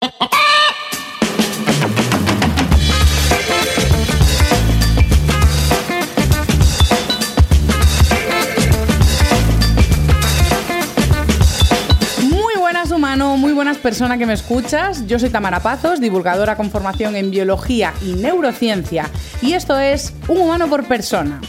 Muy 0.00 0.10
buenas 12.58 12.92
humano, 12.92 13.36
muy 13.36 13.52
buenas 13.52 13.78
persona 13.78 14.16
que 14.18 14.26
me 14.26 14.34
escuchas. 14.34 15.04
Yo 15.08 15.18
soy 15.18 15.30
Tamara 15.30 15.60
Pazos, 15.60 16.00
divulgadora 16.00 16.56
con 16.56 16.70
formación 16.70 17.16
en 17.16 17.32
biología 17.32 17.92
y 18.00 18.12
neurociencia. 18.12 19.10
Y 19.42 19.54
esto 19.54 19.80
es 19.80 20.14
Un 20.28 20.42
humano 20.42 20.68
por 20.68 20.84
persona. 20.84 21.40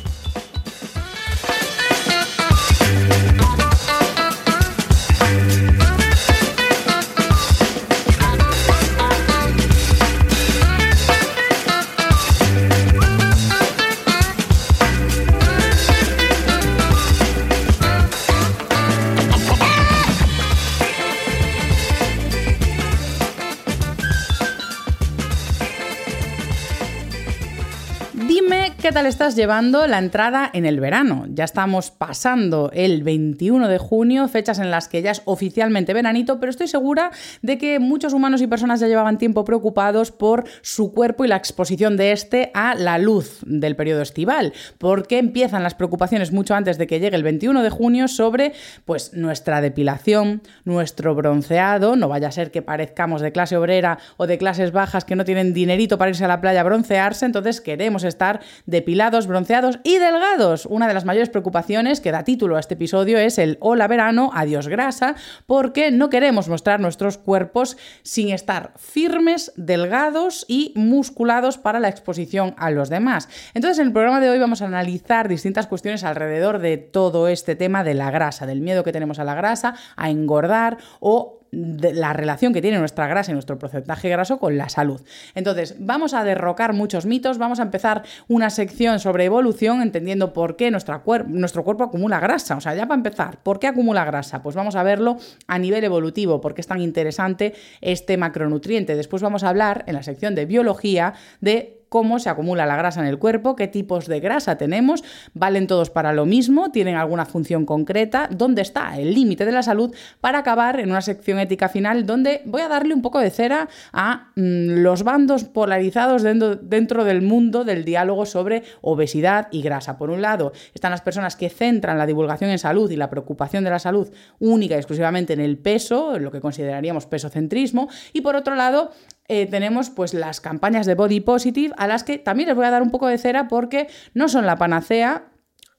Qué 28.89 28.93
tal 28.93 29.05
estás 29.05 29.35
llevando 29.35 29.85
la 29.85 29.99
entrada 29.99 30.49
en 30.51 30.65
el 30.65 30.79
verano. 30.79 31.27
Ya 31.29 31.43
estamos 31.43 31.91
pasando 31.91 32.71
el 32.73 33.03
21 33.03 33.67
de 33.67 33.77
junio, 33.77 34.27
fechas 34.27 34.57
en 34.57 34.71
las 34.71 34.87
que 34.87 35.03
ya 35.03 35.11
es 35.11 35.21
oficialmente 35.25 35.93
veranito, 35.93 36.39
pero 36.39 36.49
estoy 36.49 36.67
segura 36.67 37.11
de 37.43 37.59
que 37.59 37.77
muchos 37.77 38.13
humanos 38.13 38.41
y 38.41 38.47
personas 38.47 38.79
ya 38.79 38.87
llevaban 38.87 39.19
tiempo 39.19 39.45
preocupados 39.45 40.11
por 40.11 40.45
su 40.63 40.91
cuerpo 40.91 41.23
y 41.23 41.27
la 41.27 41.35
exposición 41.35 41.97
de 41.97 42.13
este 42.13 42.49
a 42.55 42.73
la 42.73 42.97
luz 42.97 43.41
del 43.45 43.75
periodo 43.75 44.01
estival, 44.01 44.53
porque 44.79 45.19
empiezan 45.19 45.61
las 45.61 45.75
preocupaciones 45.75 46.31
mucho 46.31 46.55
antes 46.55 46.79
de 46.79 46.87
que 46.87 46.99
llegue 46.99 47.15
el 47.15 47.21
21 47.21 47.61
de 47.61 47.69
junio 47.69 48.07
sobre 48.07 48.53
pues 48.85 49.13
nuestra 49.13 49.61
depilación, 49.61 50.41
nuestro 50.65 51.13
bronceado, 51.13 51.95
no 51.95 52.07
vaya 52.07 52.29
a 52.29 52.31
ser 52.31 52.49
que 52.49 52.63
parezcamos 52.63 53.21
de 53.21 53.31
clase 53.31 53.55
obrera 53.55 53.99
o 54.17 54.25
de 54.25 54.39
clases 54.39 54.71
bajas 54.71 55.05
que 55.05 55.15
no 55.15 55.25
tienen 55.25 55.53
dinerito 55.53 55.99
para 55.99 56.09
irse 56.09 56.25
a 56.25 56.27
la 56.27 56.41
playa 56.41 56.61
a 56.61 56.63
broncearse, 56.63 57.27
entonces 57.27 57.61
queremos 57.61 58.03
estar 58.03 58.39
depilados, 58.65 58.79
bronceados 59.27 59.79
y 59.83 59.97
delgados. 59.97 60.65
Una 60.65 60.87
de 60.87 60.93
las 60.93 61.05
mayores 61.05 61.29
preocupaciones 61.29 62.01
que 62.01 62.11
da 62.11 62.23
título 62.23 62.55
a 62.55 62.59
este 62.59 62.73
episodio 62.73 63.17
es 63.17 63.37
el 63.37 63.57
hola 63.59 63.87
verano, 63.87 64.31
adiós 64.33 64.67
grasa, 64.67 65.15
porque 65.45 65.91
no 65.91 66.09
queremos 66.09 66.49
mostrar 66.49 66.79
nuestros 66.79 67.17
cuerpos 67.17 67.77
sin 68.01 68.29
estar 68.29 68.73
firmes, 68.77 69.51
delgados 69.55 70.45
y 70.47 70.73
musculados 70.75 71.57
para 71.57 71.79
la 71.79 71.89
exposición 71.89 72.55
a 72.57 72.71
los 72.71 72.89
demás. 72.89 73.29
Entonces, 73.53 73.79
en 73.79 73.87
el 73.87 73.93
programa 73.93 74.19
de 74.19 74.29
hoy 74.29 74.39
vamos 74.39 74.61
a 74.61 74.65
analizar 74.65 75.27
distintas 75.27 75.67
cuestiones 75.67 76.03
alrededor 76.03 76.59
de 76.59 76.77
todo 76.77 77.27
este 77.27 77.55
tema 77.55 77.83
de 77.83 77.93
la 77.93 78.11
grasa, 78.11 78.45
del 78.45 78.61
miedo 78.61 78.83
que 78.83 78.91
tenemos 78.91 79.19
a 79.19 79.23
la 79.23 79.35
grasa, 79.35 79.75
a 79.95 80.09
engordar 80.09 80.77
o 80.99 81.38
la 81.51 82.13
relación 82.13 82.53
que 82.53 82.61
tiene 82.61 82.79
nuestra 82.79 83.07
grasa 83.07 83.31
y 83.31 83.33
nuestro 83.33 83.57
porcentaje 83.57 84.09
graso 84.09 84.37
con 84.37 84.57
la 84.57 84.69
salud. 84.69 85.01
Entonces, 85.35 85.75
vamos 85.79 86.13
a 86.13 86.23
derrocar 86.23 86.73
muchos 86.73 87.05
mitos, 87.05 87.37
vamos 87.37 87.59
a 87.59 87.63
empezar 87.63 88.03
una 88.27 88.49
sección 88.49 88.99
sobre 88.99 89.25
evolución, 89.25 89.81
entendiendo 89.81 90.33
por 90.33 90.55
qué 90.55 90.69
nuestro 90.69 91.03
cuerpo 91.03 91.83
acumula 91.83 92.19
grasa. 92.19 92.55
O 92.55 92.61
sea, 92.61 92.75
ya 92.75 92.87
para 92.87 92.97
empezar, 92.97 93.41
¿por 93.41 93.59
qué 93.59 93.67
acumula 93.67 94.05
grasa? 94.05 94.43
Pues 94.43 94.55
vamos 94.55 94.75
a 94.75 94.83
verlo 94.83 95.17
a 95.47 95.57
nivel 95.57 95.83
evolutivo, 95.83 96.39
por 96.41 96.53
qué 96.53 96.61
es 96.61 96.67
tan 96.67 96.81
interesante 96.81 97.53
este 97.81 98.17
macronutriente. 98.17 98.95
Después 98.95 99.21
vamos 99.21 99.43
a 99.43 99.49
hablar 99.49 99.83
en 99.87 99.95
la 99.95 100.03
sección 100.03 100.35
de 100.35 100.45
biología 100.45 101.13
de 101.41 101.78
cómo 101.89 102.19
se 102.19 102.29
acumula 102.29 102.65
la 102.65 102.77
grasa 102.77 103.01
en 103.01 103.07
el 103.07 103.19
cuerpo, 103.19 103.55
qué 103.55 103.67
tipos 103.67 104.07
de 104.07 104.19
grasa 104.19 104.57
tenemos, 104.57 105.03
valen 105.33 105.67
todos 105.67 105.89
para 105.89 106.13
lo 106.13 106.25
mismo, 106.25 106.71
tienen 106.71 106.95
alguna 106.95 107.25
función 107.25 107.65
concreta, 107.65 108.29
dónde 108.31 108.61
está 108.61 108.97
el 108.97 109.13
límite 109.13 109.45
de 109.45 109.51
la 109.51 109.63
salud, 109.63 109.93
para 110.21 110.39
acabar 110.39 110.79
en 110.79 110.91
una 110.91 111.01
sección 111.01 111.39
ética 111.39 111.69
final 111.69 112.05
donde 112.05 112.41
voy 112.45 112.61
a 112.61 112.67
darle 112.67 112.93
un 112.93 113.01
poco 113.01 113.19
de 113.19 113.29
cera 113.29 113.67
a 113.91 114.31
mm, 114.35 114.81
los 114.81 115.03
bandos 115.03 115.43
polarizados 115.43 116.23
dentro, 116.23 117.03
del 117.03 117.21
mundo 117.21 117.63
del 117.63 117.85
diálogo 117.85 118.25
sobre 118.25 118.63
obesidad 118.81 119.47
y 119.51 119.61
grasa. 119.61 119.97
Por 119.97 120.09
un 120.09 120.21
lado, 120.21 120.51
están 120.73 120.91
las 120.91 121.01
personas 121.01 121.35
que 121.35 121.49
centran 121.49 121.97
la 121.97 122.05
divulgación 122.05 122.49
en 122.49 122.59
salud 122.59 122.89
y 122.91 122.95
la 122.95 123.09
preocupación 123.09 123.63
de 123.63 123.69
la 123.69 123.79
salud 123.79 124.09
única 124.39 124.75
y 124.75 124.77
exclusivamente 124.77 125.33
en 125.33 125.39
el 125.39 125.57
peso, 125.57 126.19
lo 126.19 126.31
que 126.31 126.41
consideraríamos 126.41 127.05
pesocentrismo, 127.05 127.89
y 128.13 128.21
por 128.21 128.35
otro 128.35 128.55
lado, 128.55 128.91
eh, 129.29 129.45
tenemos 129.45 129.89
pues 129.91 130.13
las 130.13 130.41
campañas 130.41 130.85
de 130.87 130.95
body 130.95 131.19
positive 131.21 131.73
a 131.77 131.87
las 131.87 132.03
que 132.03 132.17
también 132.17 132.47
les 132.49 132.55
voy 132.55 132.65
a 132.65 132.71
dar 132.71 132.81
un 132.81 132.89
poco 132.89 133.07
de 133.07 133.17
cera 133.17 133.47
porque 133.47 133.87
no 134.15 134.27
son 134.27 134.47
la 134.47 134.57
panacea, 134.57 135.25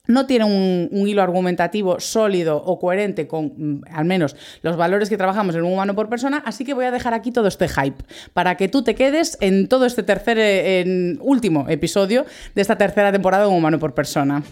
no 0.06 0.26
tienen 0.26 0.48
un, 0.92 1.08
hilo 1.08 1.22
argumentativo 1.22 1.98
sólido 1.98 2.56
o 2.56 2.78
coherente 2.78 3.26
con 3.26 3.52
mm, 3.56 3.82
al 3.92 4.04
menos 4.04 4.36
los 4.62 4.76
valores 4.76 5.08
que 5.08 5.16
trabajamos 5.16 5.54
en 5.56 5.62
un 5.62 5.72
humano 5.72 5.94
por 5.94 6.08
persona, 6.08 6.42
así 6.46 6.64
que 6.64 6.74
voy 6.74 6.84
a 6.84 6.90
dejar 6.90 7.12
aquí 7.12 7.32
todo 7.32 7.48
este 7.48 7.68
hype 7.68 8.04
para 8.34 8.56
que 8.56 8.68
tú 8.68 8.82
te 8.82 8.94
quedes 8.94 9.36
en 9.40 9.68
todo 9.68 9.84
este 9.84 10.02
tercer, 10.02 10.38
eh, 10.40 11.16
último 11.20 11.66
episodio 11.68 12.26
de 12.54 12.62
esta 12.62 12.76
tercera 12.76 13.10
temporada 13.12 13.44
de 13.44 13.50
un 13.50 13.56
humano 13.56 13.78
por 13.78 13.94
persona. 13.94 14.42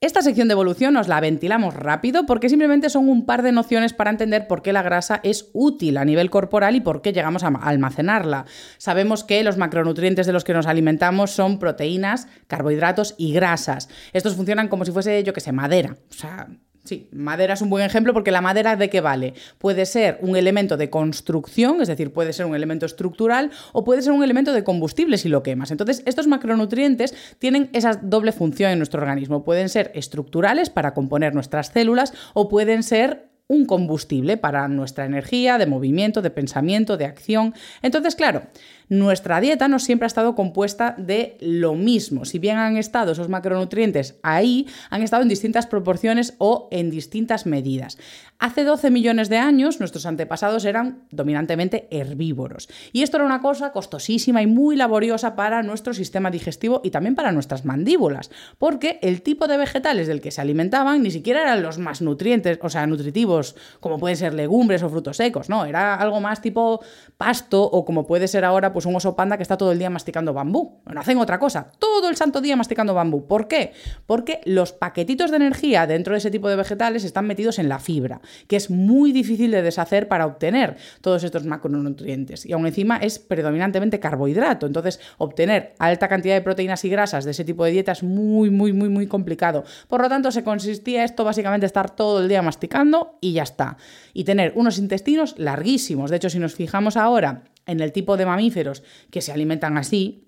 Esta 0.00 0.22
sección 0.22 0.46
de 0.46 0.52
evolución 0.52 0.96
os 0.96 1.08
la 1.08 1.18
ventilamos 1.18 1.74
rápido 1.74 2.24
porque 2.24 2.48
simplemente 2.48 2.88
son 2.88 3.08
un 3.08 3.26
par 3.26 3.42
de 3.42 3.50
nociones 3.50 3.92
para 3.92 4.10
entender 4.10 4.46
por 4.46 4.62
qué 4.62 4.72
la 4.72 4.82
grasa 4.82 5.18
es 5.24 5.50
útil 5.54 5.96
a 5.96 6.04
nivel 6.04 6.30
corporal 6.30 6.76
y 6.76 6.80
por 6.80 7.02
qué 7.02 7.12
llegamos 7.12 7.42
a 7.42 7.48
almacenarla. 7.48 8.44
Sabemos 8.78 9.24
que 9.24 9.42
los 9.42 9.56
macronutrientes 9.56 10.24
de 10.28 10.32
los 10.32 10.44
que 10.44 10.52
nos 10.52 10.68
alimentamos 10.68 11.32
son 11.32 11.58
proteínas, 11.58 12.28
carbohidratos 12.46 13.16
y 13.18 13.32
grasas. 13.32 13.88
Estos 14.12 14.36
funcionan 14.36 14.68
como 14.68 14.84
si 14.84 14.92
fuese, 14.92 15.24
yo 15.24 15.32
que 15.32 15.40
sé, 15.40 15.50
madera. 15.50 15.96
O 16.10 16.14
sea, 16.14 16.46
Sí, 16.88 17.06
madera 17.12 17.52
es 17.52 17.60
un 17.60 17.68
buen 17.68 17.84
ejemplo 17.84 18.14
porque 18.14 18.30
la 18.30 18.40
madera 18.40 18.74
de 18.74 18.88
qué 18.88 19.02
vale? 19.02 19.34
Puede 19.58 19.84
ser 19.84 20.18
un 20.22 20.36
elemento 20.36 20.78
de 20.78 20.88
construcción, 20.88 21.82
es 21.82 21.88
decir, 21.88 22.14
puede 22.14 22.32
ser 22.32 22.46
un 22.46 22.54
elemento 22.54 22.86
estructural 22.86 23.50
o 23.74 23.84
puede 23.84 24.00
ser 24.00 24.14
un 24.14 24.24
elemento 24.24 24.54
de 24.54 24.64
combustible 24.64 25.18
si 25.18 25.28
lo 25.28 25.42
quemas. 25.42 25.70
Entonces, 25.70 26.02
estos 26.06 26.26
macronutrientes 26.28 27.14
tienen 27.38 27.68
esa 27.74 27.92
doble 27.92 28.32
función 28.32 28.70
en 28.70 28.78
nuestro 28.78 29.02
organismo. 29.02 29.44
Pueden 29.44 29.68
ser 29.68 29.92
estructurales 29.94 30.70
para 30.70 30.94
componer 30.94 31.34
nuestras 31.34 31.66
células 31.66 32.14
o 32.32 32.48
pueden 32.48 32.82
ser 32.82 33.28
un 33.48 33.66
combustible 33.66 34.38
para 34.38 34.66
nuestra 34.68 35.04
energía 35.04 35.58
de 35.58 35.66
movimiento, 35.66 36.22
de 36.22 36.30
pensamiento, 36.30 36.96
de 36.96 37.04
acción. 37.04 37.54
Entonces, 37.82 38.14
claro, 38.14 38.44
nuestra 38.88 39.40
dieta 39.40 39.68
no 39.68 39.78
siempre 39.78 40.06
ha 40.06 40.08
estado 40.08 40.34
compuesta 40.34 40.94
de 40.98 41.36
lo 41.40 41.74
mismo. 41.74 42.24
Si 42.24 42.38
bien 42.38 42.58
han 42.58 42.76
estado 42.76 43.12
esos 43.12 43.28
macronutrientes 43.28 44.16
ahí, 44.22 44.66
han 44.90 45.02
estado 45.02 45.22
en 45.22 45.28
distintas 45.28 45.66
proporciones 45.66 46.34
o 46.38 46.68
en 46.70 46.90
distintas 46.90 47.46
medidas. 47.46 47.98
Hace 48.38 48.64
12 48.64 48.90
millones 48.90 49.28
de 49.28 49.38
años 49.38 49.80
nuestros 49.80 50.06
antepasados 50.06 50.64
eran 50.64 51.02
dominantemente 51.10 51.88
herbívoros. 51.90 52.68
Y 52.92 53.02
esto 53.02 53.16
era 53.16 53.26
una 53.26 53.42
cosa 53.42 53.72
costosísima 53.72 54.42
y 54.42 54.46
muy 54.46 54.76
laboriosa 54.76 55.34
para 55.34 55.62
nuestro 55.62 55.92
sistema 55.92 56.30
digestivo 56.30 56.80
y 56.84 56.90
también 56.90 57.16
para 57.16 57.32
nuestras 57.32 57.64
mandíbulas, 57.64 58.30
porque 58.58 58.98
el 59.02 59.22
tipo 59.22 59.48
de 59.48 59.56
vegetales 59.56 60.06
del 60.06 60.20
que 60.20 60.30
se 60.30 60.40
alimentaban 60.40 61.02
ni 61.02 61.10
siquiera 61.10 61.42
eran 61.42 61.62
los 61.62 61.78
más 61.78 62.00
nutrientes, 62.00 62.58
o 62.62 62.70
sea, 62.70 62.86
nutritivos, 62.86 63.56
como 63.80 63.98
pueden 63.98 64.16
ser 64.16 64.34
legumbres 64.34 64.82
o 64.82 64.88
frutos 64.88 65.16
secos, 65.16 65.48
no, 65.48 65.64
era 65.64 65.96
algo 65.96 66.20
más 66.20 66.40
tipo 66.40 66.80
pasto 67.16 67.62
o 67.64 67.84
como 67.84 68.06
puede 68.06 68.28
ser 68.28 68.44
ahora 68.44 68.72
pues 68.78 68.86
un 68.86 68.94
oso 68.94 69.16
panda 69.16 69.36
que 69.36 69.42
está 69.42 69.56
todo 69.56 69.72
el 69.72 69.78
día 69.80 69.90
masticando 69.90 70.32
bambú. 70.32 70.78
No 70.86 71.00
hacen 71.00 71.18
otra 71.18 71.40
cosa, 71.40 71.72
todo 71.80 72.08
el 72.08 72.14
santo 72.14 72.40
día 72.40 72.54
masticando 72.54 72.94
bambú. 72.94 73.26
¿Por 73.26 73.48
qué? 73.48 73.72
Porque 74.06 74.40
los 74.44 74.70
paquetitos 74.72 75.32
de 75.32 75.38
energía 75.38 75.88
dentro 75.88 76.14
de 76.14 76.18
ese 76.18 76.30
tipo 76.30 76.48
de 76.48 76.54
vegetales 76.54 77.02
están 77.02 77.26
metidos 77.26 77.58
en 77.58 77.68
la 77.68 77.80
fibra, 77.80 78.20
que 78.46 78.54
es 78.54 78.70
muy 78.70 79.10
difícil 79.10 79.50
de 79.50 79.62
deshacer 79.62 80.06
para 80.06 80.26
obtener 80.26 80.76
todos 81.00 81.24
estos 81.24 81.44
macronutrientes. 81.44 82.46
Y 82.46 82.52
aún 82.52 82.68
encima 82.68 82.98
es 82.98 83.18
predominantemente 83.18 83.98
carbohidrato. 83.98 84.66
Entonces, 84.66 85.00
obtener 85.16 85.74
alta 85.80 86.06
cantidad 86.06 86.36
de 86.36 86.42
proteínas 86.42 86.84
y 86.84 86.88
grasas 86.88 87.24
de 87.24 87.32
ese 87.32 87.44
tipo 87.44 87.64
de 87.64 87.72
dieta 87.72 87.90
es 87.90 88.04
muy, 88.04 88.48
muy, 88.48 88.72
muy, 88.72 88.88
muy 88.88 89.08
complicado. 89.08 89.64
Por 89.88 90.02
lo 90.02 90.08
tanto, 90.08 90.30
se 90.30 90.44
consistía 90.44 91.02
esto 91.02 91.24
básicamente 91.24 91.66
estar 91.66 91.90
todo 91.90 92.20
el 92.20 92.28
día 92.28 92.42
masticando 92.42 93.18
y 93.20 93.32
ya 93.32 93.42
está. 93.42 93.76
Y 94.14 94.22
tener 94.22 94.52
unos 94.54 94.78
intestinos 94.78 95.34
larguísimos. 95.36 96.12
De 96.12 96.18
hecho, 96.18 96.30
si 96.30 96.38
nos 96.38 96.54
fijamos 96.54 96.96
ahora 96.96 97.42
en 97.68 97.80
el 97.80 97.92
tipo 97.92 98.16
de 98.16 98.26
mamíferos 98.26 98.82
que 99.10 99.22
se 99.22 99.30
alimentan 99.30 99.78
así, 99.78 100.24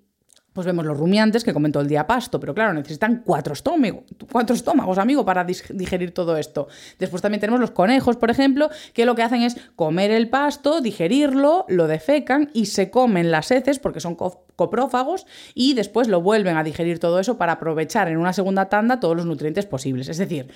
pues 0.52 0.66
vemos 0.66 0.84
los 0.84 0.98
rumiantes 0.98 1.44
que 1.44 1.52
comen 1.52 1.70
todo 1.70 1.82
el 1.82 1.88
día 1.88 2.06
pasto, 2.06 2.40
pero 2.40 2.54
claro, 2.54 2.74
necesitan 2.74 3.22
cuatro 3.24 3.52
estómagos, 3.52 4.04
cuatro 4.30 4.56
estómagos, 4.56 4.98
amigo, 4.98 5.24
para 5.24 5.44
digerir 5.44 6.12
todo 6.12 6.36
esto. 6.36 6.66
Después 6.98 7.22
también 7.22 7.40
tenemos 7.40 7.60
los 7.60 7.70
conejos, 7.70 8.16
por 8.16 8.30
ejemplo, 8.30 8.68
que 8.92 9.04
lo 9.04 9.14
que 9.14 9.22
hacen 9.22 9.42
es 9.42 9.56
comer 9.76 10.10
el 10.10 10.28
pasto, 10.28 10.80
digerirlo, 10.80 11.66
lo 11.68 11.86
defecan 11.86 12.50
y 12.52 12.66
se 12.66 12.90
comen 12.90 13.30
las 13.30 13.50
heces 13.52 13.78
porque 13.78 14.00
son 14.00 14.16
coprófagos 14.16 15.26
y 15.54 15.74
después 15.74 16.08
lo 16.08 16.20
vuelven 16.20 16.56
a 16.56 16.64
digerir 16.64 16.98
todo 16.98 17.20
eso 17.20 17.38
para 17.38 17.52
aprovechar 17.52 18.08
en 18.08 18.18
una 18.18 18.32
segunda 18.32 18.68
tanda 18.68 18.98
todos 18.98 19.16
los 19.16 19.26
nutrientes 19.26 19.66
posibles. 19.66 20.08
Es 20.08 20.18
decir, 20.18 20.52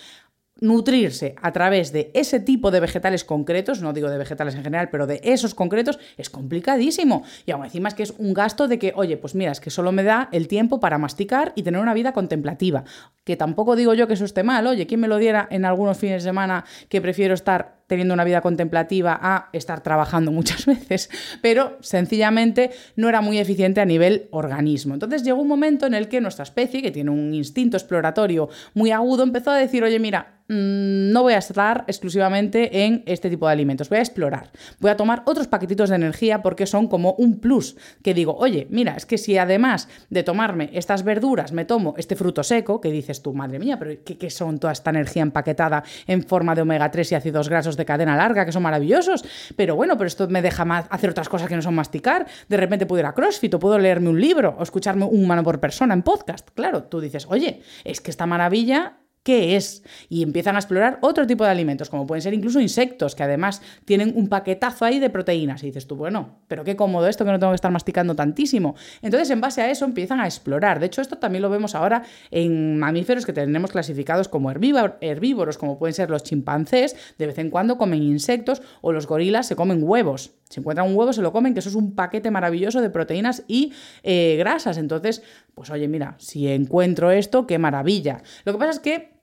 nutrirse 0.65 1.35
a 1.43 1.53
través 1.53 1.93
de 1.93 2.11
ese 2.15 2.41
tipo 2.41 2.71
de 2.71 2.81
vegetales 2.81 3.25
concretos, 3.25 3.83
no 3.83 3.93
digo 3.93 4.09
de 4.09 4.17
vegetales 4.17 4.55
en 4.55 4.65
general, 4.65 4.89
pero 4.91 5.07
de 5.07 5.21
esos 5.23 5.55
concretos, 5.55 5.99
es 6.17 6.31
complicadísimo. 6.31 7.23
Y 7.45 7.51
aún 7.51 7.65
encima 7.65 7.89
es 7.89 7.95
que 7.95 8.03
es 8.03 8.15
un 8.17 8.33
gasto 8.33 8.67
de 8.67 8.79
que, 8.79 8.95
oye, 8.97 9.19
pues 9.19 9.35
mira, 9.35 9.53
es 9.53 9.61
que 9.61 9.69
solo 9.69 9.93
me 9.93 10.03
da 10.03 10.31
el 10.33 10.49
tiempo 10.49 10.81
para 10.81 10.97
masticar 10.97 11.53
y 11.55 11.65
tener 11.65 11.81
una 11.81 11.93
vida 11.93 12.13
contemplativa. 12.13 12.85
Que 13.25 13.37
tampoco 13.37 13.77
digo 13.77 13.93
yo 13.93 14.09
que 14.09 14.15
eso 14.15 14.25
esté 14.25 14.43
mal, 14.43 14.67
oye, 14.67 14.87
¿quién 14.87 15.01
me 15.01 15.09
lo 15.09 15.19
diera 15.19 15.47
en 15.51 15.67
algunos 15.67 15.99
fines 15.99 16.23
de 16.23 16.31
semana 16.31 16.65
que 16.89 17.03
prefiero 17.03 17.35
estar 17.35 17.84
teniendo 17.87 18.15
una 18.15 18.25
vida 18.25 18.41
contemplativa 18.41 19.19
a 19.21 19.49
estar 19.53 19.83
trabajando 19.83 20.33
muchas 20.33 20.67
veces, 20.67 21.11
pero 21.43 21.77
sencillamente 21.81 22.71
no 22.97 23.09
era 23.09 23.21
muy 23.21 23.39
eficiente 23.39 23.81
a 23.81 23.85
nivel 23.85 24.29
organismo. 24.31 24.95
Entonces 24.95 25.23
llegó 25.23 25.41
un 25.41 25.49
momento 25.49 25.87
en 25.87 25.95
el 25.95 26.09
que 26.09 26.21
nuestra 26.21 26.45
especie, 26.45 26.83
que 26.83 26.91
tiene 26.91 27.11
un 27.11 27.35
instinto 27.35 27.77
exploratorio 27.77 28.49
muy 28.75 28.91
agudo, 28.91 29.23
empezó 29.23 29.51
a 29.51 29.57
decir, 29.57 29.83
oye, 29.85 29.99
mira, 29.99 30.41
mm, 30.49 31.13
no 31.13 31.23
voy 31.23 31.35
a 31.35 31.39
estar 31.39 31.85
exclusivamente 31.87 32.85
en 32.85 33.03
este 33.07 33.31
tipo 33.31 33.47
de 33.47 33.53
alimentos, 33.53 33.89
voy 33.89 33.99
a 33.99 34.03
explorar, 34.03 34.51
voy 34.81 34.91
a 34.91 34.97
tomar 34.97 35.23
otros 35.27 35.47
paquetitos 35.47 35.91
de 35.91 35.97
energía 35.97 36.43
porque 36.43 36.67
son 36.67 36.89
como 36.89 37.15
un 37.15 37.39
plus, 37.41 37.77
que 38.03 38.15
digo, 38.15 38.37
oye, 38.37 38.67
mira, 38.71 38.95
es 38.97 39.07
que 39.07 39.19
si 39.19 39.39
además 39.39 39.89
de 40.11 40.23
tomarme 40.23 40.71
estas 40.73 41.05
verduras 41.05 41.53
me 41.53 41.65
tomo 41.65 41.95
este 41.97 42.17
fruto 42.17 42.43
seco, 42.43 42.81
que 42.81 42.91
dices 42.91 43.23
tú, 43.23 43.33
madre 43.33 43.59
mía, 43.59 43.79
pero 43.79 43.93
¿qué, 44.05 44.19
qué 44.19 44.31
son 44.31 44.59
toda 44.59 44.73
esta 44.73 44.91
energía 44.91 45.23
empaquetada 45.23 45.85
en 46.07 46.23
forma 46.23 46.55
de 46.55 46.63
omega 46.63 46.91
3 46.91 47.13
y 47.13 47.15
ácidos 47.15 47.49
grasos 47.49 47.74
de 47.77 47.85
cadena 47.85 48.17
larga 48.17 48.45
que 48.45 48.53
son 48.53 48.63
maravillosos, 48.63 49.25
pero 49.57 49.77
bueno, 49.77 49.97
pero 49.97 50.09
esto 50.09 50.29
me 50.29 50.43
deja 50.43 50.65
más 50.65 50.87
hacer 50.91 51.11
otras 51.11 51.29
cosas 51.29 51.49
que 51.49 51.57
no 51.57 51.63
son 51.63 51.75
masticar. 51.75 52.27
De 52.49 52.57
repente 52.57 52.87
puedo 52.87 53.01
ir 53.01 53.07
a 53.07 53.15
CrossFit 53.15 53.55
o 53.55 53.59
puedo 53.59 53.79
leerme 53.79 54.09
un 54.09 54.21
libro 54.21 54.57
o 54.59 54.63
escucharme 54.63 55.05
un 55.05 55.25
humano 55.25 55.43
por 55.43 55.61
persona 55.61 55.95
en 55.95 56.03
podcast. 56.03 56.49
Claro, 56.55 56.85
tú 56.85 57.01
dices, 57.01 57.27
oye, 57.29 57.63
es 57.85 58.01
que 58.01 58.11
esta 58.11 58.27
maravilla 58.27 58.99
qué 59.25 59.57
es 59.57 59.83
y 60.09 60.23
empiezan 60.23 60.55
a 60.55 60.61
explorar 60.61 60.99
otro 61.01 61.27
tipo 61.27 61.43
de 61.45 61.51
alimentos, 61.51 61.91
como 61.91 62.07
pueden 62.07 62.23
ser 62.23 62.35
incluso 62.35 62.61
insectos, 62.61 63.17
que 63.17 63.23
además 63.23 63.63
tienen 63.85 64.13
un 64.15 64.29
paquetazo 64.29 64.85
ahí 64.85 65.01
de 65.01 65.11
proteínas. 65.11 65.63
Y 65.65 65.67
dices 65.67 65.89
tú, 65.89 65.97
bueno, 65.97 66.39
pero 66.47 66.63
qué 66.63 66.77
cómodo 66.77 67.09
esto 67.09 67.25
que 67.25 67.33
no 67.33 67.39
tengo 67.39 67.53
que 67.53 67.57
estar 67.57 67.73
masticando 67.73 68.15
tantísimo. 68.15 68.77
Entonces, 69.03 69.31
en 69.31 69.41
base 69.41 69.63
a 69.63 69.71
eso 69.71 69.87
empiezan 69.87 70.21
a 70.21 70.27
explorar. 70.27 70.79
De 70.79 70.87
hecho, 70.87 71.01
esto 71.01 71.17
también 71.19 71.43
lo 71.43 71.51
vemos 71.51 71.75
ahora 71.75 72.03
en 72.31 72.79
mamíferos 72.79 73.25
que 73.25 73.33
tenemos 73.33 73.73
clasificados 73.73 74.29
como 74.29 74.51
herbívoros, 74.51 75.59
como 75.59 75.79
pueden 75.79 75.95
ser 75.95 76.11
los 76.11 76.23
chimpancés, 76.23 76.95
de 77.19 77.27
vez 77.27 77.39
en 77.39 77.51
cuando 77.51 77.79
comen 77.79 78.03
insectos, 78.03 78.61
o 78.83 78.93
los 78.93 79.07
gorilas 79.07 79.47
se 79.47 79.57
comen 79.57 79.83
huevos. 79.83 80.35
Si 80.51 80.61
encuentran 80.61 80.87
un 80.87 80.97
huevo, 80.97 81.15
se 81.15 81.23
lo 81.23 81.33
comen, 81.33 81.55
que 81.55 81.61
eso 81.61 81.71
es 81.71 81.75
un 81.75 81.95
paquete 81.95 82.31
maravilloso 82.31 82.83
de 82.83 82.91
proteínas 82.91 83.43
y 83.49 83.73
eh, 84.03 84.37
grasas. 84.39 84.77
Entonces, 84.77 85.23
pues 85.55 85.71
oye, 85.71 85.89
mira, 85.89 86.15
si 86.19 86.47
encuentro 86.49 87.11
esto, 87.11 87.47
qué 87.47 87.59
maravilla. 87.59 88.23
Lo 88.45 88.53
que 88.53 88.59
pasa 88.59 88.73
es 88.73 88.81
que 88.81 89.14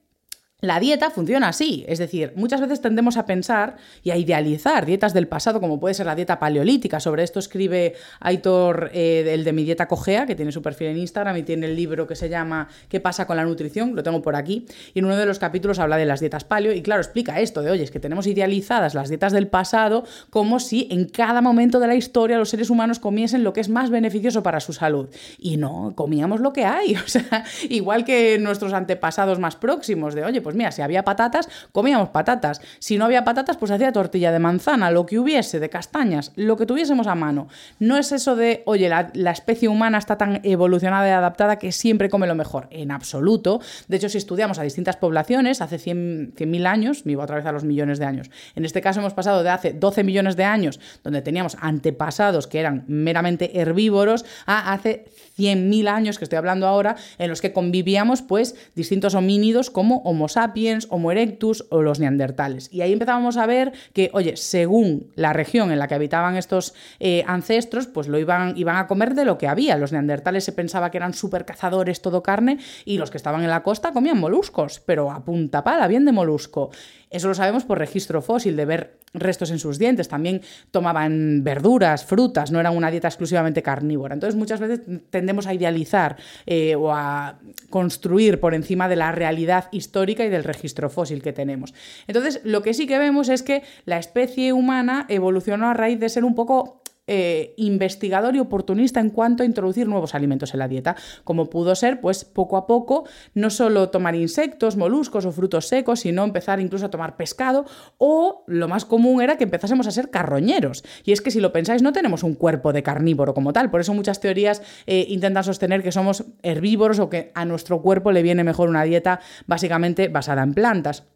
la 0.62 0.78
dieta 0.78 1.10
funciona 1.10 1.48
así, 1.48 1.84
es 1.88 1.98
decir, 1.98 2.32
muchas 2.36 2.60
veces 2.60 2.80
tendemos 2.80 3.16
a 3.16 3.26
pensar 3.26 3.78
y 4.04 4.12
a 4.12 4.16
idealizar 4.16 4.86
dietas 4.86 5.12
del 5.12 5.26
pasado, 5.26 5.60
como 5.60 5.80
puede 5.80 5.92
ser 5.92 6.06
la 6.06 6.14
dieta 6.14 6.38
paleolítica. 6.38 7.00
Sobre 7.00 7.24
esto 7.24 7.40
escribe 7.40 7.94
Aitor, 8.20 8.92
eh, 8.94 9.28
el 9.34 9.42
de 9.42 9.52
mi 9.52 9.64
dieta 9.64 9.88
cogea, 9.88 10.24
que 10.24 10.36
tiene 10.36 10.52
su 10.52 10.62
perfil 10.62 10.86
en 10.86 10.98
Instagram 10.98 11.36
y 11.36 11.42
tiene 11.42 11.66
el 11.66 11.74
libro 11.74 12.06
que 12.06 12.14
se 12.14 12.28
llama 12.28 12.68
¿Qué 12.88 13.00
pasa 13.00 13.26
con 13.26 13.36
la 13.36 13.44
nutrición? 13.44 13.96
Lo 13.96 14.04
tengo 14.04 14.22
por 14.22 14.36
aquí. 14.36 14.64
Y 14.94 15.00
en 15.00 15.06
uno 15.06 15.16
de 15.16 15.26
los 15.26 15.40
capítulos 15.40 15.80
habla 15.80 15.96
de 15.96 16.06
las 16.06 16.20
dietas 16.20 16.44
paleo 16.44 16.72
y 16.72 16.80
claro, 16.80 17.02
explica 17.02 17.40
esto 17.40 17.60
de, 17.62 17.72
oye, 17.72 17.82
es 17.82 17.90
que 17.90 17.98
tenemos 17.98 18.28
idealizadas 18.28 18.94
las 18.94 19.08
dietas 19.08 19.32
del 19.32 19.48
pasado 19.48 20.04
como 20.30 20.60
si 20.60 20.86
en 20.92 21.08
cada 21.08 21.40
momento 21.40 21.80
de 21.80 21.88
la 21.88 21.96
historia 21.96 22.38
los 22.38 22.50
seres 22.50 22.70
humanos 22.70 23.00
comiesen 23.00 23.42
lo 23.42 23.52
que 23.52 23.60
es 23.60 23.68
más 23.68 23.90
beneficioso 23.90 24.44
para 24.44 24.60
su 24.60 24.72
salud. 24.72 25.08
Y 25.40 25.56
no, 25.56 25.94
comíamos 25.96 26.40
lo 26.40 26.52
que 26.52 26.64
hay. 26.64 26.94
O 27.04 27.08
sea, 27.08 27.44
igual 27.68 28.04
que 28.04 28.38
nuestros 28.38 28.72
antepasados 28.72 29.38
más 29.38 29.56
próximos, 29.56 30.14
de, 30.14 30.24
oye, 30.24 30.40
pues 30.40 30.51
pues 30.52 30.58
mira, 30.58 30.70
si 30.70 30.82
había 30.82 31.02
patatas, 31.02 31.48
comíamos 31.72 32.10
patatas. 32.10 32.60
Si 32.78 32.98
no 32.98 33.06
había 33.06 33.24
patatas, 33.24 33.56
pues 33.56 33.70
hacía 33.70 33.90
tortilla 33.90 34.30
de 34.32 34.38
manzana, 34.38 34.90
lo 34.90 35.06
que 35.06 35.18
hubiese, 35.18 35.60
de 35.60 35.70
castañas, 35.70 36.30
lo 36.36 36.58
que 36.58 36.66
tuviésemos 36.66 37.06
a 37.06 37.14
mano. 37.14 37.48
No 37.78 37.96
es 37.96 38.12
eso 38.12 38.36
de, 38.36 38.62
oye, 38.66 38.90
la, 38.90 39.30
especie 39.30 39.68
humana 39.68 39.96
está 39.96 40.18
tan 40.18 40.40
evolucionada 40.44 41.08
y 41.08 41.12
adaptada 41.12 41.56
que 41.56 41.72
siempre 41.72 42.10
come 42.10 42.26
lo 42.26 42.34
mejor. 42.34 42.68
En 42.70 42.90
absoluto. 42.90 43.62
De 43.88 43.96
hecho, 43.96 44.10
si 44.10 44.18
estudiamos 44.18 44.58
a 44.58 44.62
distintas 44.62 44.98
poblaciones, 44.98 45.62
hace 45.62 45.76
100.000 45.76 46.34
100 46.36 46.66
años, 46.66 47.06
me 47.06 47.12
iba 47.12 47.24
otra 47.24 47.36
vez 47.36 47.46
a 47.46 47.52
los 47.52 47.64
millones 47.64 47.98
de 47.98 48.04
años. 48.04 48.30
En 48.54 48.66
este 48.66 48.82
caso 48.82 49.00
hemos 49.00 49.14
pasado 49.14 49.42
de 49.42 49.48
hace 49.48 49.72
12 49.72 50.04
millones 50.04 50.36
de 50.36 50.44
años, 50.44 50.80
donde 51.02 51.22
teníamos 51.22 51.56
antepasados 51.62 52.46
que 52.46 52.60
eran 52.60 52.84
meramente 52.88 53.58
herbívoros, 53.58 54.26
a 54.44 54.74
hace 54.74 55.06
100.000 55.38 55.88
años, 55.88 56.18
que 56.18 56.24
estoy 56.24 56.36
hablando 56.36 56.66
ahora, 56.66 56.96
en 57.16 57.30
los 57.30 57.40
que 57.40 57.54
convivíamos 57.54 58.20
pues 58.20 58.54
distintos 58.74 59.14
homínidos 59.14 59.70
como 59.70 60.02
Homo 60.04 60.28
sapiens, 60.28 60.41
Homo 60.88 61.12
erectus 61.12 61.66
o 61.70 61.82
los 61.82 62.00
neandertales. 62.00 62.68
Y 62.72 62.80
ahí 62.80 62.92
empezábamos 62.92 63.36
a 63.36 63.46
ver 63.46 63.72
que, 63.92 64.10
oye, 64.12 64.36
según 64.36 65.12
la 65.14 65.32
región 65.32 65.70
en 65.70 65.78
la 65.78 65.88
que 65.88 65.94
habitaban 65.94 66.36
estos 66.36 66.74
eh, 67.00 67.24
ancestros, 67.26 67.86
pues 67.86 68.08
lo 68.08 68.18
iban, 68.18 68.56
iban 68.56 68.76
a 68.76 68.86
comer 68.86 69.14
de 69.14 69.24
lo 69.24 69.38
que 69.38 69.48
había. 69.48 69.76
Los 69.76 69.92
neandertales 69.92 70.44
se 70.44 70.52
pensaba 70.52 70.90
que 70.90 70.98
eran 70.98 71.14
súper 71.14 71.44
cazadores, 71.44 72.02
todo 72.02 72.22
carne, 72.22 72.58
y 72.84 72.98
los 72.98 73.10
que 73.10 73.16
estaban 73.16 73.42
en 73.42 73.50
la 73.50 73.62
costa 73.62 73.92
comían 73.92 74.18
moluscos, 74.18 74.80
pero 74.80 75.10
a 75.10 75.24
punta 75.24 75.64
pala, 75.64 75.88
bien 75.88 76.04
de 76.04 76.12
molusco. 76.12 76.70
Eso 77.10 77.28
lo 77.28 77.34
sabemos 77.34 77.64
por 77.64 77.78
registro 77.78 78.22
fósil, 78.22 78.56
de 78.56 78.64
ver 78.64 79.01
restos 79.14 79.50
en 79.50 79.58
sus 79.58 79.78
dientes. 79.78 80.08
También 80.08 80.42
tomaban 80.70 81.42
verduras, 81.44 82.04
frutas, 82.04 82.50
no 82.50 82.60
eran 82.60 82.76
una 82.76 82.90
dieta 82.90 83.08
exclusivamente 83.08 83.62
carnívora. 83.62 84.14
Entonces 84.14 84.38
muchas 84.38 84.60
veces 84.60 84.80
tendemos 85.10 85.46
a 85.46 85.54
idealizar 85.54 86.16
eh, 86.46 86.74
o 86.74 86.92
a 86.92 87.38
construir 87.70 88.40
por 88.40 88.54
encima 88.54 88.88
de 88.88 88.96
la 88.96 89.12
realidad 89.12 89.68
histórica 89.72 90.24
y 90.24 90.28
del 90.28 90.44
registro 90.44 90.90
fósil 90.90 91.22
que 91.22 91.32
tenemos. 91.32 91.74
Entonces 92.06 92.40
lo 92.44 92.62
que 92.62 92.74
sí 92.74 92.86
que 92.86 92.98
vemos 92.98 93.28
es 93.28 93.42
que 93.42 93.62
la 93.84 93.98
especie 93.98 94.52
humana 94.52 95.06
evolucionó 95.08 95.68
a 95.68 95.74
raíz 95.74 96.00
de 96.00 96.08
ser 96.08 96.24
un 96.24 96.34
poco 96.34 96.82
eh, 97.14 97.52
investigador 97.58 98.34
y 98.34 98.38
oportunista 98.38 98.98
en 98.98 99.10
cuanto 99.10 99.42
a 99.42 99.46
introducir 99.46 99.86
nuevos 99.86 100.14
alimentos 100.14 100.54
en 100.54 100.60
la 100.60 100.66
dieta, 100.66 100.96
como 101.24 101.50
pudo 101.50 101.74
ser, 101.74 102.00
pues 102.00 102.24
poco 102.24 102.56
a 102.56 102.66
poco, 102.66 103.04
no 103.34 103.50
solo 103.50 103.90
tomar 103.90 104.14
insectos, 104.14 104.78
moluscos 104.78 105.26
o 105.26 105.30
frutos 105.30 105.68
secos, 105.68 106.00
sino 106.00 106.24
empezar 106.24 106.58
incluso 106.58 106.86
a 106.86 106.90
tomar 106.90 107.16
pescado, 107.16 107.66
o 107.98 108.44
lo 108.46 108.66
más 108.66 108.86
común 108.86 109.20
era 109.20 109.36
que 109.36 109.44
empezásemos 109.44 109.86
a 109.86 109.90
ser 109.90 110.08
carroñeros. 110.08 110.84
Y 111.04 111.12
es 111.12 111.20
que 111.20 111.30
si 111.30 111.38
lo 111.38 111.52
pensáis, 111.52 111.82
no 111.82 111.92
tenemos 111.92 112.22
un 112.22 112.34
cuerpo 112.34 112.72
de 112.72 112.82
carnívoro 112.82 113.34
como 113.34 113.52
tal, 113.52 113.70
por 113.70 113.82
eso 113.82 113.92
muchas 113.92 114.18
teorías 114.18 114.62
eh, 114.86 115.04
intentan 115.10 115.44
sostener 115.44 115.82
que 115.82 115.92
somos 115.92 116.24
herbívoros 116.42 116.98
o 116.98 117.10
que 117.10 117.30
a 117.34 117.44
nuestro 117.44 117.82
cuerpo 117.82 118.10
le 118.10 118.22
viene 118.22 118.42
mejor 118.42 118.70
una 118.70 118.84
dieta 118.84 119.20
básicamente 119.46 120.08
basada 120.08 120.42
en 120.42 120.54
plantas. 120.54 121.11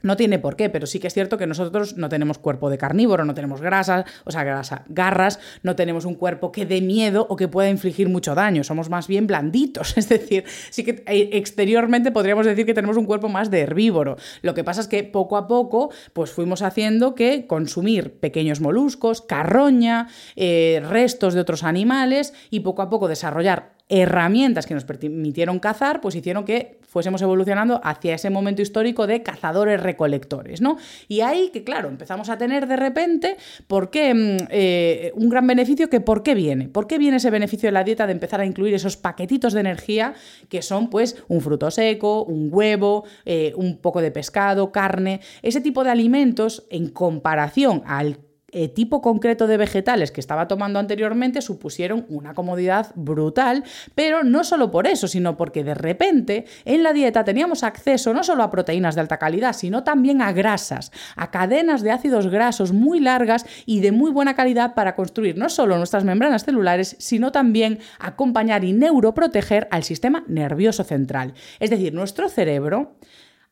No 0.00 0.16
tiene 0.16 0.38
por 0.38 0.54
qué, 0.54 0.70
pero 0.70 0.86
sí 0.86 1.00
que 1.00 1.08
es 1.08 1.14
cierto 1.14 1.38
que 1.38 1.48
nosotros 1.48 1.96
no 1.96 2.08
tenemos 2.08 2.38
cuerpo 2.38 2.70
de 2.70 2.78
carnívoro, 2.78 3.24
no 3.24 3.34
tenemos 3.34 3.60
grasas, 3.60 4.04
o 4.24 4.30
sea, 4.30 4.44
grasa, 4.44 4.84
garras, 4.86 5.40
no 5.64 5.74
tenemos 5.74 6.04
un 6.04 6.14
cuerpo 6.14 6.52
que 6.52 6.66
dé 6.66 6.80
miedo 6.80 7.26
o 7.28 7.34
que 7.34 7.48
pueda 7.48 7.68
infligir 7.68 8.08
mucho 8.08 8.36
daño, 8.36 8.62
somos 8.62 8.90
más 8.90 9.08
bien 9.08 9.26
blanditos, 9.26 9.94
es 9.98 10.08
decir, 10.08 10.44
sí 10.70 10.84
que 10.84 11.02
eh, 11.08 11.30
exteriormente 11.32 12.12
podríamos 12.12 12.46
decir 12.46 12.64
que 12.64 12.74
tenemos 12.74 12.96
un 12.96 13.06
cuerpo 13.06 13.28
más 13.28 13.50
de 13.50 13.62
herbívoro. 13.62 14.16
Lo 14.40 14.54
que 14.54 14.62
pasa 14.62 14.82
es 14.82 14.86
que 14.86 15.02
poco 15.02 15.36
a 15.36 15.48
poco 15.48 15.90
pues 16.12 16.30
fuimos 16.30 16.62
haciendo 16.62 17.16
que 17.16 17.48
consumir 17.48 18.20
pequeños 18.20 18.60
moluscos, 18.60 19.20
carroña, 19.20 20.06
eh, 20.36 20.80
restos 20.88 21.34
de 21.34 21.40
otros 21.40 21.64
animales 21.64 22.34
y 22.50 22.60
poco 22.60 22.82
a 22.82 22.88
poco 22.88 23.08
desarrollar 23.08 23.72
herramientas 23.88 24.66
que 24.66 24.74
nos 24.74 24.84
permitieron 24.84 25.58
cazar, 25.58 26.00
pues 26.00 26.14
hicieron 26.14 26.44
que 26.44 26.77
fuésemos 26.88 27.22
evolucionando 27.22 27.80
hacia 27.84 28.14
ese 28.14 28.30
momento 28.30 28.62
histórico 28.62 29.06
de 29.06 29.22
cazadores-recolectores, 29.22 30.60
¿no? 30.60 30.78
Y 31.06 31.20
ahí 31.20 31.50
que, 31.52 31.62
claro, 31.62 31.88
empezamos 31.88 32.30
a 32.30 32.38
tener 32.38 32.66
de 32.66 32.76
repente, 32.76 33.36
¿por 33.66 33.90
qué? 33.90 34.14
Mm, 34.14 34.46
eh, 34.50 35.12
un 35.14 35.28
gran 35.28 35.46
beneficio 35.46 35.90
que 35.90 36.00
¿por 36.00 36.22
qué 36.22 36.34
viene? 36.34 36.68
¿Por 36.68 36.86
qué 36.86 36.98
viene 36.98 37.18
ese 37.18 37.30
beneficio 37.30 37.68
de 37.68 37.72
la 37.72 37.84
dieta 37.84 38.06
de 38.06 38.12
empezar 38.12 38.40
a 38.40 38.46
incluir 38.46 38.74
esos 38.74 38.96
paquetitos 38.96 39.52
de 39.52 39.60
energía 39.60 40.14
que 40.48 40.62
son, 40.62 40.88
pues, 40.88 41.22
un 41.28 41.42
fruto 41.42 41.70
seco, 41.70 42.24
un 42.24 42.48
huevo, 42.50 43.04
eh, 43.26 43.52
un 43.56 43.78
poco 43.78 44.00
de 44.00 44.10
pescado, 44.10 44.72
carne, 44.72 45.20
ese 45.42 45.60
tipo 45.60 45.84
de 45.84 45.90
alimentos 45.90 46.66
en 46.70 46.88
comparación 46.88 47.82
al 47.86 48.18
eh, 48.50 48.68
tipo 48.68 49.02
concreto 49.02 49.46
de 49.46 49.58
vegetales 49.58 50.10
que 50.10 50.20
estaba 50.20 50.48
tomando 50.48 50.78
anteriormente 50.78 51.42
supusieron 51.42 52.06
una 52.08 52.32
comodidad 52.32 52.92
brutal, 52.94 53.64
pero 53.94 54.24
no 54.24 54.42
solo 54.42 54.70
por 54.70 54.86
eso, 54.86 55.06
sino 55.06 55.36
porque 55.36 55.64
de 55.64 55.74
repente 55.74 56.46
en 56.64 56.82
la 56.82 56.94
dieta 56.94 57.24
teníamos 57.24 57.62
acceso 57.62 58.14
no 58.14 58.24
solo 58.24 58.42
a 58.42 58.50
proteínas 58.50 58.94
de 58.94 59.02
alta 59.02 59.18
calidad, 59.18 59.52
sino 59.52 59.84
también 59.84 60.22
a 60.22 60.32
grasas, 60.32 60.92
a 61.14 61.30
cadenas 61.30 61.82
de 61.82 61.90
ácidos 61.90 62.28
grasos 62.28 62.72
muy 62.72 63.00
largas 63.00 63.44
y 63.66 63.80
de 63.80 63.92
muy 63.92 64.10
buena 64.10 64.34
calidad 64.34 64.74
para 64.74 64.94
construir 64.94 65.36
no 65.36 65.50
solo 65.50 65.76
nuestras 65.76 66.04
membranas 66.04 66.44
celulares, 66.44 66.96
sino 66.98 67.32
también 67.32 67.80
acompañar 67.98 68.64
y 68.64 68.72
neuroproteger 68.72 69.68
al 69.70 69.84
sistema 69.84 70.24
nervioso 70.26 70.84
central. 70.84 71.34
Es 71.60 71.68
decir, 71.68 71.92
nuestro 71.92 72.28
cerebro 72.28 72.96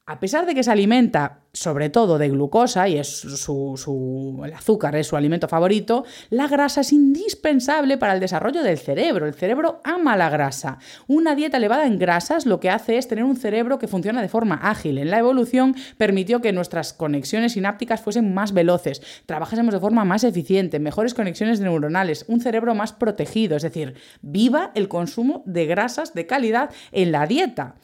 a 0.08 0.20
pesar 0.20 0.46
de 0.46 0.54
que 0.54 0.62
se 0.62 0.70
alimenta 0.70 1.40
sobre 1.52 1.90
todo 1.90 2.16
de 2.18 2.28
glucosa 2.28 2.88
y 2.88 2.96
es 2.96 3.08
su, 3.08 4.40
el 4.44 4.52
azúcar 4.52 4.94
es 4.94 5.08
su 5.08 5.16
alimento 5.16 5.48
favorito, 5.48 6.04
la 6.30 6.46
grasa 6.46 6.82
es 6.82 6.92
indispensable 6.92 7.98
para 7.98 8.12
el 8.12 8.20
desarrollo 8.20 8.62
del 8.62 8.78
cerebro. 8.78 9.26
El 9.26 9.34
cerebro 9.34 9.80
ama 9.82 10.16
la 10.16 10.30
grasa. 10.30 10.78
Una 11.08 11.34
dieta 11.34 11.56
elevada 11.56 11.86
en 11.86 11.98
grasas 11.98 12.46
lo 12.46 12.60
que 12.60 12.70
hace 12.70 12.98
es 12.98 13.08
tener 13.08 13.24
un 13.24 13.36
cerebro 13.36 13.78
que 13.78 13.88
funciona 13.88 14.22
de 14.22 14.28
forma 14.28 14.54
ágil. 14.56 14.98
En 14.98 15.10
la 15.10 15.18
evolución 15.18 15.74
permitió 15.96 16.40
que 16.40 16.52
nuestras 16.52 16.92
conexiones 16.92 17.54
sinápticas 17.54 18.00
fuesen 18.00 18.32
más 18.32 18.52
veloces, 18.52 19.02
trabajásemos 19.26 19.74
de 19.74 19.80
forma 19.80 20.04
más 20.04 20.22
eficiente, 20.22 20.78
mejores 20.78 21.14
conexiones 21.14 21.58
neuronales, 21.58 22.26
un 22.28 22.40
cerebro 22.40 22.76
más 22.76 22.92
protegido, 22.92 23.56
es 23.56 23.62
decir, 23.62 23.94
viva 24.22 24.70
el 24.74 24.88
consumo 24.88 25.42
de 25.46 25.66
grasas 25.66 26.14
de 26.14 26.26
calidad 26.26 26.70
en 26.92 27.10
la 27.10 27.26
dieta. 27.26 27.74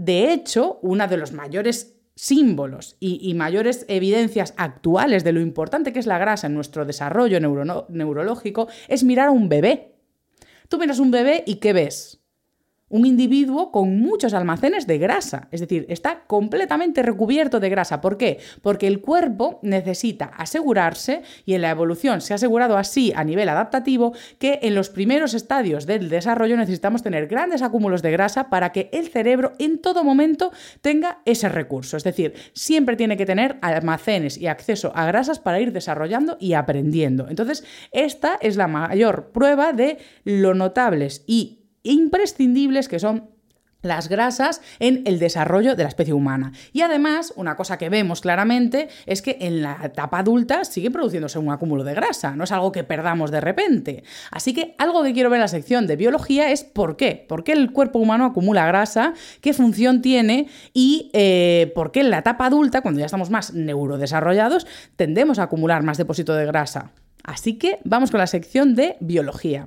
De 0.00 0.32
hecho, 0.32 0.78
uno 0.80 1.06
de 1.08 1.18
los 1.18 1.32
mayores 1.32 1.94
símbolos 2.14 2.96
y, 3.00 3.34
mayores 3.34 3.84
evidencias 3.86 4.54
actuales 4.56 5.24
de 5.24 5.32
lo 5.32 5.42
importante 5.42 5.92
que 5.92 5.98
es 5.98 6.06
la 6.06 6.16
grasa 6.16 6.46
en 6.46 6.54
nuestro 6.54 6.86
desarrollo 6.86 7.38
neurológico 7.38 8.68
es 8.88 9.04
mirar 9.04 9.28
a 9.28 9.30
un 9.30 9.50
bebé. 9.50 9.92
Tú 10.68 10.78
miras 10.78 11.00
un 11.00 11.10
bebé 11.10 11.44
y 11.46 11.56
¿qué 11.56 11.74
ves? 11.74 12.19
Un 12.90 13.06
individuo 13.06 13.70
con 13.70 13.98
muchos 13.98 14.34
almacenes 14.34 14.86
de 14.86 14.98
grasa, 14.98 15.48
es 15.50 15.60
decir, 15.60 15.86
está 15.88 16.24
completamente 16.26 17.02
recubierto 17.02 17.60
de 17.60 17.70
grasa. 17.70 18.00
¿Por 18.00 18.18
qué? 18.18 18.38
Porque 18.60 18.86
el 18.86 19.00
cuerpo 19.00 19.60
necesita 19.62 20.26
asegurarse, 20.36 21.22
y 21.46 21.54
en 21.54 21.62
la 21.62 21.70
evolución 21.70 22.20
se 22.20 22.34
ha 22.34 22.36
asegurado 22.36 22.76
así 22.76 23.12
a 23.14 23.24
nivel 23.24 23.48
adaptativo, 23.48 24.12
que 24.38 24.58
en 24.62 24.74
los 24.74 24.90
primeros 24.90 25.34
estadios 25.34 25.86
del 25.86 26.08
desarrollo 26.08 26.56
necesitamos 26.56 27.02
tener 27.02 27.28
grandes 27.28 27.62
acúmulos 27.62 28.02
de 28.02 28.10
grasa 28.10 28.50
para 28.50 28.72
que 28.72 28.90
el 28.92 29.08
cerebro 29.08 29.52
en 29.58 29.78
todo 29.78 30.04
momento 30.04 30.52
tenga 30.80 31.20
ese 31.24 31.48
recurso. 31.48 31.96
Es 31.96 32.04
decir, 32.04 32.34
siempre 32.52 32.96
tiene 32.96 33.16
que 33.16 33.26
tener 33.26 33.58
almacenes 33.62 34.36
y 34.36 34.48
acceso 34.48 34.92
a 34.96 35.06
grasas 35.06 35.38
para 35.38 35.60
ir 35.60 35.72
desarrollando 35.72 36.36
y 36.40 36.54
aprendiendo. 36.54 37.28
Entonces, 37.28 37.64
esta 37.92 38.36
es 38.40 38.56
la 38.56 38.66
mayor 38.66 39.30
prueba 39.30 39.72
de 39.72 39.98
lo 40.24 40.54
notables 40.54 41.22
y 41.26 41.59
imprescindibles 41.82 42.88
que 42.88 42.98
son 42.98 43.30
las 43.82 44.08
grasas 44.08 44.60
en 44.78 45.02
el 45.06 45.18
desarrollo 45.18 45.74
de 45.74 45.84
la 45.84 45.88
especie 45.88 46.14
humana. 46.14 46.52
Y 46.72 46.82
además, 46.82 47.32
una 47.36 47.56
cosa 47.56 47.78
que 47.78 47.88
vemos 47.88 48.20
claramente 48.20 48.88
es 49.06 49.22
que 49.22 49.38
en 49.40 49.62
la 49.62 49.78
etapa 49.82 50.18
adulta 50.18 50.64
sigue 50.64 50.90
produciéndose 50.90 51.38
un 51.38 51.50
acúmulo 51.50 51.84
de 51.84 51.94
grasa, 51.94 52.36
no 52.36 52.44
es 52.44 52.52
algo 52.52 52.72
que 52.72 52.84
perdamos 52.84 53.30
de 53.30 53.40
repente. 53.40 54.04
Así 54.30 54.52
que 54.52 54.74
algo 54.78 55.02
que 55.02 55.12
quiero 55.12 55.30
ver 55.30 55.38
en 55.38 55.42
la 55.42 55.48
sección 55.48 55.86
de 55.86 55.96
biología 55.96 56.50
es 56.50 56.64
por 56.64 56.96
qué, 56.96 57.24
por 57.28 57.44
qué 57.44 57.52
el 57.52 57.72
cuerpo 57.72 57.98
humano 57.98 58.26
acumula 58.26 58.66
grasa, 58.66 59.14
qué 59.40 59.52
función 59.52 60.02
tiene 60.02 60.48
y 60.72 61.10
eh, 61.12 61.72
por 61.74 61.92
qué 61.92 62.00
en 62.00 62.10
la 62.10 62.18
etapa 62.18 62.46
adulta, 62.46 62.82
cuando 62.82 63.00
ya 63.00 63.06
estamos 63.06 63.30
más 63.30 63.54
neurodesarrollados, 63.54 64.66
tendemos 64.96 65.38
a 65.38 65.44
acumular 65.44 65.82
más 65.82 65.98
depósito 65.98 66.34
de 66.34 66.46
grasa. 66.46 66.92
Así 67.22 67.58
que 67.58 67.78
vamos 67.84 68.10
con 68.10 68.18
la 68.18 68.26
sección 68.26 68.74
de 68.74 68.96
biología. 69.00 69.66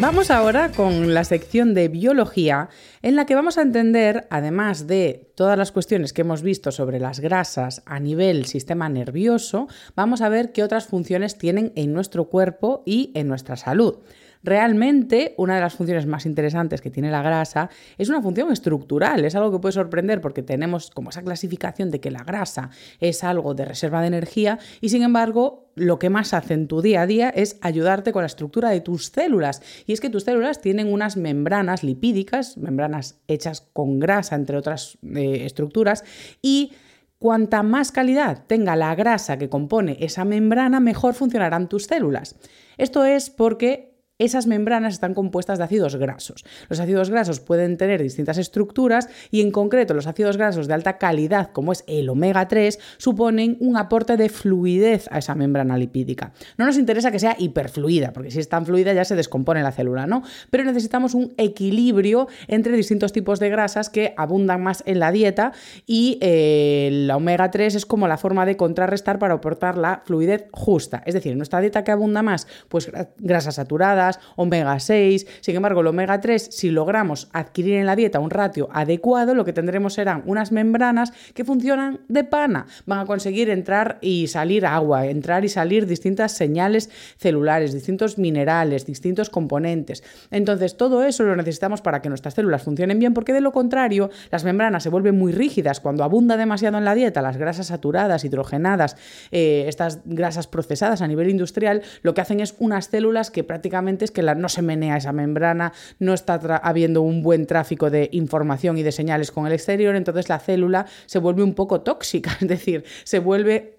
Vamos 0.00 0.30
ahora 0.30 0.70
con 0.70 1.12
la 1.12 1.24
sección 1.24 1.74
de 1.74 1.88
biología 1.88 2.68
en 3.02 3.16
la 3.16 3.26
que 3.26 3.34
vamos 3.34 3.58
a 3.58 3.62
entender, 3.62 4.28
además 4.30 4.86
de 4.86 5.32
todas 5.34 5.58
las 5.58 5.72
cuestiones 5.72 6.12
que 6.12 6.20
hemos 6.20 6.42
visto 6.42 6.70
sobre 6.70 7.00
las 7.00 7.18
grasas 7.18 7.82
a 7.84 7.98
nivel 7.98 8.46
sistema 8.46 8.88
nervioso, 8.88 9.66
vamos 9.96 10.20
a 10.20 10.28
ver 10.28 10.52
qué 10.52 10.62
otras 10.62 10.86
funciones 10.86 11.36
tienen 11.36 11.72
en 11.74 11.92
nuestro 11.92 12.28
cuerpo 12.28 12.84
y 12.86 13.10
en 13.16 13.26
nuestra 13.26 13.56
salud. 13.56 13.98
Realmente, 14.42 15.34
una 15.36 15.56
de 15.56 15.60
las 15.60 15.74
funciones 15.74 16.06
más 16.06 16.26
interesantes 16.26 16.80
que 16.80 16.90
tiene 16.90 17.10
la 17.10 17.22
grasa 17.22 17.70
es 17.96 18.08
una 18.08 18.22
función 18.22 18.52
estructural. 18.52 19.24
Es 19.24 19.34
algo 19.34 19.52
que 19.52 19.58
puede 19.58 19.72
sorprender 19.72 20.20
porque 20.20 20.42
tenemos 20.42 20.90
como 20.90 21.10
esa 21.10 21.22
clasificación 21.22 21.90
de 21.90 22.00
que 22.00 22.10
la 22.10 22.24
grasa 22.24 22.70
es 23.00 23.24
algo 23.24 23.54
de 23.54 23.64
reserva 23.64 24.00
de 24.00 24.08
energía 24.08 24.58
y 24.80 24.88
sin 24.88 25.02
embargo 25.02 25.68
lo 25.74 25.98
que 25.98 26.10
más 26.10 26.34
hace 26.34 26.54
en 26.54 26.66
tu 26.66 26.82
día 26.82 27.02
a 27.02 27.06
día 27.06 27.30
es 27.30 27.58
ayudarte 27.60 28.12
con 28.12 28.22
la 28.22 28.26
estructura 28.26 28.70
de 28.70 28.80
tus 28.80 29.06
células. 29.06 29.62
Y 29.86 29.92
es 29.92 30.00
que 30.00 30.10
tus 30.10 30.24
células 30.24 30.60
tienen 30.60 30.92
unas 30.92 31.16
membranas 31.16 31.82
lipídicas, 31.82 32.56
membranas 32.58 33.20
hechas 33.28 33.68
con 33.72 33.98
grasa, 33.98 34.34
entre 34.34 34.56
otras 34.56 34.98
eh, 35.02 35.44
estructuras, 35.44 36.04
y 36.42 36.72
cuanta 37.18 37.62
más 37.62 37.92
calidad 37.92 38.44
tenga 38.46 38.76
la 38.76 38.94
grasa 38.94 39.38
que 39.38 39.48
compone 39.48 39.96
esa 40.00 40.24
membrana, 40.24 40.80
mejor 40.80 41.14
funcionarán 41.14 41.68
tus 41.68 41.84
células. 41.84 42.36
Esto 42.76 43.04
es 43.04 43.30
porque 43.30 43.97
esas 44.18 44.46
membranas 44.46 44.94
están 44.94 45.14
compuestas 45.14 45.58
de 45.58 45.64
ácidos 45.64 45.96
grasos. 45.96 46.44
Los 46.68 46.80
ácidos 46.80 47.10
grasos 47.10 47.40
pueden 47.40 47.76
tener 47.76 48.02
distintas 48.02 48.38
estructuras 48.38 49.08
y 49.30 49.40
en 49.40 49.50
concreto 49.50 49.94
los 49.94 50.06
ácidos 50.06 50.36
grasos 50.36 50.66
de 50.66 50.74
alta 50.74 50.98
calidad, 50.98 51.50
como 51.52 51.72
es 51.72 51.84
el 51.86 52.08
omega 52.08 52.48
3, 52.48 52.78
suponen 52.98 53.56
un 53.60 53.76
aporte 53.76 54.16
de 54.16 54.28
fluidez 54.28 55.08
a 55.10 55.18
esa 55.18 55.34
membrana 55.34 55.78
lipídica. 55.78 56.32
No 56.56 56.66
nos 56.66 56.78
interesa 56.78 57.12
que 57.12 57.20
sea 57.20 57.36
hiperfluida, 57.38 58.12
porque 58.12 58.30
si 58.30 58.40
es 58.40 58.48
tan 58.48 58.66
fluida 58.66 58.92
ya 58.92 59.04
se 59.04 59.14
descompone 59.14 59.62
la 59.62 59.72
célula, 59.72 60.06
¿no? 60.06 60.22
Pero 60.50 60.64
necesitamos 60.64 61.14
un 61.14 61.32
equilibrio 61.36 62.28
entre 62.48 62.76
distintos 62.76 63.12
tipos 63.12 63.38
de 63.38 63.50
grasas 63.50 63.88
que 63.88 64.14
abundan 64.16 64.62
más 64.62 64.82
en 64.86 64.98
la 64.98 65.12
dieta 65.12 65.52
y 65.86 66.18
eh, 66.20 66.90
la 66.92 67.16
omega 67.16 67.50
3 67.50 67.76
es 67.76 67.86
como 67.86 68.08
la 68.08 68.18
forma 68.18 68.46
de 68.46 68.56
contrarrestar 68.56 69.18
para 69.18 69.34
aportar 69.34 69.78
la 69.78 70.02
fluidez 70.04 70.46
justa. 70.52 71.02
Es 71.06 71.14
decir, 71.14 71.32
en 71.32 71.38
nuestra 71.38 71.60
dieta 71.60 71.84
que 71.84 71.92
abunda 71.92 72.22
más, 72.22 72.48
pues 72.68 72.90
grasas 73.18 73.56
saturadas, 73.56 74.07
omega 74.36 74.78
6. 74.78 75.26
Sin 75.40 75.56
embargo, 75.56 75.80
el 75.80 75.86
omega 75.86 76.20
3, 76.20 76.48
si 76.50 76.70
logramos 76.70 77.28
adquirir 77.32 77.74
en 77.74 77.86
la 77.86 77.96
dieta 77.96 78.20
un 78.20 78.30
ratio 78.30 78.68
adecuado, 78.72 79.34
lo 79.34 79.44
que 79.44 79.52
tendremos 79.52 79.94
serán 79.94 80.22
unas 80.26 80.52
membranas 80.52 81.12
que 81.34 81.44
funcionan 81.44 82.00
de 82.08 82.24
pana. 82.24 82.66
Van 82.86 83.00
a 83.00 83.06
conseguir 83.06 83.50
entrar 83.50 83.98
y 84.00 84.28
salir 84.28 84.66
agua, 84.66 85.06
entrar 85.06 85.44
y 85.44 85.48
salir 85.48 85.86
distintas 85.86 86.32
señales 86.32 86.90
celulares, 87.16 87.72
distintos 87.72 88.18
minerales, 88.18 88.86
distintos 88.86 89.30
componentes. 89.30 90.02
Entonces, 90.30 90.76
todo 90.76 91.04
eso 91.04 91.24
lo 91.24 91.36
necesitamos 91.36 91.82
para 91.82 92.00
que 92.02 92.08
nuestras 92.08 92.34
células 92.34 92.62
funcionen 92.62 92.98
bien, 92.98 93.14
porque 93.14 93.32
de 93.32 93.40
lo 93.40 93.52
contrario, 93.52 94.10
las 94.30 94.44
membranas 94.44 94.82
se 94.82 94.88
vuelven 94.88 95.18
muy 95.18 95.32
rígidas 95.32 95.80
cuando 95.80 96.04
abunda 96.04 96.36
demasiado 96.36 96.78
en 96.78 96.84
la 96.84 96.94
dieta 96.94 97.22
las 97.22 97.36
grasas 97.36 97.68
saturadas, 97.68 98.24
hidrogenadas, 98.24 98.96
eh, 99.30 99.64
estas 99.68 100.00
grasas 100.04 100.46
procesadas 100.46 101.02
a 101.02 101.08
nivel 101.08 101.30
industrial, 101.30 101.82
lo 102.02 102.14
que 102.14 102.20
hacen 102.20 102.40
es 102.40 102.54
unas 102.58 102.86
células 102.86 103.30
que 103.30 103.44
prácticamente 103.44 103.97
es 104.04 104.10
que 104.10 104.22
la, 104.22 104.34
no 104.34 104.48
se 104.48 104.62
menea 104.62 104.96
esa 104.96 105.12
membrana, 105.12 105.72
no 105.98 106.14
está 106.14 106.34
habiendo 106.62 107.02
un 107.02 107.22
buen 107.22 107.46
tráfico 107.46 107.90
de 107.90 108.08
información 108.12 108.78
y 108.78 108.82
de 108.82 108.92
señales 108.92 109.30
con 109.30 109.46
el 109.46 109.52
exterior, 109.52 109.96
entonces 109.96 110.28
la 110.28 110.38
célula 110.38 110.86
se 111.06 111.18
vuelve 111.18 111.42
un 111.42 111.54
poco 111.54 111.80
tóxica, 111.80 112.36
es 112.40 112.48
decir, 112.48 112.84
se 113.04 113.18
vuelve 113.18 113.77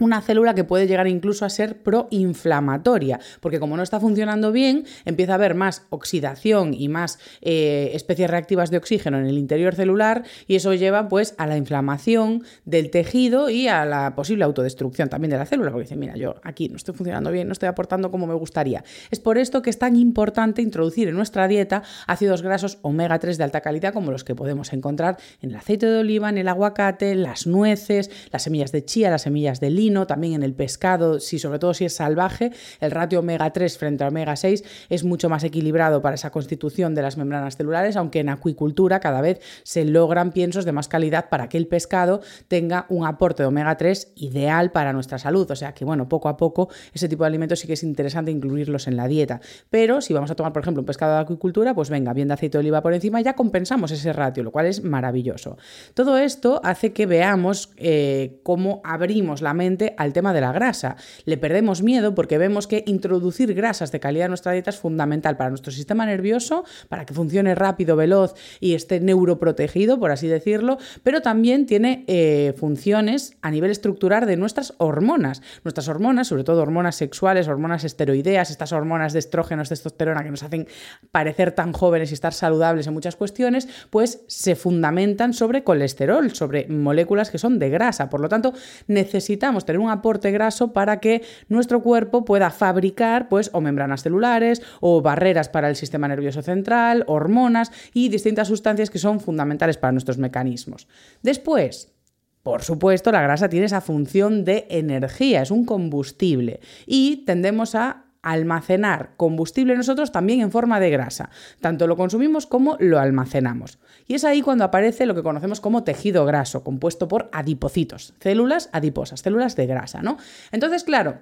una 0.00 0.20
célula 0.20 0.54
que 0.54 0.64
puede 0.64 0.88
llegar 0.88 1.06
incluso 1.06 1.44
a 1.44 1.50
ser 1.50 1.82
proinflamatoria, 1.82 3.20
porque 3.40 3.60
como 3.60 3.76
no 3.76 3.82
está 3.84 4.00
funcionando 4.00 4.50
bien, 4.50 4.84
empieza 5.04 5.32
a 5.32 5.34
haber 5.36 5.54
más 5.54 5.86
oxidación 5.90 6.74
y 6.74 6.88
más 6.88 7.20
eh, 7.42 7.92
especies 7.94 8.28
reactivas 8.28 8.72
de 8.72 8.78
oxígeno 8.78 9.18
en 9.18 9.26
el 9.26 9.38
interior 9.38 9.76
celular 9.76 10.24
y 10.48 10.56
eso 10.56 10.74
lleva 10.74 11.08
pues 11.08 11.36
a 11.38 11.46
la 11.46 11.56
inflamación 11.56 12.42
del 12.64 12.90
tejido 12.90 13.50
y 13.50 13.68
a 13.68 13.84
la 13.84 14.16
posible 14.16 14.44
autodestrucción 14.44 15.08
también 15.08 15.30
de 15.30 15.38
la 15.38 15.46
célula, 15.46 15.70
porque 15.70 15.84
dice, 15.84 15.96
mira, 15.96 16.16
yo 16.16 16.34
aquí 16.42 16.68
no 16.68 16.76
estoy 16.76 16.94
funcionando 16.94 17.30
bien, 17.30 17.46
no 17.46 17.52
estoy 17.52 17.68
aportando 17.68 18.10
como 18.10 18.26
me 18.26 18.34
gustaría. 18.34 18.82
Es 19.12 19.20
por 19.20 19.38
esto 19.38 19.62
que 19.62 19.70
es 19.70 19.78
tan 19.78 19.94
importante 19.94 20.60
introducir 20.60 21.06
en 21.06 21.14
nuestra 21.14 21.46
dieta 21.46 21.84
ácidos 22.08 22.42
grasos 22.42 22.78
omega 22.82 23.20
3 23.20 23.38
de 23.38 23.44
alta 23.44 23.60
calidad 23.60 23.92
como 23.92 24.10
los 24.10 24.24
que 24.24 24.34
podemos 24.34 24.72
encontrar 24.72 25.18
en 25.40 25.50
el 25.50 25.56
aceite 25.56 25.86
de 25.86 25.98
oliva, 26.00 26.30
en 26.30 26.38
el 26.38 26.48
aguacate, 26.48 27.14
las 27.14 27.46
nueces, 27.46 28.10
las 28.32 28.42
semillas 28.42 28.72
de 28.72 28.84
chía, 28.84 29.10
las 29.10 29.22
semillas 29.22 29.60
de 29.60 29.70
lino, 29.70 29.83
también 30.06 30.34
en 30.34 30.42
el 30.42 30.54
pescado, 30.54 31.20
si, 31.20 31.38
sobre 31.38 31.58
todo 31.58 31.74
si 31.74 31.84
es 31.84 31.94
salvaje, 31.94 32.52
el 32.80 32.90
ratio 32.90 33.20
omega 33.20 33.52
3 33.52 33.78
frente 33.78 34.04
a 34.04 34.08
omega 34.08 34.36
6 34.36 34.64
es 34.88 35.04
mucho 35.04 35.28
más 35.28 35.44
equilibrado 35.44 36.02
para 36.02 36.14
esa 36.14 36.30
constitución 36.30 36.94
de 36.94 37.02
las 37.02 37.16
membranas 37.16 37.56
celulares, 37.56 37.96
aunque 37.96 38.20
en 38.20 38.28
acuicultura 38.28 39.00
cada 39.00 39.20
vez 39.20 39.40
se 39.62 39.84
logran 39.84 40.32
piensos 40.32 40.64
de 40.64 40.72
más 40.72 40.88
calidad 40.88 41.28
para 41.28 41.48
que 41.48 41.56
el 41.56 41.66
pescado 41.66 42.20
tenga 42.48 42.86
un 42.88 43.06
aporte 43.06 43.42
de 43.42 43.48
omega 43.48 43.76
3 43.76 44.12
ideal 44.16 44.72
para 44.72 44.92
nuestra 44.92 45.18
salud. 45.18 45.50
O 45.50 45.56
sea 45.56 45.72
que, 45.74 45.84
bueno, 45.84 46.08
poco 46.08 46.28
a 46.28 46.36
poco 46.36 46.68
ese 46.92 47.08
tipo 47.08 47.24
de 47.24 47.28
alimentos 47.28 47.60
sí 47.60 47.66
que 47.66 47.74
es 47.74 47.82
interesante 47.82 48.30
incluirlos 48.30 48.86
en 48.86 48.96
la 48.96 49.08
dieta. 49.08 49.40
Pero 49.70 50.00
si 50.00 50.12
vamos 50.14 50.30
a 50.30 50.34
tomar, 50.34 50.52
por 50.52 50.62
ejemplo, 50.62 50.80
un 50.80 50.86
pescado 50.86 51.14
de 51.14 51.20
acuicultura, 51.20 51.74
pues 51.74 51.90
venga, 51.90 52.12
bien 52.12 52.28
de 52.28 52.34
aceite 52.34 52.58
de 52.58 52.60
oliva 52.60 52.82
por 52.82 52.94
encima, 52.94 53.20
ya 53.20 53.34
compensamos 53.34 53.90
ese 53.90 54.12
ratio, 54.12 54.42
lo 54.42 54.50
cual 54.50 54.66
es 54.66 54.82
maravilloso. 54.82 55.56
Todo 55.94 56.18
esto 56.18 56.60
hace 56.64 56.92
que 56.92 57.06
veamos 57.06 57.72
eh, 57.76 58.40
cómo 58.42 58.80
abrimos 58.84 59.42
la 59.42 59.54
mente 59.54 59.73
al 59.96 60.12
tema 60.12 60.32
de 60.32 60.40
la 60.40 60.52
grasa. 60.52 60.96
Le 61.24 61.36
perdemos 61.36 61.82
miedo 61.82 62.14
porque 62.14 62.38
vemos 62.38 62.66
que 62.66 62.84
introducir 62.86 63.54
grasas 63.54 63.92
de 63.92 64.00
calidad 64.00 64.26
en 64.26 64.30
nuestra 64.30 64.52
dieta 64.52 64.70
es 64.70 64.78
fundamental 64.78 65.36
para 65.36 65.50
nuestro 65.50 65.72
sistema 65.72 66.06
nervioso, 66.06 66.64
para 66.88 67.04
que 67.04 67.14
funcione 67.14 67.54
rápido, 67.54 67.96
veloz 67.96 68.34
y 68.60 68.74
esté 68.74 69.00
neuroprotegido, 69.00 69.98
por 69.98 70.10
así 70.10 70.28
decirlo, 70.28 70.78
pero 71.02 71.20
también 71.22 71.66
tiene 71.66 72.04
eh, 72.06 72.54
funciones 72.56 73.36
a 73.42 73.50
nivel 73.50 73.70
estructural 73.70 74.26
de 74.26 74.36
nuestras 74.36 74.74
hormonas. 74.78 75.42
Nuestras 75.64 75.88
hormonas, 75.88 76.28
sobre 76.28 76.44
todo 76.44 76.62
hormonas 76.62 76.96
sexuales, 76.96 77.48
hormonas 77.48 77.84
esteroideas, 77.84 78.50
estas 78.50 78.72
hormonas 78.72 79.12
de 79.12 79.18
estrógenos, 79.18 79.68
testosterona 79.68 80.22
que 80.22 80.30
nos 80.30 80.42
hacen 80.42 80.66
parecer 81.10 81.52
tan 81.52 81.72
jóvenes 81.72 82.10
y 82.10 82.14
estar 82.14 82.32
saludables 82.32 82.86
en 82.86 82.94
muchas 82.94 83.16
cuestiones, 83.16 83.68
pues 83.90 84.20
se 84.26 84.54
fundamentan 84.54 85.32
sobre 85.32 85.64
colesterol, 85.64 86.34
sobre 86.34 86.66
moléculas 86.68 87.30
que 87.30 87.38
son 87.38 87.58
de 87.58 87.70
grasa. 87.70 88.10
Por 88.10 88.20
lo 88.20 88.28
tanto, 88.28 88.52
necesitamos 88.86 89.63
tener 89.64 89.80
un 89.80 89.90
aporte 89.90 90.30
graso 90.30 90.72
para 90.72 91.00
que 91.00 91.22
nuestro 91.48 91.82
cuerpo 91.82 92.24
pueda 92.24 92.50
fabricar 92.50 93.28
pues 93.28 93.50
o 93.52 93.60
membranas 93.60 94.02
celulares 94.02 94.62
o 94.80 95.02
barreras 95.02 95.48
para 95.48 95.68
el 95.68 95.76
sistema 95.76 96.08
nervioso 96.08 96.42
central, 96.42 97.04
hormonas 97.06 97.72
y 97.92 98.08
distintas 98.08 98.48
sustancias 98.48 98.90
que 98.90 98.98
son 98.98 99.20
fundamentales 99.20 99.76
para 99.76 99.92
nuestros 99.92 100.18
mecanismos. 100.18 100.88
Después, 101.22 101.94
por 102.42 102.62
supuesto, 102.62 103.10
la 103.10 103.22
grasa 103.22 103.48
tiene 103.48 103.66
esa 103.66 103.80
función 103.80 104.44
de 104.44 104.66
energía, 104.68 105.40
es 105.40 105.50
un 105.50 105.64
combustible 105.64 106.60
y 106.86 107.24
tendemos 107.24 107.74
a 107.74 108.03
almacenar 108.32 109.10
combustible 109.16 109.76
nosotros 109.76 110.12
también 110.12 110.40
en 110.40 110.50
forma 110.50 110.80
de 110.80 110.90
grasa. 110.90 111.30
Tanto 111.60 111.86
lo 111.86 111.96
consumimos 111.96 112.46
como 112.46 112.76
lo 112.80 112.98
almacenamos. 112.98 113.78
Y 114.06 114.14
es 114.14 114.24
ahí 114.24 114.42
cuando 114.42 114.64
aparece 114.64 115.06
lo 115.06 115.14
que 115.14 115.22
conocemos 115.22 115.60
como 115.60 115.84
tejido 115.84 116.24
graso, 116.24 116.64
compuesto 116.64 117.08
por 117.08 117.28
adipocitos, 117.32 118.14
células 118.20 118.68
adiposas, 118.72 119.20
células 119.20 119.56
de 119.56 119.66
grasa, 119.66 120.02
¿no? 120.02 120.18
Entonces, 120.52 120.84
claro, 120.84 121.18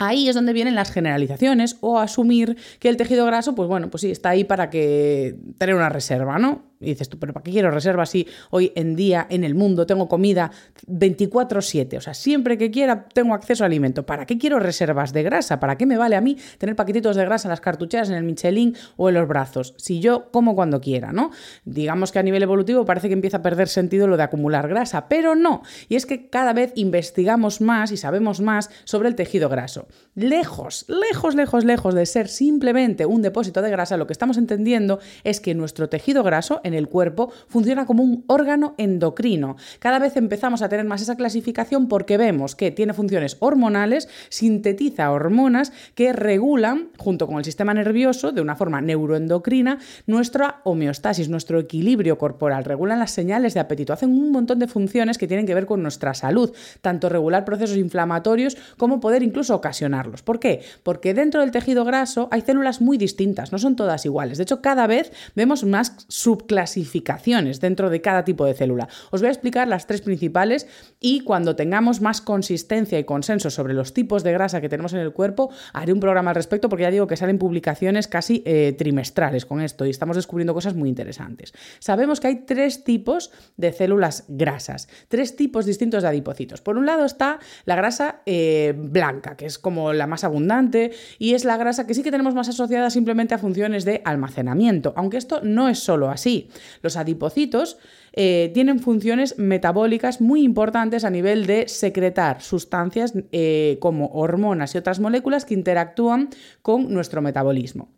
Ahí 0.00 0.28
es 0.28 0.36
donde 0.36 0.52
vienen 0.52 0.76
las 0.76 0.92
generalizaciones 0.92 1.76
o 1.80 1.98
asumir 1.98 2.56
que 2.78 2.88
el 2.88 2.96
tejido 2.96 3.26
graso, 3.26 3.56
pues 3.56 3.68
bueno, 3.68 3.90
pues 3.90 4.02
sí, 4.02 4.12
está 4.12 4.28
ahí 4.28 4.44
para 4.44 4.70
que 4.70 5.36
tener 5.58 5.74
una 5.74 5.88
reserva, 5.88 6.38
¿no? 6.38 6.67
Y 6.80 6.86
dices 6.86 7.08
tú, 7.08 7.18
pero 7.18 7.32
¿para 7.32 7.42
qué 7.42 7.50
quiero 7.50 7.70
reservas 7.70 8.10
si 8.10 8.26
hoy 8.50 8.72
en 8.74 8.94
día 8.94 9.26
en 9.30 9.44
el 9.44 9.54
mundo 9.54 9.86
tengo 9.86 10.08
comida 10.08 10.50
24/7? 10.86 11.96
O 11.96 12.00
sea, 12.00 12.14
siempre 12.14 12.56
que 12.56 12.70
quiera 12.70 13.06
tengo 13.08 13.34
acceso 13.34 13.64
a 13.64 13.66
alimento. 13.66 14.06
¿Para 14.06 14.26
qué 14.26 14.38
quiero 14.38 14.58
reservas 14.58 15.12
de 15.12 15.22
grasa? 15.22 15.58
¿Para 15.60 15.76
qué 15.76 15.86
me 15.86 15.96
vale 15.96 16.16
a 16.16 16.20
mí 16.20 16.36
tener 16.58 16.76
paquetitos 16.76 17.16
de 17.16 17.24
grasa 17.24 17.48
en 17.48 17.50
las 17.50 17.60
cartucheras, 17.60 18.10
en 18.10 18.16
el 18.16 18.24
Michelin 18.24 18.76
o 18.96 19.08
en 19.08 19.16
los 19.16 19.26
brazos? 19.26 19.74
Si 19.76 20.00
yo 20.00 20.30
como 20.30 20.54
cuando 20.54 20.80
quiera, 20.80 21.12
¿no? 21.12 21.30
Digamos 21.64 22.12
que 22.12 22.18
a 22.18 22.22
nivel 22.22 22.42
evolutivo 22.42 22.84
parece 22.84 23.08
que 23.08 23.14
empieza 23.14 23.38
a 23.38 23.42
perder 23.42 23.68
sentido 23.68 24.06
lo 24.06 24.16
de 24.16 24.22
acumular 24.22 24.68
grasa, 24.68 25.08
pero 25.08 25.34
no. 25.34 25.62
Y 25.88 25.96
es 25.96 26.06
que 26.06 26.28
cada 26.28 26.52
vez 26.52 26.72
investigamos 26.76 27.60
más 27.60 27.90
y 27.92 27.96
sabemos 27.96 28.40
más 28.40 28.70
sobre 28.84 29.08
el 29.08 29.14
tejido 29.14 29.48
graso. 29.48 29.88
Lejos, 30.14 30.84
lejos, 30.88 31.34
lejos, 31.34 31.64
lejos 31.64 31.94
de 31.94 32.06
ser 32.06 32.28
simplemente 32.28 33.06
un 33.06 33.22
depósito 33.22 33.62
de 33.62 33.70
grasa, 33.70 33.96
lo 33.96 34.06
que 34.06 34.12
estamos 34.12 34.36
entendiendo 34.38 35.00
es 35.24 35.40
que 35.40 35.54
nuestro 35.54 35.88
tejido 35.88 36.22
graso 36.22 36.60
en 36.68 36.74
el 36.74 36.88
cuerpo 36.88 37.32
funciona 37.48 37.86
como 37.86 38.02
un 38.02 38.24
órgano 38.28 38.74
endocrino. 38.78 39.56
Cada 39.78 39.98
vez 39.98 40.16
empezamos 40.16 40.62
a 40.62 40.68
tener 40.68 40.86
más 40.86 41.02
esa 41.02 41.16
clasificación 41.16 41.88
porque 41.88 42.16
vemos 42.16 42.54
que 42.54 42.70
tiene 42.70 42.92
funciones 42.92 43.36
hormonales, 43.40 44.08
sintetiza 44.28 45.10
hormonas 45.10 45.72
que 45.94 46.12
regulan, 46.12 46.90
junto 46.98 47.26
con 47.26 47.38
el 47.38 47.44
sistema 47.44 47.74
nervioso, 47.74 48.32
de 48.32 48.40
una 48.40 48.56
forma 48.56 48.80
neuroendocrina, 48.80 49.78
nuestra 50.06 50.60
homeostasis, 50.64 51.28
nuestro 51.28 51.58
equilibrio 51.58 52.18
corporal, 52.18 52.64
regulan 52.64 52.98
las 52.98 53.10
señales 53.10 53.54
de 53.54 53.60
apetito, 53.60 53.92
hacen 53.92 54.10
un 54.10 54.30
montón 54.30 54.58
de 54.58 54.68
funciones 54.68 55.18
que 55.18 55.26
tienen 55.26 55.46
que 55.46 55.54
ver 55.54 55.66
con 55.66 55.82
nuestra 55.82 56.14
salud, 56.14 56.52
tanto 56.80 57.08
regular 57.08 57.44
procesos 57.44 57.76
inflamatorios 57.76 58.56
como 58.76 59.00
poder 59.00 59.22
incluso 59.22 59.54
ocasionarlos. 59.54 60.22
¿Por 60.22 60.38
qué? 60.38 60.62
Porque 60.82 61.14
dentro 61.14 61.40
del 61.40 61.50
tejido 61.50 61.84
graso 61.84 62.28
hay 62.30 62.42
células 62.42 62.80
muy 62.80 62.98
distintas, 62.98 63.52
no 63.52 63.58
son 63.58 63.76
todas 63.76 64.04
iguales. 64.04 64.38
De 64.38 64.42
hecho, 64.42 64.60
cada 64.60 64.86
vez 64.86 65.12
vemos 65.34 65.64
más 65.64 66.04
subclasificaciones 66.08 66.57
clasificaciones 66.58 67.60
dentro 67.60 67.88
de 67.88 68.00
cada 68.00 68.24
tipo 68.24 68.44
de 68.44 68.52
célula. 68.52 68.88
Os 69.12 69.20
voy 69.20 69.28
a 69.28 69.30
explicar 69.30 69.68
las 69.68 69.86
tres 69.86 70.00
principales 70.00 70.66
y 70.98 71.20
cuando 71.20 71.54
tengamos 71.54 72.00
más 72.00 72.20
consistencia 72.20 72.98
y 72.98 73.04
consenso 73.04 73.48
sobre 73.48 73.74
los 73.74 73.94
tipos 73.94 74.24
de 74.24 74.32
grasa 74.32 74.60
que 74.60 74.68
tenemos 74.68 74.92
en 74.92 74.98
el 74.98 75.12
cuerpo, 75.12 75.50
haré 75.72 75.92
un 75.92 76.00
programa 76.00 76.30
al 76.30 76.34
respecto 76.34 76.68
porque 76.68 76.82
ya 76.82 76.90
digo 76.90 77.06
que 77.06 77.16
salen 77.16 77.38
publicaciones 77.38 78.08
casi 78.08 78.42
eh, 78.44 78.74
trimestrales 78.76 79.46
con 79.46 79.60
esto 79.60 79.86
y 79.86 79.90
estamos 79.90 80.16
descubriendo 80.16 80.52
cosas 80.52 80.74
muy 80.74 80.88
interesantes. 80.88 81.54
Sabemos 81.78 82.18
que 82.18 82.26
hay 82.26 82.36
tres 82.44 82.82
tipos 82.82 83.30
de 83.56 83.72
células 83.72 84.24
grasas, 84.26 84.88
tres 85.06 85.36
tipos 85.36 85.64
distintos 85.64 86.02
de 86.02 86.08
adipocitos. 86.08 86.60
Por 86.60 86.76
un 86.76 86.86
lado 86.86 87.04
está 87.04 87.38
la 87.66 87.76
grasa 87.76 88.22
eh, 88.26 88.74
blanca, 88.76 89.36
que 89.36 89.46
es 89.46 89.60
como 89.60 89.92
la 89.92 90.08
más 90.08 90.24
abundante 90.24 90.90
y 91.20 91.34
es 91.34 91.44
la 91.44 91.56
grasa 91.56 91.86
que 91.86 91.94
sí 91.94 92.02
que 92.02 92.10
tenemos 92.10 92.34
más 92.34 92.48
asociada 92.48 92.90
simplemente 92.90 93.36
a 93.36 93.38
funciones 93.38 93.84
de 93.84 94.02
almacenamiento, 94.04 94.92
aunque 94.96 95.18
esto 95.18 95.40
no 95.44 95.68
es 95.68 95.78
solo 95.78 96.10
así. 96.10 96.47
Los 96.82 96.96
adipocitos 96.96 97.78
eh, 98.12 98.50
tienen 98.54 98.80
funciones 98.80 99.38
metabólicas 99.38 100.20
muy 100.20 100.42
importantes 100.42 101.04
a 101.04 101.10
nivel 101.10 101.46
de 101.46 101.68
secretar 101.68 102.42
sustancias 102.42 103.14
eh, 103.32 103.78
como 103.80 104.06
hormonas 104.08 104.74
y 104.74 104.78
otras 104.78 105.00
moléculas 105.00 105.44
que 105.44 105.54
interactúan 105.54 106.30
con 106.62 106.92
nuestro 106.92 107.22
metabolismo. 107.22 107.92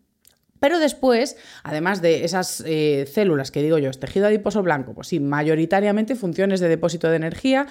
Pero 0.58 0.78
después, 0.78 1.38
además 1.62 2.02
de 2.02 2.24
esas 2.24 2.62
eh, 2.66 3.06
células 3.10 3.50
que 3.50 3.62
digo 3.62 3.78
yo, 3.78 3.88
es 3.88 3.98
tejido 3.98 4.26
adiposo 4.26 4.62
blanco, 4.62 4.92
pues 4.92 5.08
sí, 5.08 5.18
mayoritariamente 5.18 6.16
funciones 6.16 6.60
de 6.60 6.68
depósito 6.68 7.08
de 7.08 7.16
energía, 7.16 7.66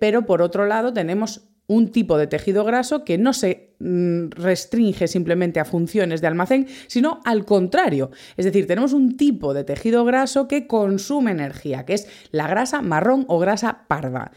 pero 0.00 0.24
por 0.24 0.40
otro 0.40 0.64
lado 0.64 0.94
tenemos 0.94 1.42
un 1.66 1.90
tipo 1.90 2.18
de 2.18 2.26
tejido 2.26 2.64
graso 2.64 3.04
que 3.04 3.18
no 3.18 3.32
se 3.32 3.74
mm, 3.78 4.30
restringe 4.30 5.08
simplemente 5.08 5.60
a 5.60 5.64
funciones 5.64 6.20
de 6.20 6.26
almacén, 6.26 6.66
sino 6.86 7.20
al 7.24 7.44
contrario. 7.44 8.10
Es 8.36 8.44
decir, 8.44 8.66
tenemos 8.66 8.92
un 8.92 9.16
tipo 9.16 9.54
de 9.54 9.64
tejido 9.64 10.04
graso 10.04 10.48
que 10.48 10.66
consume 10.66 11.32
energía, 11.32 11.84
que 11.84 11.94
es 11.94 12.08
la 12.30 12.46
grasa 12.46 12.82
marrón 12.82 13.24
o 13.28 13.38
grasa 13.38 13.84
parda. 13.88 14.32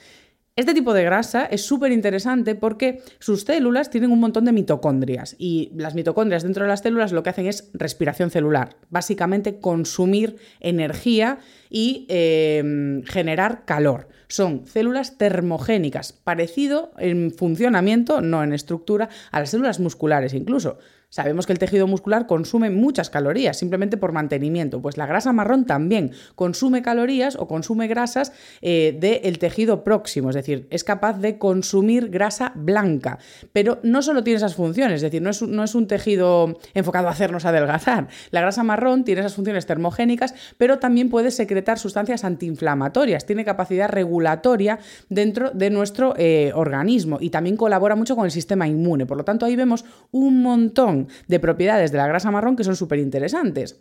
Este 0.60 0.74
tipo 0.74 0.94
de 0.94 1.06
grasa 1.06 1.46
es 1.46 1.62
súper 1.66 1.94
interesante 1.94 2.54
porque 2.54 3.02
sus 3.20 3.44
células 3.44 3.90
tienen 3.90 4.12
un 4.12 4.20
montón 4.20 4.44
de 4.44 4.52
mitocondrias 4.52 5.38
y 5.40 5.72
las 5.78 5.96
mitocondrias 5.96 6.44
dentro 6.44 6.66
de 6.66 6.68
las 6.68 6.82
células 6.82 7.14
lo 7.14 7.24
que 7.24 7.30
hacen 7.30 7.46
es 7.46 7.72
respiración 7.74 8.30
celular, 8.30 8.76
básicamente 8.90 9.62
consumir 9.62 10.36
energía 10.60 11.40
y 11.70 12.06
eh, 12.10 13.02
generar 13.06 13.64
calor. 13.64 14.10
Son 14.30 14.68
células 14.68 15.18
termogénicas, 15.18 16.14
parecido 16.14 16.92
en 16.98 17.32
funcionamiento, 17.32 18.22
no 18.22 18.44
en 18.44 18.54
estructura, 18.54 19.10
a 19.32 19.40
las 19.40 19.50
células 19.50 19.80
musculares 19.80 20.34
incluso. 20.34 20.78
Sabemos 21.12 21.48
que 21.48 21.54
el 21.54 21.60
tejido 21.60 21.88
muscular 21.88 22.28
consume 22.28 22.70
muchas 22.70 23.10
calorías 23.10 23.58
simplemente 23.58 23.98
por 23.98 24.12
mantenimiento. 24.12 24.80
Pues 24.80 24.96
la 24.96 25.08
grasa 25.08 25.34
marrón 25.34 25.66
también 25.66 26.12
consume 26.36 26.84
calorías 26.84 27.36
o 27.36 27.48
consume 27.48 27.88
grasas 27.88 28.32
eh, 28.62 28.96
del 29.00 29.40
tejido 29.40 29.84
próximo, 29.84 30.30
es 30.30 30.36
decir, 30.36 30.68
es 30.70 30.84
capaz 30.84 31.14
de 31.18 31.40
consumir 31.40 32.10
grasa 32.10 32.52
blanca. 32.54 33.18
Pero 33.54 33.80
no 33.82 34.04
solo 34.04 34.24
tiene 34.24 34.38
esas 34.38 34.54
funciones, 34.54 34.98
es 34.98 35.02
decir, 35.02 35.20
no 35.20 35.32
es, 35.32 35.76
un 35.76 35.88
tejido 35.88 36.60
enfocado 36.76 37.08
a 37.08 37.12
hacernos 37.12 37.44
adelgazar. 37.46 38.08
La 38.30 38.42
grasa 38.42 38.62
marrón 38.62 39.04
tiene 39.04 39.22
esas 39.22 39.34
funciones 39.34 39.66
termogénicas, 39.66 40.36
pero 40.60 40.78
también 40.78 41.10
puede 41.10 41.32
secretar 41.32 41.80
sustancias 41.80 42.24
antiinflamatorias, 42.24 43.26
tiene 43.26 43.44
capacidad 43.44 43.90
regulatoria 43.90 44.78
dentro 45.10 45.50
de 45.50 45.72
nuestro 45.72 46.14
eh, 46.18 46.52
organismo 46.54 47.18
y 47.20 47.32
también 47.32 47.58
colabora 47.58 47.96
mucho 47.96 48.16
con 48.16 48.26
el 48.26 48.32
sistema 48.32 48.68
inmune. 48.68 49.08
Por 49.08 49.18
lo 49.18 49.26
tanto, 49.26 49.48
ahí 49.48 49.56
vemos 49.56 49.86
un 50.12 50.44
montón 50.44 50.99
de 51.28 51.40
propiedades 51.40 51.92
de 51.92 51.98
la 51.98 52.08
grasa 52.08 52.32
marrón 52.32 52.56
que 52.56 52.64
son 52.64 52.76
súper 52.76 53.00
interesantes. 53.00 53.80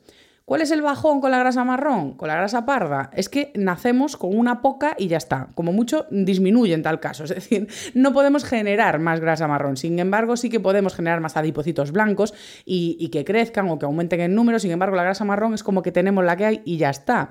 ¿Cuál 0.49 0.63
es 0.63 0.71
el 0.71 0.81
bajón 0.81 1.21
con 1.21 1.31
la 1.31 1.39
grasa 1.39 1.63
marrón? 1.63 2.15
Con 2.15 2.29
la 2.29 2.37
grasa 2.37 2.65
parda. 2.65 3.11
Es 3.13 3.29
que 3.29 3.53
nacemos 3.55 4.17
con 4.17 4.35
una 4.35 4.63
poca 4.63 4.95
y 4.97 5.09
ya 5.09 5.19
está. 5.19 5.51
Como 5.55 5.73
mucho 5.73 6.07
disminuye 6.11 6.73
en 6.73 6.83
tal 6.83 7.01
caso. 7.01 7.25
Es 7.29 7.35
decir, 7.35 7.69
no 7.93 8.15
podemos 8.15 8.45
generar 8.45 8.99
más 8.99 9.21
grasa 9.21 9.47
marrón. 9.47 9.77
Sin 9.77 9.99
embargo, 9.99 10.39
sí 10.39 10.49
que 10.49 10.59
podemos 10.59 10.95
generar 10.95 11.21
más 11.21 11.37
adipocitos 11.37 11.93
blancos 11.93 12.33
y, 12.65 12.97
y 12.99 13.11
que 13.11 13.27
crezcan 13.27 13.69
o 13.69 13.79
que 13.79 13.85
aumenten 13.85 14.21
en 14.21 14.35
número. 14.35 14.59
Sin 14.59 14.71
embargo, 14.71 14.97
la 14.97 15.03
grasa 15.03 15.27
marrón 15.27 15.53
es 15.53 15.63
como 15.63 15.83
que 15.83 15.93
tenemos 15.93 16.25
la 16.25 16.37
que 16.37 16.47
hay 16.47 16.63
y 16.65 16.79
ya 16.79 16.89
está 16.89 17.29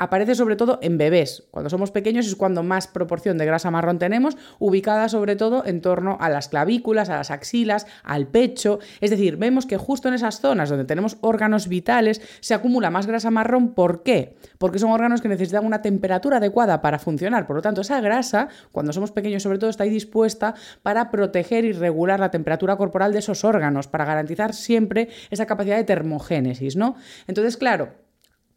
aparece 0.00 0.34
sobre 0.34 0.56
todo 0.56 0.78
en 0.82 0.98
bebés. 0.98 1.44
Cuando 1.50 1.68
somos 1.68 1.90
pequeños 1.90 2.26
es 2.26 2.34
cuando 2.34 2.62
más 2.62 2.88
proporción 2.88 3.36
de 3.36 3.44
grasa 3.44 3.70
marrón 3.70 3.98
tenemos, 3.98 4.36
ubicada 4.58 5.08
sobre 5.10 5.36
todo 5.36 5.64
en 5.66 5.82
torno 5.82 6.16
a 6.20 6.30
las 6.30 6.48
clavículas, 6.48 7.10
a 7.10 7.16
las 7.16 7.30
axilas, 7.30 7.86
al 8.02 8.26
pecho. 8.26 8.78
Es 9.02 9.10
decir, 9.10 9.36
vemos 9.36 9.66
que 9.66 9.76
justo 9.76 10.08
en 10.08 10.14
esas 10.14 10.40
zonas 10.40 10.70
donde 10.70 10.86
tenemos 10.86 11.18
órganos 11.20 11.68
vitales 11.68 12.22
se 12.40 12.54
acumula 12.54 12.90
más 12.90 13.06
grasa 13.06 13.30
marrón. 13.30 13.74
¿Por 13.74 14.02
qué? 14.02 14.36
Porque 14.56 14.78
son 14.78 14.90
órganos 14.90 15.20
que 15.20 15.28
necesitan 15.28 15.66
una 15.66 15.82
temperatura 15.82 16.38
adecuada 16.38 16.80
para 16.80 16.98
funcionar. 16.98 17.46
Por 17.46 17.56
lo 17.56 17.62
tanto, 17.62 17.82
esa 17.82 18.00
grasa, 18.00 18.48
cuando 18.72 18.94
somos 18.94 19.12
pequeños 19.12 19.42
sobre 19.42 19.58
todo, 19.58 19.68
está 19.68 19.84
ahí 19.84 19.90
dispuesta 19.90 20.54
para 20.82 21.10
proteger 21.10 21.66
y 21.66 21.72
regular 21.72 22.18
la 22.18 22.30
temperatura 22.30 22.76
corporal 22.76 23.12
de 23.12 23.18
esos 23.18 23.44
órganos, 23.44 23.86
para 23.86 24.06
garantizar 24.06 24.54
siempre 24.54 25.10
esa 25.30 25.44
capacidad 25.44 25.76
de 25.76 25.84
termogénesis, 25.84 26.74
¿no? 26.74 26.96
Entonces, 27.26 27.58
claro, 27.58 27.90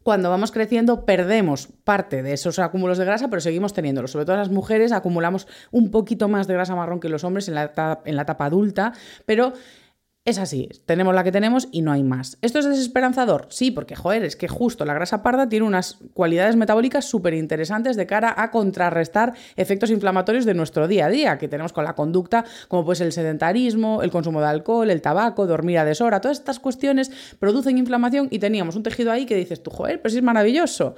cuando 0.04 0.30
vamos 0.30 0.52
creciendo 0.52 1.06
perdemos 1.06 1.68
parte 1.82 2.22
de 2.22 2.34
esos 2.34 2.58
acúmulos 2.60 2.98
de 2.98 3.06
grasa, 3.06 3.28
pero 3.28 3.40
seguimos 3.40 3.72
teniéndolos. 3.72 4.12
Sobre 4.12 4.26
todo 4.26 4.36
las 4.36 4.50
mujeres 4.50 4.92
acumulamos 4.92 5.48
un 5.72 5.90
poquito 5.90 6.28
más 6.28 6.46
de 6.46 6.54
grasa 6.54 6.76
marrón 6.76 7.00
que 7.00 7.08
los 7.08 7.24
hombres 7.24 7.48
en 7.48 7.54
la, 7.54 8.00
en 8.04 8.14
la 8.14 8.22
etapa 8.22 8.44
adulta, 8.44 8.92
pero 9.24 9.54
es 10.26 10.38
así, 10.38 10.70
tenemos 10.86 11.14
la 11.14 11.22
que 11.22 11.32
tenemos 11.32 11.68
y 11.70 11.82
no 11.82 11.92
hay 11.92 12.02
más. 12.02 12.38
¿Esto 12.40 12.58
es 12.58 12.64
desesperanzador? 12.64 13.46
Sí, 13.50 13.70
porque, 13.70 13.94
joder, 13.94 14.24
es 14.24 14.36
que 14.36 14.48
justo 14.48 14.86
la 14.86 14.94
grasa 14.94 15.22
parda 15.22 15.50
tiene 15.50 15.66
unas 15.66 15.98
cualidades 16.14 16.56
metabólicas 16.56 17.04
súper 17.04 17.34
interesantes 17.34 17.94
de 17.96 18.06
cara 18.06 18.32
a 18.34 18.50
contrarrestar 18.50 19.34
efectos 19.56 19.90
inflamatorios 19.90 20.46
de 20.46 20.54
nuestro 20.54 20.88
día 20.88 21.06
a 21.06 21.08
día, 21.10 21.36
que 21.36 21.46
tenemos 21.46 21.74
con 21.74 21.84
la 21.84 21.94
conducta, 21.94 22.46
como 22.68 22.86
pues 22.86 23.02
el 23.02 23.12
sedentarismo, 23.12 24.02
el 24.02 24.10
consumo 24.10 24.40
de 24.40 24.46
alcohol, 24.46 24.90
el 24.90 25.02
tabaco, 25.02 25.46
dormir 25.46 25.78
a 25.78 25.84
deshora, 25.84 26.22
todas 26.22 26.38
estas 26.38 26.58
cuestiones 26.58 27.10
producen 27.38 27.76
inflamación 27.76 28.28
y 28.30 28.38
teníamos 28.38 28.76
un 28.76 28.82
tejido 28.82 29.12
ahí 29.12 29.26
que 29.26 29.36
dices 29.36 29.62
tú, 29.62 29.70
joder, 29.70 30.00
sí 30.06 30.16
es 30.16 30.22
maravilloso. 30.22 30.94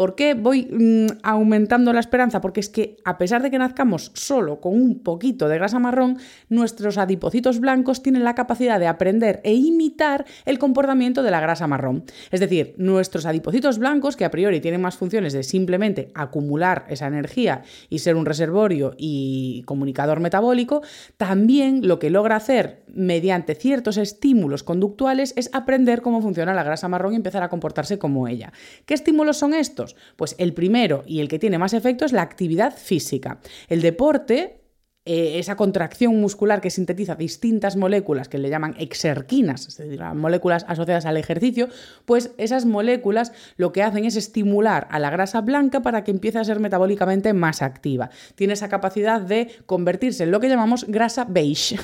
¿Por 0.00 0.14
qué 0.14 0.32
voy 0.32 0.62
mm, 0.64 1.18
aumentando 1.22 1.92
la 1.92 2.00
esperanza? 2.00 2.40
Porque 2.40 2.60
es 2.60 2.70
que 2.70 2.96
a 3.04 3.18
pesar 3.18 3.42
de 3.42 3.50
que 3.50 3.58
nazcamos 3.58 4.12
solo 4.14 4.58
con 4.58 4.72
un 4.72 5.00
poquito 5.00 5.46
de 5.46 5.58
grasa 5.58 5.78
marrón, 5.78 6.16
nuestros 6.48 6.96
adipocitos 6.96 7.60
blancos 7.60 8.02
tienen 8.02 8.24
la 8.24 8.34
capacidad 8.34 8.80
de 8.80 8.86
aprender 8.86 9.42
e 9.44 9.52
imitar 9.52 10.24
el 10.46 10.58
comportamiento 10.58 11.22
de 11.22 11.30
la 11.30 11.42
grasa 11.42 11.66
marrón. 11.66 12.04
Es 12.30 12.40
decir, 12.40 12.72
nuestros 12.78 13.26
adipocitos 13.26 13.78
blancos, 13.78 14.16
que 14.16 14.24
a 14.24 14.30
priori 14.30 14.62
tienen 14.62 14.80
más 14.80 14.96
funciones 14.96 15.34
de 15.34 15.42
simplemente 15.42 16.10
acumular 16.14 16.86
esa 16.88 17.06
energía 17.06 17.60
y 17.90 17.98
ser 17.98 18.16
un 18.16 18.24
reservorio 18.24 18.94
y 18.96 19.64
comunicador 19.66 20.18
metabólico, 20.18 20.80
también 21.18 21.86
lo 21.86 21.98
que 21.98 22.08
logra 22.08 22.36
hacer 22.36 22.84
mediante 22.88 23.54
ciertos 23.54 23.98
estímulos 23.98 24.62
conductuales 24.62 25.34
es 25.36 25.50
aprender 25.52 26.00
cómo 26.00 26.22
funciona 26.22 26.54
la 26.54 26.62
grasa 26.62 26.88
marrón 26.88 27.12
y 27.12 27.16
empezar 27.16 27.42
a 27.42 27.50
comportarse 27.50 27.98
como 27.98 28.28
ella. 28.28 28.54
¿Qué 28.86 28.94
estímulos 28.94 29.36
son 29.36 29.52
estos? 29.52 29.89
Pues 30.16 30.34
el 30.38 30.52
primero 30.52 31.02
y 31.06 31.20
el 31.20 31.28
que 31.28 31.38
tiene 31.38 31.58
más 31.58 31.74
efecto 31.74 32.04
es 32.04 32.12
la 32.12 32.22
actividad 32.22 32.76
física. 32.76 33.40
El 33.68 33.82
deporte 33.82 34.59
eh, 35.06 35.38
esa 35.38 35.56
contracción 35.56 36.20
muscular 36.20 36.60
que 36.60 36.68
sintetiza 36.68 37.14
distintas 37.14 37.76
moléculas 37.76 38.28
que 38.28 38.36
le 38.36 38.50
llaman 38.50 38.74
exerquinas, 38.78 39.66
es 39.66 39.78
decir, 39.78 40.02
moléculas 40.14 40.66
asociadas 40.68 41.06
al 41.06 41.16
ejercicio, 41.16 41.70
pues 42.04 42.32
esas 42.36 42.66
moléculas 42.66 43.32
lo 43.56 43.72
que 43.72 43.82
hacen 43.82 44.04
es 44.04 44.16
estimular 44.16 44.86
a 44.90 44.98
la 44.98 45.08
grasa 45.08 45.40
blanca 45.40 45.80
para 45.80 46.04
que 46.04 46.10
empiece 46.10 46.38
a 46.38 46.44
ser 46.44 46.60
metabólicamente 46.60 47.32
más 47.32 47.62
activa. 47.62 48.10
Tiene 48.34 48.52
esa 48.52 48.68
capacidad 48.68 49.22
de 49.22 49.50
convertirse 49.64 50.24
en 50.24 50.32
lo 50.32 50.38
que 50.38 50.50
llamamos 50.50 50.84
grasa 50.86 51.24
beige. 51.24 51.78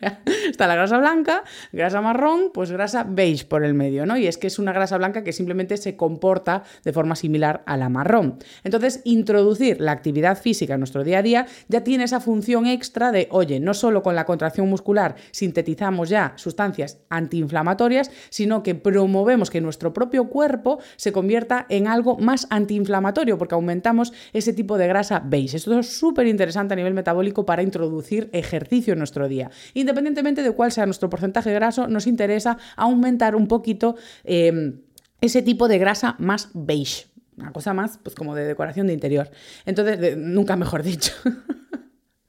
está 0.50 0.66
la 0.66 0.74
grasa 0.74 0.98
blanca, 0.98 1.44
grasa 1.72 2.02
marrón, 2.02 2.50
pues 2.52 2.70
grasa 2.70 3.04
beige 3.08 3.46
por 3.46 3.64
el 3.64 3.72
medio, 3.72 4.04
¿no? 4.04 4.18
Y 4.18 4.26
es 4.26 4.36
que 4.36 4.46
es 4.46 4.58
una 4.58 4.74
grasa 4.74 4.98
blanca 4.98 5.24
que 5.24 5.32
simplemente 5.32 5.78
se 5.78 5.96
comporta 5.96 6.64
de 6.84 6.92
forma 6.92 7.16
similar 7.16 7.62
a 7.64 7.78
la 7.78 7.88
marrón. 7.88 8.38
Entonces, 8.62 9.00
introducir 9.04 9.80
la 9.80 9.92
actividad 9.92 10.38
física 10.38 10.74
en 10.74 10.80
nuestro 10.80 11.02
día 11.02 11.20
a 11.20 11.22
día 11.22 11.46
ya 11.68 11.82
tiene 11.82 12.04
esa 12.04 12.20
función 12.20 12.57
extra 12.66 13.12
de, 13.12 13.28
oye, 13.30 13.60
no 13.60 13.74
solo 13.74 14.02
con 14.02 14.14
la 14.14 14.24
contracción 14.24 14.68
muscular 14.68 15.16
sintetizamos 15.30 16.08
ya 16.08 16.32
sustancias 16.36 16.98
antiinflamatorias, 17.08 18.10
sino 18.30 18.62
que 18.62 18.74
promovemos 18.74 19.50
que 19.50 19.60
nuestro 19.60 19.92
propio 19.92 20.28
cuerpo 20.28 20.78
se 20.96 21.12
convierta 21.12 21.66
en 21.68 21.86
algo 21.86 22.18
más 22.18 22.46
antiinflamatorio, 22.50 23.38
porque 23.38 23.54
aumentamos 23.54 24.12
ese 24.32 24.52
tipo 24.52 24.78
de 24.78 24.88
grasa 24.88 25.22
beige. 25.24 25.56
Esto 25.56 25.78
es 25.78 25.98
súper 25.98 26.26
interesante 26.26 26.74
a 26.74 26.76
nivel 26.76 26.94
metabólico 26.94 27.44
para 27.46 27.62
introducir 27.62 28.30
ejercicio 28.32 28.92
en 28.92 28.98
nuestro 28.98 29.28
día. 29.28 29.50
Independientemente 29.74 30.42
de 30.42 30.52
cuál 30.52 30.72
sea 30.72 30.86
nuestro 30.86 31.10
porcentaje 31.10 31.52
graso, 31.52 31.88
nos 31.88 32.06
interesa 32.06 32.58
aumentar 32.76 33.36
un 33.36 33.46
poquito 33.48 33.96
eh, 34.24 34.74
ese 35.20 35.42
tipo 35.42 35.68
de 35.68 35.78
grasa 35.78 36.16
más 36.18 36.50
beige. 36.54 37.06
Una 37.36 37.52
cosa 37.52 37.72
más, 37.72 37.98
pues 38.02 38.16
como 38.16 38.34
de 38.34 38.44
decoración 38.44 38.88
de 38.88 38.92
interior. 38.92 39.30
Entonces, 39.64 40.16
nunca 40.16 40.56
mejor 40.56 40.82
dicho. 40.82 41.12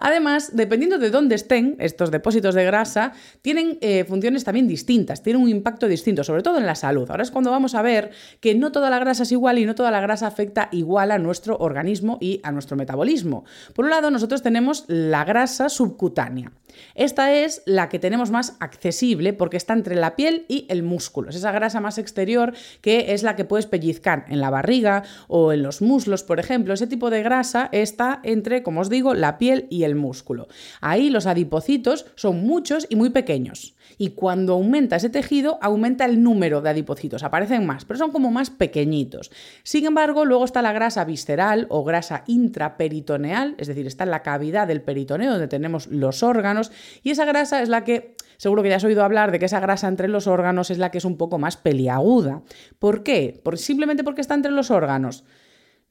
Además, 0.00 0.56
dependiendo 0.56 0.98
de 0.98 1.10
dónde 1.10 1.34
estén 1.34 1.76
estos 1.78 2.10
depósitos 2.10 2.54
de 2.54 2.64
grasa, 2.64 3.12
tienen 3.42 3.78
eh, 3.80 4.04
funciones 4.04 4.44
también 4.44 4.66
distintas, 4.66 5.22
tienen 5.22 5.42
un 5.42 5.48
impacto 5.48 5.86
distinto, 5.86 6.24
sobre 6.24 6.42
todo 6.42 6.58
en 6.58 6.66
la 6.66 6.74
salud. 6.74 7.08
Ahora 7.10 7.22
es 7.22 7.30
cuando 7.30 7.50
vamos 7.50 7.74
a 7.74 7.82
ver 7.82 8.10
que 8.40 8.54
no 8.54 8.72
toda 8.72 8.90
la 8.90 8.98
grasa 8.98 9.22
es 9.22 9.32
igual 9.32 9.58
y 9.58 9.66
no 9.66 9.74
toda 9.74 9.90
la 9.90 10.00
grasa 10.00 10.26
afecta 10.26 10.68
igual 10.72 11.10
a 11.10 11.18
nuestro 11.18 11.56
organismo 11.58 12.18
y 12.20 12.40
a 12.42 12.50
nuestro 12.50 12.76
metabolismo. 12.76 13.44
Por 13.74 13.84
un 13.84 13.90
lado, 13.90 14.10
nosotros 14.10 14.42
tenemos 14.42 14.84
la 14.88 15.24
grasa 15.24 15.68
subcutánea. 15.68 16.52
Esta 16.94 17.32
es 17.34 17.62
la 17.66 17.88
que 17.88 17.98
tenemos 17.98 18.30
más 18.30 18.56
accesible 18.60 19.32
porque 19.32 19.56
está 19.56 19.72
entre 19.74 19.96
la 19.96 20.16
piel 20.16 20.44
y 20.48 20.66
el 20.68 20.82
músculo. 20.82 21.30
Es 21.30 21.36
esa 21.36 21.52
grasa 21.52 21.80
más 21.80 21.98
exterior 21.98 22.54
que 22.80 23.12
es 23.12 23.22
la 23.22 23.36
que 23.36 23.44
puedes 23.44 23.66
pellizcar 23.66 24.24
en 24.28 24.40
la 24.40 24.50
barriga 24.50 25.02
o 25.28 25.52
en 25.52 25.62
los 25.62 25.82
muslos, 25.82 26.22
por 26.22 26.40
ejemplo. 26.40 26.74
Ese 26.74 26.86
tipo 26.86 27.10
de 27.10 27.22
grasa 27.22 27.68
está 27.72 28.20
entre, 28.22 28.62
como 28.62 28.80
os 28.80 28.90
digo, 28.90 29.14
la 29.14 29.38
piel 29.38 29.66
y 29.70 29.84
el 29.84 29.89
músculo. 29.96 30.48
Ahí 30.80 31.10
los 31.10 31.26
adipocitos 31.26 32.06
son 32.14 32.42
muchos 32.44 32.86
y 32.88 32.96
muy 32.96 33.10
pequeños. 33.10 33.74
Y 33.98 34.10
cuando 34.10 34.54
aumenta 34.54 34.96
ese 34.96 35.10
tejido, 35.10 35.58
aumenta 35.60 36.04
el 36.04 36.22
número 36.22 36.62
de 36.62 36.70
adipocitos. 36.70 37.22
Aparecen 37.22 37.66
más, 37.66 37.84
pero 37.84 37.98
son 37.98 38.12
como 38.12 38.30
más 38.30 38.50
pequeñitos. 38.50 39.30
Sin 39.62 39.84
embargo, 39.84 40.24
luego 40.24 40.44
está 40.44 40.62
la 40.62 40.72
grasa 40.72 41.04
visceral 41.04 41.66
o 41.68 41.84
grasa 41.84 42.24
intraperitoneal, 42.26 43.56
es 43.58 43.68
decir, 43.68 43.86
está 43.86 44.04
en 44.04 44.10
la 44.10 44.22
cavidad 44.22 44.66
del 44.66 44.82
peritoneo 44.82 45.32
donde 45.32 45.48
tenemos 45.48 45.86
los 45.88 46.22
órganos. 46.22 46.72
Y 47.02 47.10
esa 47.10 47.24
grasa 47.24 47.62
es 47.62 47.68
la 47.68 47.84
que 47.84 48.14
seguro 48.40 48.62
que 48.62 48.70
ya 48.70 48.76
has 48.76 48.84
oído 48.84 49.04
hablar 49.04 49.32
de 49.32 49.38
que 49.38 49.44
esa 49.44 49.60
grasa 49.60 49.86
entre 49.86 50.08
los 50.08 50.26
órganos 50.26 50.70
es 50.70 50.78
la 50.78 50.90
que 50.90 50.96
es 50.96 51.04
un 51.04 51.18
poco 51.18 51.38
más 51.38 51.58
peliaguda. 51.58 52.42
¿Por 52.78 53.02
qué? 53.02 53.38
Por, 53.44 53.58
simplemente 53.58 54.02
porque 54.02 54.22
está 54.22 54.34
entre 54.34 54.50
los 54.50 54.70
órganos. 54.70 55.24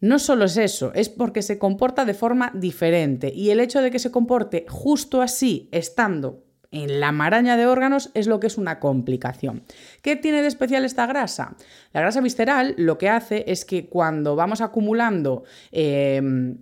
No 0.01 0.17
solo 0.17 0.45
es 0.45 0.55
eso, 0.55 0.93
es 0.93 1.09
porque 1.09 1.41
se 1.41 1.59
comporta 1.59 2.05
de 2.05 2.13
forma 2.13 2.51
diferente 2.55 3.31
y 3.33 3.49
el 3.49 3.59
hecho 3.59 3.81
de 3.81 3.91
que 3.91 3.99
se 3.99 4.11
comporte 4.11 4.65
justo 4.69 5.21
así, 5.21 5.67
estando 5.71 6.45
en 6.71 6.99
la 6.99 7.11
maraña 7.11 7.57
de 7.57 7.65
órganos 7.65 8.11
es 8.13 8.27
lo 8.27 8.39
que 8.39 8.47
es 8.47 8.57
una 8.57 8.79
complicación. 8.79 9.63
¿Qué 10.01 10.15
tiene 10.15 10.41
de 10.41 10.47
especial 10.47 10.85
esta 10.85 11.05
grasa? 11.05 11.57
La 11.91 12.01
grasa 12.01 12.21
visceral 12.21 12.75
lo 12.77 12.97
que 12.97 13.09
hace 13.09 13.43
es 13.47 13.65
que 13.65 13.87
cuando 13.87 14.35
vamos 14.35 14.61
acumulando... 14.61 15.43
Em, 15.71 16.57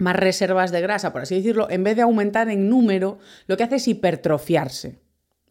más 0.00 0.14
reservas 0.14 0.70
de 0.70 0.80
grasa, 0.80 1.12
por 1.12 1.22
así 1.22 1.34
decirlo, 1.34 1.68
en 1.70 1.82
vez 1.82 1.96
de 1.96 2.02
aumentar 2.02 2.48
en 2.50 2.68
número, 2.68 3.18
lo 3.48 3.56
que 3.56 3.64
hace 3.64 3.76
es 3.76 3.88
hipertrofiarse 3.88 5.00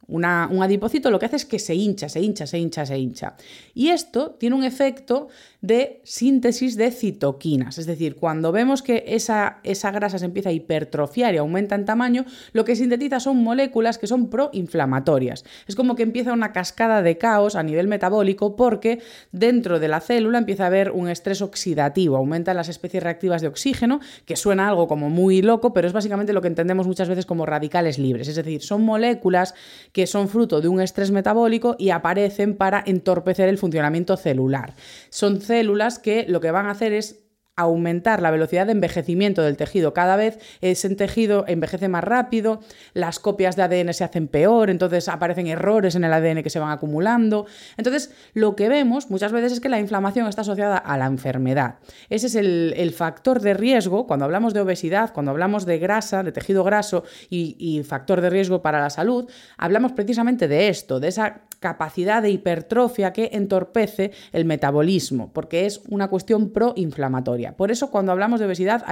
un 0.08 0.23
adipocito 0.26 1.12
lo 1.12 1.19
que 1.19 1.26
hace 1.26 1.36
es 1.36 1.45
que 1.45 1.60
se 1.60 1.76
hincha, 1.76 2.08
se 2.10 2.21
hincha, 2.21 2.47
se 2.47 2.58
hincha, 2.58 2.86
se 2.86 2.97
hincha. 2.97 3.36
Y 3.73 3.89
esto 3.89 4.32
tiene 4.39 4.56
un 4.56 4.63
efecto 4.63 5.28
de 5.67 5.99
síntesis 6.06 6.77
de 6.77 6.91
citoquinas. 6.91 7.77
Es 7.77 7.86
decir, 7.86 8.15
cuando 8.15 8.53
vemos 8.53 8.82
que 8.82 9.03
esa, 9.06 9.60
esa 9.63 9.91
grasa 9.91 10.17
se 10.17 10.23
empieza 10.23 10.47
a 10.47 10.53
hipertrofiar 10.53 11.34
y 11.34 11.38
aumenta 11.38 11.75
en 11.75 11.84
tamaño, 11.84 12.25
lo 12.53 12.63
que 12.63 12.77
sintetiza 12.77 13.19
son 13.19 13.43
moléculas 13.43 13.97
que 13.97 14.08
son 14.08 14.30
proinflamatorias. 14.30 15.43
Es 15.67 15.75
como 15.75 15.95
que 15.95 16.03
empieza 16.03 16.32
una 16.32 16.53
cascada 16.53 17.01
de 17.01 17.17
caos 17.17 17.56
a 17.58 17.63
nivel 17.63 17.89
metabólico 17.89 18.56
porque 18.56 19.01
dentro 19.34 19.80
de 19.80 19.89
la 19.89 19.99
célula 19.99 20.38
empieza 20.38 20.63
a 20.63 20.67
haber 20.67 20.91
un 20.91 21.10
estrés 21.10 21.41
oxidativo, 21.41 22.15
aumentan 22.15 22.56
las 22.56 22.69
especies 22.69 23.03
reactivas 23.03 23.41
de 23.41 23.49
oxígeno, 23.49 23.99
que 24.25 24.38
suena 24.38 24.69
algo 24.69 24.88
como 24.88 25.10
muy 25.10 25.41
loco, 25.41 25.73
pero 25.73 25.86
es 25.86 25.93
básicamente 25.93 26.32
lo 26.32 26.41
que 26.41 26.47
entendemos 26.47 26.88
muchas 26.88 27.10
veces 27.10 27.25
como 27.25 27.45
radicales 27.45 27.99
libres. 27.99 28.30
Es 28.30 28.36
decir, 28.36 28.62
son 28.62 28.84
moléculas 28.84 29.53
que 29.91 30.08
son 30.08 30.30
fruto 30.30 30.62
de 30.62 30.69
un 30.69 30.80
estrés 30.80 31.12
metabólico 31.12 31.75
y 31.77 31.89
aparecen 31.89 32.56
para 32.56 32.82
entorpecer 32.86 33.49
el 33.49 33.58
funcionamiento 33.58 34.15
celular. 34.15 34.73
Son 35.10 35.41
células 35.41 35.57
que 36.04 36.26
lo 36.28 36.41
que 36.41 36.52
van 36.52 36.67
a 36.67 36.72
hacer 36.72 36.93
es 36.93 37.28
aumentar 37.58 38.22
la 38.22 38.30
velocidad 38.30 38.67
de 38.67 38.72
envejecimiento 38.72 39.41
del 39.41 39.58
tejido. 39.58 39.93
Cada 39.93 40.15
vez 40.15 40.39
ese 40.62 40.96
tejido 40.96 41.43
envejece 41.48 41.89
más 41.89 42.04
rápido, 42.04 42.62
las 42.93 43.20
copias 43.20 43.56
de 43.56 43.63
ADN 43.63 43.93
se 43.93 44.04
hacen 44.04 44.28
peor, 44.28 44.70
entonces 44.70 45.10
aparecen 45.10 45.48
errores 45.48 45.96
en 45.96 46.04
el 46.04 46.13
ADN 46.13 46.43
que 46.43 46.52
se 46.52 46.60
van 46.60 46.70
acumulando. 46.70 47.48
Entonces, 47.76 48.13
lo 48.34 48.56
que 48.56 48.70
vemos 48.70 49.10
muchas 49.10 49.32
veces 49.32 49.54
es 49.54 49.60
que 49.60 49.70
la 49.70 49.80
inflamación 49.80 50.28
está 50.28 50.41
asociada 50.41 50.78
a 50.78 50.98
la 50.98 51.08
enfermedad. 51.08 51.80
Ese 52.10 52.28
es 52.28 52.36
el, 52.36 52.93
factor 52.96 53.41
de 53.41 53.54
riesgo 53.54 54.08
cuando 54.08 54.26
hablamos 54.26 54.54
de 54.54 54.62
obesidad, 54.62 55.12
cuando 55.13 55.32
hablamos 55.32 55.65
de 55.65 55.80
grasa, 55.80 56.24
de 56.24 56.32
tejido 56.32 56.63
graso 56.63 57.04
y 57.30 57.82
factor 57.84 58.22
de 58.22 58.30
riesgo 58.30 58.62
para 58.62 58.80
la 58.80 58.89
salud, 58.91 59.30
hablamos 59.58 59.93
precisamente 59.93 60.48
de 60.48 60.70
esto, 60.70 61.00
de 61.00 61.08
esa 61.10 61.46
capacidad 61.67 62.21
de 62.21 62.30
hipertrofia 62.30 63.12
que 63.12 63.32
entorpece 63.34 64.12
el 64.32 64.45
metabolismo, 64.45 65.32
porque 65.34 65.65
es 65.65 65.82
una 65.89 66.08
cuestión 66.08 66.51
proinflamatoria. 66.51 67.58
Por 67.58 67.71
eso 67.71 67.91
cuando 67.91 68.13
hablamos 68.13 68.39
de 68.39 68.45
obesidad 68.45 68.86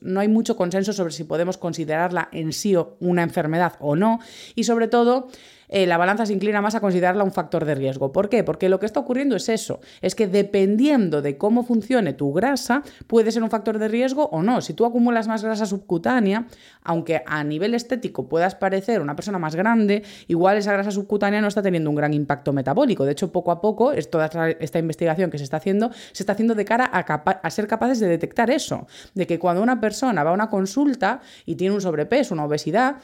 no 0.00 0.20
hay 0.20 0.28
mucho 0.28 0.56
consenso 0.56 0.94
sobre 0.94 1.12
si 1.12 1.24
podemos 1.24 1.58
considerarla 1.58 2.30
en 2.32 2.54
sí 2.54 2.74
una 3.00 3.22
enfermedad 3.22 3.74
o 3.78 3.94
no, 3.94 4.20
y 4.54 4.64
sobre 4.64 4.88
todo 4.88 5.28
eh, 5.74 5.88
la 5.88 5.96
balanza 5.96 6.24
se 6.24 6.32
inclina 6.32 6.62
más 6.62 6.76
a 6.76 6.80
considerarla 6.80 7.24
un 7.24 7.32
factor 7.32 7.64
de 7.64 7.74
riesgo. 7.74 8.12
¿Por 8.12 8.28
qué? 8.28 8.44
Porque 8.44 8.68
lo 8.68 8.78
que 8.78 8.86
está 8.86 9.00
ocurriendo 9.00 9.34
es 9.34 9.48
eso, 9.48 9.80
es 10.02 10.14
que 10.14 10.28
dependiendo 10.28 11.20
de 11.20 11.36
cómo 11.36 11.64
funcione 11.64 12.12
tu 12.12 12.32
grasa, 12.32 12.84
puede 13.08 13.32
ser 13.32 13.42
un 13.42 13.50
factor 13.50 13.80
de 13.80 13.88
riesgo 13.88 14.26
o 14.26 14.44
no. 14.44 14.60
Si 14.60 14.72
tú 14.72 14.86
acumulas 14.86 15.26
más 15.26 15.42
grasa 15.42 15.66
subcutánea, 15.66 16.46
aunque 16.84 17.24
a 17.26 17.42
nivel 17.42 17.74
estético 17.74 18.28
puedas 18.28 18.54
parecer 18.54 19.00
una 19.00 19.16
persona 19.16 19.40
más 19.40 19.56
grande, 19.56 20.04
igual 20.28 20.58
esa 20.58 20.72
grasa 20.72 20.92
subcutánea 20.92 21.40
no 21.40 21.48
está 21.48 21.60
teniendo 21.60 21.90
un 21.90 21.96
gran 21.96 22.14
impacto 22.14 22.52
metabólico. 22.52 23.04
De 23.04 23.10
hecho, 23.10 23.32
poco 23.32 23.50
a 23.50 23.60
poco, 23.60 23.90
es 23.90 24.08
toda 24.08 24.30
esta 24.60 24.78
investigación 24.78 25.28
que 25.28 25.38
se 25.38 25.44
está 25.44 25.56
haciendo, 25.56 25.90
se 26.12 26.22
está 26.22 26.34
haciendo 26.34 26.54
de 26.54 26.64
cara 26.64 26.88
a, 26.92 27.00
a 27.00 27.50
ser 27.50 27.66
capaces 27.66 27.98
de 27.98 28.06
detectar 28.06 28.48
eso, 28.48 28.86
de 29.14 29.26
que 29.26 29.40
cuando 29.40 29.60
una 29.60 29.80
persona 29.80 30.22
va 30.22 30.30
a 30.30 30.34
una 30.34 30.48
consulta 30.48 31.20
y 31.44 31.56
tiene 31.56 31.74
un 31.74 31.80
sobrepeso, 31.80 32.32
una 32.32 32.44
obesidad, 32.44 32.98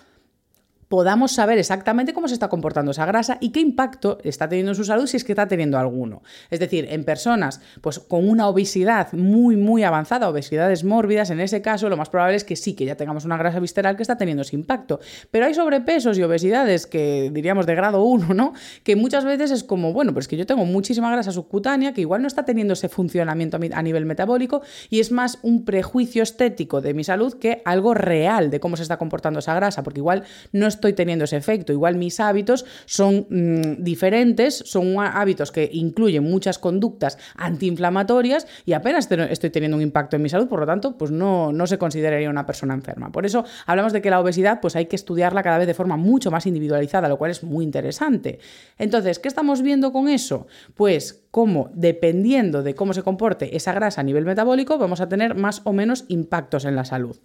podamos 0.91 1.31
saber 1.31 1.57
exactamente 1.57 2.13
cómo 2.13 2.27
se 2.27 2.35
está 2.35 2.49
comportando 2.49 2.91
esa 2.91 3.07
grasa 3.07 3.39
y 3.41 3.51
qué 3.51 3.61
impacto 3.61 4.19
está 4.25 4.49
teniendo 4.49 4.73
en 4.73 4.75
su 4.75 4.83
salud 4.83 5.07
si 5.07 5.17
es 5.17 5.23
que 5.23 5.31
está 5.31 5.47
teniendo 5.47 5.79
alguno. 5.79 6.25
Es 6.51 6.59
decir, 6.59 6.89
en 6.91 7.05
personas 7.05 7.61
pues, 7.81 8.01
con 8.01 8.29
una 8.29 8.49
obesidad 8.49 9.13
muy, 9.13 9.55
muy 9.55 9.85
avanzada, 9.85 10.29
obesidades 10.29 10.83
mórbidas, 10.83 11.31
en 11.31 11.39
ese 11.39 11.63
caso 11.63 11.89
lo 11.89 11.97
más 11.97 12.09
probable 12.09 12.35
es 12.35 12.43
que 12.43 12.57
sí, 12.57 12.75
que 12.75 12.87
ya 12.87 12.97
tengamos 12.97 13.25
una 13.25 13.37
grasa 13.37 13.61
visceral 13.61 13.95
que 13.95 14.03
está 14.03 14.19
teniendo 14.19 14.43
ese 14.43 14.57
impacto. 14.57 14.99
Pero 15.31 15.47
hay 15.47 15.55
sobrepesos 15.55 16.19
y 16.19 16.25
obesidades 16.25 16.89
que 16.89 17.31
diríamos 17.33 17.67
de 17.67 17.77
grado 17.77 18.03
1, 18.03 18.35
¿no? 18.35 18.53
Que 18.83 18.97
muchas 18.97 19.25
veces 19.25 19.53
es 19.53 19.63
como, 19.63 19.93
bueno, 19.93 20.13
pues 20.13 20.27
que 20.27 20.37
yo 20.37 20.45
tengo 20.45 20.65
muchísima 20.65 21.13
grasa 21.13 21.31
subcutánea 21.31 21.95
que 21.95 22.01
igual 22.01 22.21
no 22.21 22.27
está 22.27 22.45
teniendo 22.45 22.73
ese 22.73 22.89
funcionamiento 22.89 23.61
a 23.73 23.83
nivel 23.83 24.07
metabólico 24.07 24.63
y 24.89 24.99
es 24.99 25.13
más 25.13 25.39
un 25.43 25.65
prejuicio 25.65 26.25
estético 26.25 26.81
de 26.81 26.95
mi 26.95 27.05
salud 27.05 27.35
que 27.35 27.63
algo 27.65 27.95
real 27.95 28.51
de 28.51 28.59
cómo 28.59 28.77
se 28.77 28.83
está 28.83 28.97
comportando 28.97 29.39
esa 29.39 29.55
grasa, 29.55 29.85
porque 29.85 30.01
igual 30.01 30.25
no 30.51 30.67
es 30.67 30.80
estoy 30.81 30.95
teniendo 30.95 31.25
ese 31.25 31.37
efecto. 31.37 31.73
Igual 31.73 31.97
mis 31.97 32.19
hábitos 32.21 32.65
son 32.87 33.27
mm, 33.29 33.83
diferentes, 33.83 34.63
son 34.67 34.99
hábitos 34.99 35.53
que 35.53 35.69
incluyen 35.73 36.25
muchas 36.25 36.59
conductas 36.59 37.19
antiinflamatorias 37.37 38.47
y 38.65 38.73
apenas 38.73 39.11
estoy 39.11 39.51
teniendo 39.51 39.77
un 39.77 39.83
impacto 39.83 40.17
en 40.17 40.23
mi 40.23 40.29
salud, 40.29 40.49
por 40.49 40.61
lo 40.61 40.67
tanto, 40.67 40.97
pues 40.97 41.11
no, 41.11 41.53
no 41.53 41.67
se 41.67 41.79
consideraría 41.79 42.31
una 42.31 42.47
persona 42.47 42.75
enferma. 42.75 43.13
Por 43.13 43.27
eso 43.27 43.45
hablamos 43.67 43.93
de 43.93 44.01
que 44.01 44.11
la 44.11 44.21
obesidad 44.21 44.61
pues 44.61 44.75
hay 44.77 44.87
que 44.87 44.97
estudiarla 44.97 45.43
cada 45.43 45.59
vez 45.59 45.67
de 45.67 45.75
forma 45.75 45.97
mucho 45.97 46.31
más 46.31 46.47
individualizada, 46.47 47.09
lo 47.09 47.19
cual 47.19 47.31
es 47.31 47.45
muy 47.45 47.65
interesante. 47.65 48.39
Entonces, 48.79 49.19
¿qué 49.19 49.29
estamos 49.29 49.63
viendo 49.63 49.93
con 49.93 50.09
eso? 50.09 50.47
Pues 50.75 51.25
cómo, 51.31 51.71
dependiendo 51.75 52.63
de 52.63 52.75
cómo 52.75 52.95
se 52.95 53.03
comporte 53.03 53.57
esa 53.57 53.73
grasa 53.73 54.01
a 54.01 54.05
nivel 54.05 54.25
metabólico, 54.25 54.79
vamos 54.79 55.01
a 55.01 55.09
tener 55.09 55.35
más 55.35 55.63
o 55.65 55.73
menos 55.73 56.05
impactos 56.09 56.65
en 56.65 56.77
la 56.77 56.85
salud. 56.85 57.17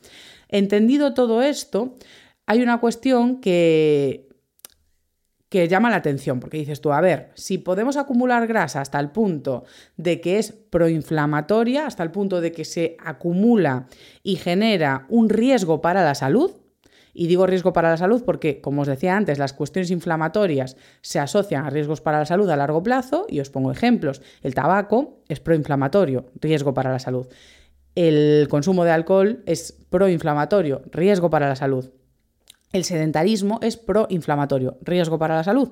Entendido 0.50 1.14
todo 1.14 1.42
esto, 1.42 1.96
hay 2.46 2.62
una 2.62 2.80
cuestión 2.80 3.42
que, 3.42 4.30
llama 5.52 5.90
la 5.90 5.96
atención, 5.96 6.42
porque 6.42 6.58
dices 6.58 6.82
tú, 6.82 6.92
a 6.92 7.00
ver, 7.00 7.32
si 7.36 7.58
podemos 7.58 7.96
acumular 7.96 8.46
grasa 8.46 8.82
hasta 8.82 9.00
el 9.00 9.12
punto 9.12 9.64
de 9.96 10.20
que 10.20 10.38
es 10.38 10.52
proinflamatoria, 10.52 11.88
hasta 11.88 12.04
el 12.04 12.12
punto 12.12 12.42
de 12.42 12.52
que 12.52 12.66
se 12.66 12.98
acumula 13.00 13.88
y 14.22 14.36
genera 14.36 15.06
un 15.08 15.30
riesgo 15.30 15.80
para 15.80 16.04
la 16.04 16.14
salud, 16.14 16.52
y 17.14 17.28
digo 17.28 17.48
riesgo 17.48 17.72
para 17.72 17.90
la 17.90 17.96
salud 17.96 18.24
porque, 18.26 18.60
como 18.60 18.82
os 18.82 18.90
decía 18.90 19.16
antes, 19.16 19.40
las 19.40 19.54
cuestiones 19.54 19.92
inflamatorias 19.92 20.76
se 21.02 21.20
asocian 21.20 21.66
a 21.66 21.70
riesgos 21.70 22.02
para 22.02 22.20
la 22.20 22.26
salud 22.26 22.50
a 22.50 22.58
largo 22.58 22.84
plazo, 22.84 23.26
y 23.30 23.40
os 23.40 23.50
pongo 23.50 23.72
ejemplos, 23.72 24.22
el 24.44 24.54
tabaco 24.54 25.22
es 25.30 25.40
proinflamatorio, 25.40 26.26
riesgo 26.42 26.74
para 26.74 26.92
la 26.92 27.00
salud. 27.00 27.28
El 27.96 28.48
consumo 28.50 28.84
de 28.84 28.92
alcohol 28.92 29.42
es 29.46 29.72
proinflamatorio, 29.90 30.82
riesgo 30.92 31.30
para 31.30 31.48
la 31.48 31.56
salud. 31.56 31.92
El 32.76 32.84
sedentarismo 32.84 33.60
es 33.62 33.78
proinflamatorio, 33.78 34.78
riesgo 34.82 35.18
para 35.18 35.38
la 35.38 35.46
salud. 35.46 35.70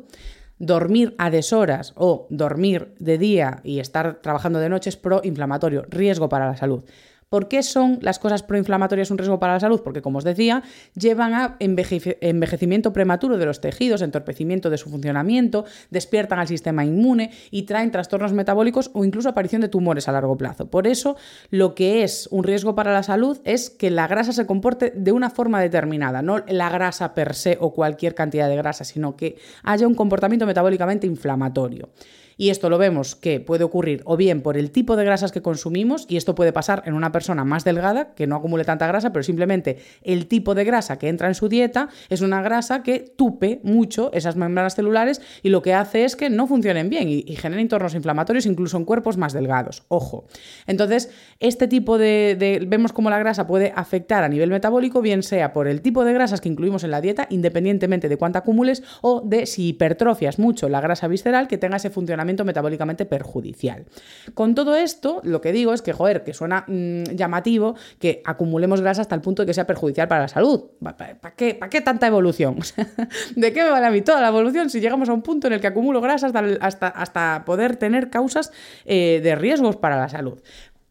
Dormir 0.58 1.16
a 1.18 1.30
deshoras 1.30 1.92
o 1.98 2.28
dormir 2.30 2.96
de 2.98 3.18
día 3.18 3.60
y 3.66 3.80
estar 3.80 4.22
trabajando 4.22 4.60
de 4.60 4.70
noche 4.70 4.90
es 4.90 4.96
proinflamatorio, 4.96 5.84
riesgo 5.90 6.30
para 6.30 6.48
la 6.48 6.56
salud. 6.56 6.86
¿Por 7.34 7.48
qué 7.48 7.64
son 7.64 7.98
las 8.02 8.20
cosas 8.20 8.44
proinflamatorias 8.44 9.10
un 9.10 9.18
riesgo 9.18 9.40
para 9.40 9.54
la 9.54 9.60
salud? 9.60 9.82
Porque, 9.84 10.04
como 10.04 10.20
os 10.20 10.24
decía, 10.24 10.62
llevan 10.94 11.34
a 11.34 11.56
envejecimiento 11.58 12.94
prematuro 12.94 13.40
de 13.40 13.46
los 13.48 13.60
tejidos, 13.60 14.04
entorpecimiento 14.04 14.70
de 14.70 14.78
su 14.78 14.92
funcionamiento, 14.92 15.66
despiertan 15.90 16.38
al 16.38 16.48
sistema 16.48 16.86
inmune 16.86 17.32
y 17.50 17.64
traen 17.64 17.90
trastornos 17.90 18.34
metabólicos 18.34 18.92
o 18.94 19.04
incluso 19.04 19.30
aparición 19.30 19.64
de 19.64 19.68
tumores 19.68 20.08
a 20.08 20.12
largo 20.12 20.38
plazo. 20.38 20.68
Por 20.68 20.86
eso, 20.86 21.16
lo 21.50 21.74
que 21.74 22.04
es 22.04 22.28
un 22.30 22.44
riesgo 22.44 22.76
para 22.76 22.94
la 22.94 23.02
salud 23.02 23.40
es 23.46 23.72
que 23.72 23.90
la 23.90 24.06
grasa 24.06 24.32
se 24.32 24.46
comporte 24.46 24.94
de 24.96 25.12
una 25.12 25.32
forma 25.32 25.60
determinada, 25.60 26.22
no 26.22 26.44
la 26.48 26.70
grasa 26.70 27.16
per 27.16 27.34
se 27.34 27.58
o 27.60 27.74
cualquier 27.74 28.14
cantidad 28.14 28.48
de 28.48 28.58
grasa, 28.58 28.84
sino 28.84 29.18
que 29.18 29.38
haya 29.64 29.88
un 29.88 29.96
comportamiento 29.96 30.46
metabólicamente 30.46 31.08
inflamatorio. 31.08 31.90
Y 32.38 32.50
esto 32.50 32.70
lo 32.70 32.78
vemos 32.78 33.16
que 33.16 33.40
puede 33.40 33.64
ocurrir 33.64 34.02
o 34.06 34.18
bien 34.18 34.42
por 34.42 34.58
el 34.58 34.72
tipo 34.72 34.96
de 34.96 35.06
grasas 35.06 35.32
que 35.32 35.42
consumimos, 35.42 36.06
y 36.10 36.18
esto 36.18 36.36
puede 36.36 36.54
pasar 36.54 36.84
en 36.86 36.94
una 36.94 37.12
persona 37.12 37.44
más 37.44 37.64
delgada, 37.64 38.14
que 38.14 38.28
no 38.28 38.36
acumule 38.36 38.66
tanta 38.66 38.88
grasa, 38.88 39.12
pero 39.12 39.24
simplemente 39.24 39.78
el 40.02 40.28
tipo 40.28 40.56
de 40.56 40.64
grasa 40.64 40.98
que 40.98 41.10
entra 41.10 41.28
en 41.28 41.36
su 41.36 41.50
dieta 41.50 41.90
es 42.10 42.22
una 42.22 42.42
grasa 42.42 42.84
que 42.84 43.00
tupe 43.00 43.60
mucho 43.64 44.12
esas 44.14 44.36
membranas 44.36 44.76
celulares 44.76 45.22
y 45.42 45.50
lo 45.50 45.62
que 45.62 45.74
hace 45.74 46.06
es 46.06 46.16
que 46.16 46.30
no 46.30 46.48
funcionen 46.48 46.90
bien 46.90 47.10
y, 47.10 47.24
y 47.28 47.36
genera 47.36 47.62
entornos 47.62 47.96
inflamatorios 47.96 48.46
incluso 48.46 48.78
en 48.78 48.86
cuerpos 48.86 49.18
más 49.18 49.34
delgados. 49.34 49.84
Ojo. 49.88 50.26
Entonces, 50.68 51.12
este 51.40 51.68
tipo 51.68 51.98
de, 51.98 52.66
vemos 52.68 52.94
cómo 52.94 53.10
la 53.10 53.20
grasa 53.20 53.48
puede 53.48 53.74
afectar 53.76 54.24
a 54.24 54.30
nivel 54.30 54.50
metabólico, 54.50 55.02
bien 55.02 55.24
sea 55.24 55.54
por 55.54 55.68
el 55.68 55.82
tipo 55.82 56.06
de 56.06 56.14
grasas 56.14 56.42
que 56.42 56.50
incluimos 56.50 56.84
en 56.84 56.92
la 56.92 57.02
dieta, 57.02 57.28
independientemente 57.30 58.10
de 58.10 58.18
cuánta 58.18 58.40
acumules, 58.40 58.84
o 59.02 59.22
de 59.22 59.46
si 59.46 59.70
hipertrofias 59.70 60.40
mucho 60.40 60.70
la 60.70 60.82
grasa 60.82 61.08
visceral, 61.08 61.48
que 61.48 61.58
tenga 61.58 61.78
ese 61.78 61.90
funcionamiento 61.90 62.23
metabólicamente 62.24 63.06
perjudicial. 63.06 63.86
Con 64.34 64.56
todo 64.56 64.76
esto, 64.76 65.22
lo 65.24 65.42
que 65.42 65.52
digo 65.52 65.74
es 65.74 65.82
que, 65.82 65.94
joder, 65.94 66.24
que 66.24 66.34
suena 66.34 66.66
mmm, 66.68 67.04
llamativo 67.16 67.76
que 68.00 68.22
acumulemos 68.26 68.82
grasa 68.82 69.02
hasta 69.02 69.16
el 69.16 69.22
punto 69.22 69.42
de 69.42 69.48
que 69.48 69.54
sea 69.54 69.68
perjudicial 69.68 70.08
para 70.08 70.22
la 70.22 70.28
salud. 70.28 70.62
¿Para 70.82 71.36
qué, 71.36 71.56
¿Para 71.56 71.70
qué 71.70 71.82
tanta 71.82 72.08
evolución? 72.08 72.58
¿De 73.36 73.54
qué 73.54 73.64
me 73.64 73.70
vale 73.70 73.88
a 73.88 73.92
mí 73.92 74.02
toda 74.02 74.22
la 74.22 74.30
evolución 74.30 74.70
si 74.70 74.80
llegamos 74.80 75.10
a 75.10 75.14
un 75.14 75.22
punto 75.22 75.48
en 75.48 75.54
el 75.54 75.62
que 75.62 75.68
acumulo 75.68 76.02
grasa 76.02 76.28
hasta, 76.28 76.44
hasta, 76.62 76.88
hasta 76.88 77.44
poder 77.46 77.76
tener 77.78 78.10
causas 78.10 78.52
eh, 78.86 79.20
de 79.24 79.36
riesgos 79.36 79.76
para 79.76 79.98
la 79.98 80.10
salud? 80.10 80.40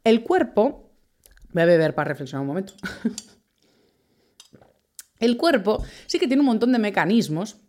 El 0.05 0.23
cuerpo... 0.23 0.91
Voy 1.53 1.63
a 1.63 1.67
beber 1.67 1.95
para 1.95 2.09
reflexionar 2.09 2.41
un 2.41 2.47
momento. 2.47 2.73
El 5.23 5.37
cuerpo 5.37 5.85
sí 6.07 6.19
que 6.19 6.27
tiene 6.27 6.41
un 6.41 6.47
montón 6.47 6.73
de 6.73 6.81
mecanismos 6.81 7.62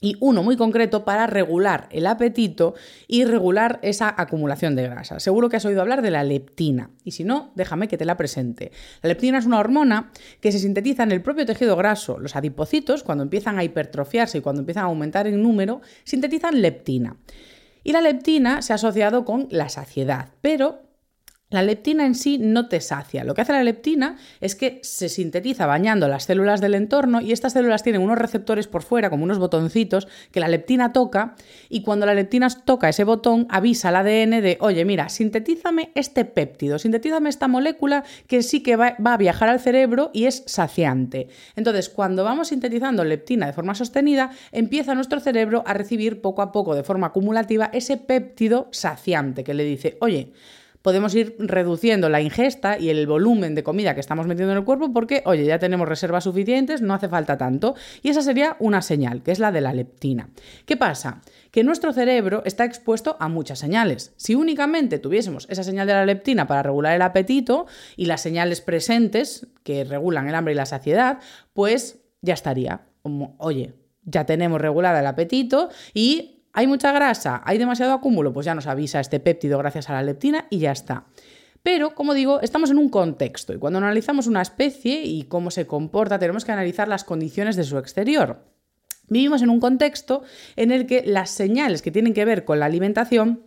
y 0.00 0.16
uno 0.20 0.42
muy 0.42 0.56
concreto 0.56 1.04
para 1.04 1.26
regular 1.26 1.88
el 1.90 2.06
apetito 2.06 2.74
y 3.06 3.24
regular 3.24 3.78
esa 3.82 4.14
acumulación 4.16 4.74
de 4.74 4.84
grasa. 4.84 5.20
Seguro 5.20 5.48
que 5.48 5.56
has 5.56 5.64
oído 5.64 5.82
hablar 5.82 6.02
de 6.02 6.10
la 6.10 6.24
leptina 6.24 6.90
y 7.04 7.12
si 7.12 7.24
no, 7.24 7.52
déjame 7.54 7.88
que 7.88 7.98
te 7.98 8.04
la 8.04 8.16
presente. 8.16 8.72
La 9.02 9.08
leptina 9.08 9.38
es 9.38 9.46
una 9.46 9.58
hormona 9.58 10.10
que 10.40 10.52
se 10.52 10.58
sintetiza 10.58 11.02
en 11.02 11.12
el 11.12 11.22
propio 11.22 11.44
tejido 11.44 11.76
graso. 11.76 12.18
Los 12.18 12.34
adipocitos, 12.34 13.02
cuando 13.02 13.22
empiezan 13.22 13.58
a 13.58 13.64
hipertrofiarse 13.64 14.38
y 14.38 14.40
cuando 14.40 14.60
empiezan 14.60 14.84
a 14.84 14.86
aumentar 14.86 15.26
en 15.26 15.42
número, 15.42 15.82
sintetizan 16.04 16.62
leptina. 16.62 17.16
Y 17.82 17.92
la 17.92 18.00
leptina 18.00 18.62
se 18.62 18.72
ha 18.72 18.76
asociado 18.76 19.24
con 19.24 19.48
la 19.50 19.68
saciedad, 19.68 20.30
pero 20.40 20.89
la 21.50 21.62
leptina 21.62 22.06
en 22.06 22.14
sí 22.14 22.38
no 22.38 22.68
te 22.68 22.80
sacia. 22.80 23.24
Lo 23.24 23.34
que 23.34 23.42
hace 23.42 23.52
la 23.52 23.64
leptina 23.64 24.16
es 24.40 24.54
que 24.54 24.80
se 24.82 25.08
sintetiza 25.08 25.66
bañando 25.66 26.06
las 26.08 26.24
células 26.24 26.60
del 26.60 26.74
entorno 26.74 27.20
y 27.20 27.32
estas 27.32 27.52
células 27.52 27.82
tienen 27.82 28.02
unos 28.02 28.18
receptores 28.18 28.68
por 28.68 28.82
fuera, 28.82 29.10
como 29.10 29.24
unos 29.24 29.38
botoncitos, 29.38 30.06
que 30.30 30.40
la 30.40 30.48
leptina 30.48 30.92
toca 30.92 31.34
y 31.68 31.82
cuando 31.82 32.06
la 32.06 32.14
leptina 32.14 32.48
toca 32.50 32.88
ese 32.88 33.04
botón 33.04 33.46
avisa 33.50 33.88
al 33.88 33.96
ADN 33.96 34.42
de, 34.42 34.58
oye, 34.60 34.84
mira, 34.84 35.08
sintetízame 35.08 35.90
este 35.96 36.24
péptido, 36.24 36.78
sintetízame 36.78 37.28
esta 37.28 37.48
molécula 37.48 38.04
que 38.28 38.42
sí 38.42 38.62
que 38.62 38.76
va, 38.76 38.96
a 39.04 39.16
viajar 39.16 39.48
al 39.48 39.60
cerebro 39.60 40.10
y 40.14 40.26
es 40.26 40.44
saciante. 40.46 41.28
Entonces, 41.56 41.88
cuando 41.88 42.22
vamos 42.22 42.48
sintetizando 42.48 43.04
leptina 43.04 43.46
de 43.46 43.52
forma 43.52 43.74
sostenida, 43.74 44.30
empieza 44.52 44.94
nuestro 44.94 45.18
cerebro 45.18 45.64
a 45.66 45.74
recibir 45.74 46.20
poco 46.20 46.42
a 46.42 46.52
poco, 46.52 46.76
de 46.76 46.84
forma 46.84 47.08
acumulativa, 47.08 47.70
ese 47.72 47.96
péptido 47.96 48.68
saciante 48.70 49.42
que 49.42 49.54
le 49.54 49.64
dice, 49.64 49.96
oye, 50.00 50.32
podemos 50.82 51.14
ir 51.14 51.36
reduciendo 51.38 52.08
la 52.08 52.20
ingesta 52.20 52.78
y 52.78 52.90
el 52.90 53.06
volumen 53.06 53.54
de 53.54 53.62
comida 53.62 53.94
que 53.94 54.00
estamos 54.00 54.26
metiendo 54.26 54.52
en 54.52 54.58
el 54.58 54.64
cuerpo 54.64 54.92
porque, 54.92 55.22
oye, 55.26 55.44
ya 55.44 55.58
tenemos 55.58 55.88
reservas 55.88 56.24
suficientes, 56.24 56.82
no 56.82 56.94
hace 56.94 57.08
falta 57.08 57.36
tanto. 57.36 57.74
Y 58.02 58.08
esa 58.08 58.22
sería 58.22 58.56
una 58.58 58.82
señal, 58.82 59.22
que 59.22 59.32
es 59.32 59.38
la 59.38 59.52
de 59.52 59.60
la 59.60 59.72
leptina. 59.72 60.30
¿Qué 60.66 60.76
pasa? 60.76 61.20
Que 61.50 61.64
nuestro 61.64 61.92
cerebro 61.92 62.42
está 62.44 62.64
expuesto 62.64 63.16
a 63.20 63.28
muchas 63.28 63.58
señales. 63.58 64.12
Si 64.16 64.34
únicamente 64.34 64.98
tuviésemos 64.98 65.46
esa 65.50 65.64
señal 65.64 65.86
de 65.86 65.94
la 65.94 66.06
leptina 66.06 66.46
para 66.46 66.62
regular 66.62 66.94
el 66.94 67.02
apetito 67.02 67.66
y 67.96 68.06
las 68.06 68.20
señales 68.20 68.60
presentes 68.60 69.48
que 69.62 69.84
regulan 69.84 70.28
el 70.28 70.34
hambre 70.34 70.54
y 70.54 70.56
la 70.56 70.66
saciedad, 70.66 71.18
pues 71.52 71.98
ya 72.22 72.34
estaría. 72.34 72.82
Oye, 73.38 73.74
ya 74.04 74.26
tenemos 74.26 74.60
regulada 74.60 75.00
el 75.00 75.06
apetito 75.06 75.68
y 75.94 76.39
¿Hay 76.52 76.66
mucha 76.66 76.92
grasa? 76.92 77.42
¿Hay 77.44 77.58
demasiado 77.58 77.92
acúmulo? 77.92 78.32
Pues 78.32 78.46
ya 78.46 78.54
nos 78.54 78.66
avisa 78.66 79.00
este 79.00 79.20
péptido 79.20 79.58
gracias 79.58 79.88
a 79.88 79.92
la 79.92 80.02
leptina 80.02 80.46
y 80.50 80.58
ya 80.58 80.72
está. 80.72 81.06
Pero, 81.62 81.94
como 81.94 82.14
digo, 82.14 82.40
estamos 82.40 82.70
en 82.70 82.78
un 82.78 82.88
contexto 82.88 83.52
y 83.52 83.58
cuando 83.58 83.78
analizamos 83.78 84.26
una 84.26 84.42
especie 84.42 85.02
y 85.04 85.24
cómo 85.24 85.50
se 85.50 85.66
comporta, 85.66 86.18
tenemos 86.18 86.44
que 86.44 86.52
analizar 86.52 86.88
las 86.88 87.04
condiciones 87.04 87.54
de 87.56 87.64
su 87.64 87.78
exterior. 87.78 88.44
Vivimos 89.08 89.42
en 89.42 89.50
un 89.50 89.60
contexto 89.60 90.22
en 90.56 90.70
el 90.70 90.86
que 90.86 91.02
las 91.04 91.30
señales 91.30 91.82
que 91.82 91.90
tienen 91.90 92.14
que 92.14 92.24
ver 92.24 92.44
con 92.44 92.60
la 92.60 92.66
alimentación 92.66 93.44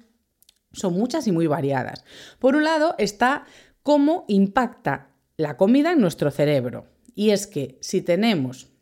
son 0.72 0.94
muchas 0.94 1.28
y 1.28 1.32
muy 1.32 1.48
variadas. 1.48 2.04
Por 2.39 2.56
un 2.56 2.63
lado 2.63 2.96
está 2.98 3.46
cómo 3.82 4.26
impacta 4.28 5.10
la 5.38 5.58
comida 5.58 5.92
en 5.92 6.02
nuestro 6.02 6.32
cerebro. 6.32 6.88
Y 7.16 7.32
es 7.32 7.48
que 7.48 7.78
si 7.82 8.02
tenemos 8.02 8.72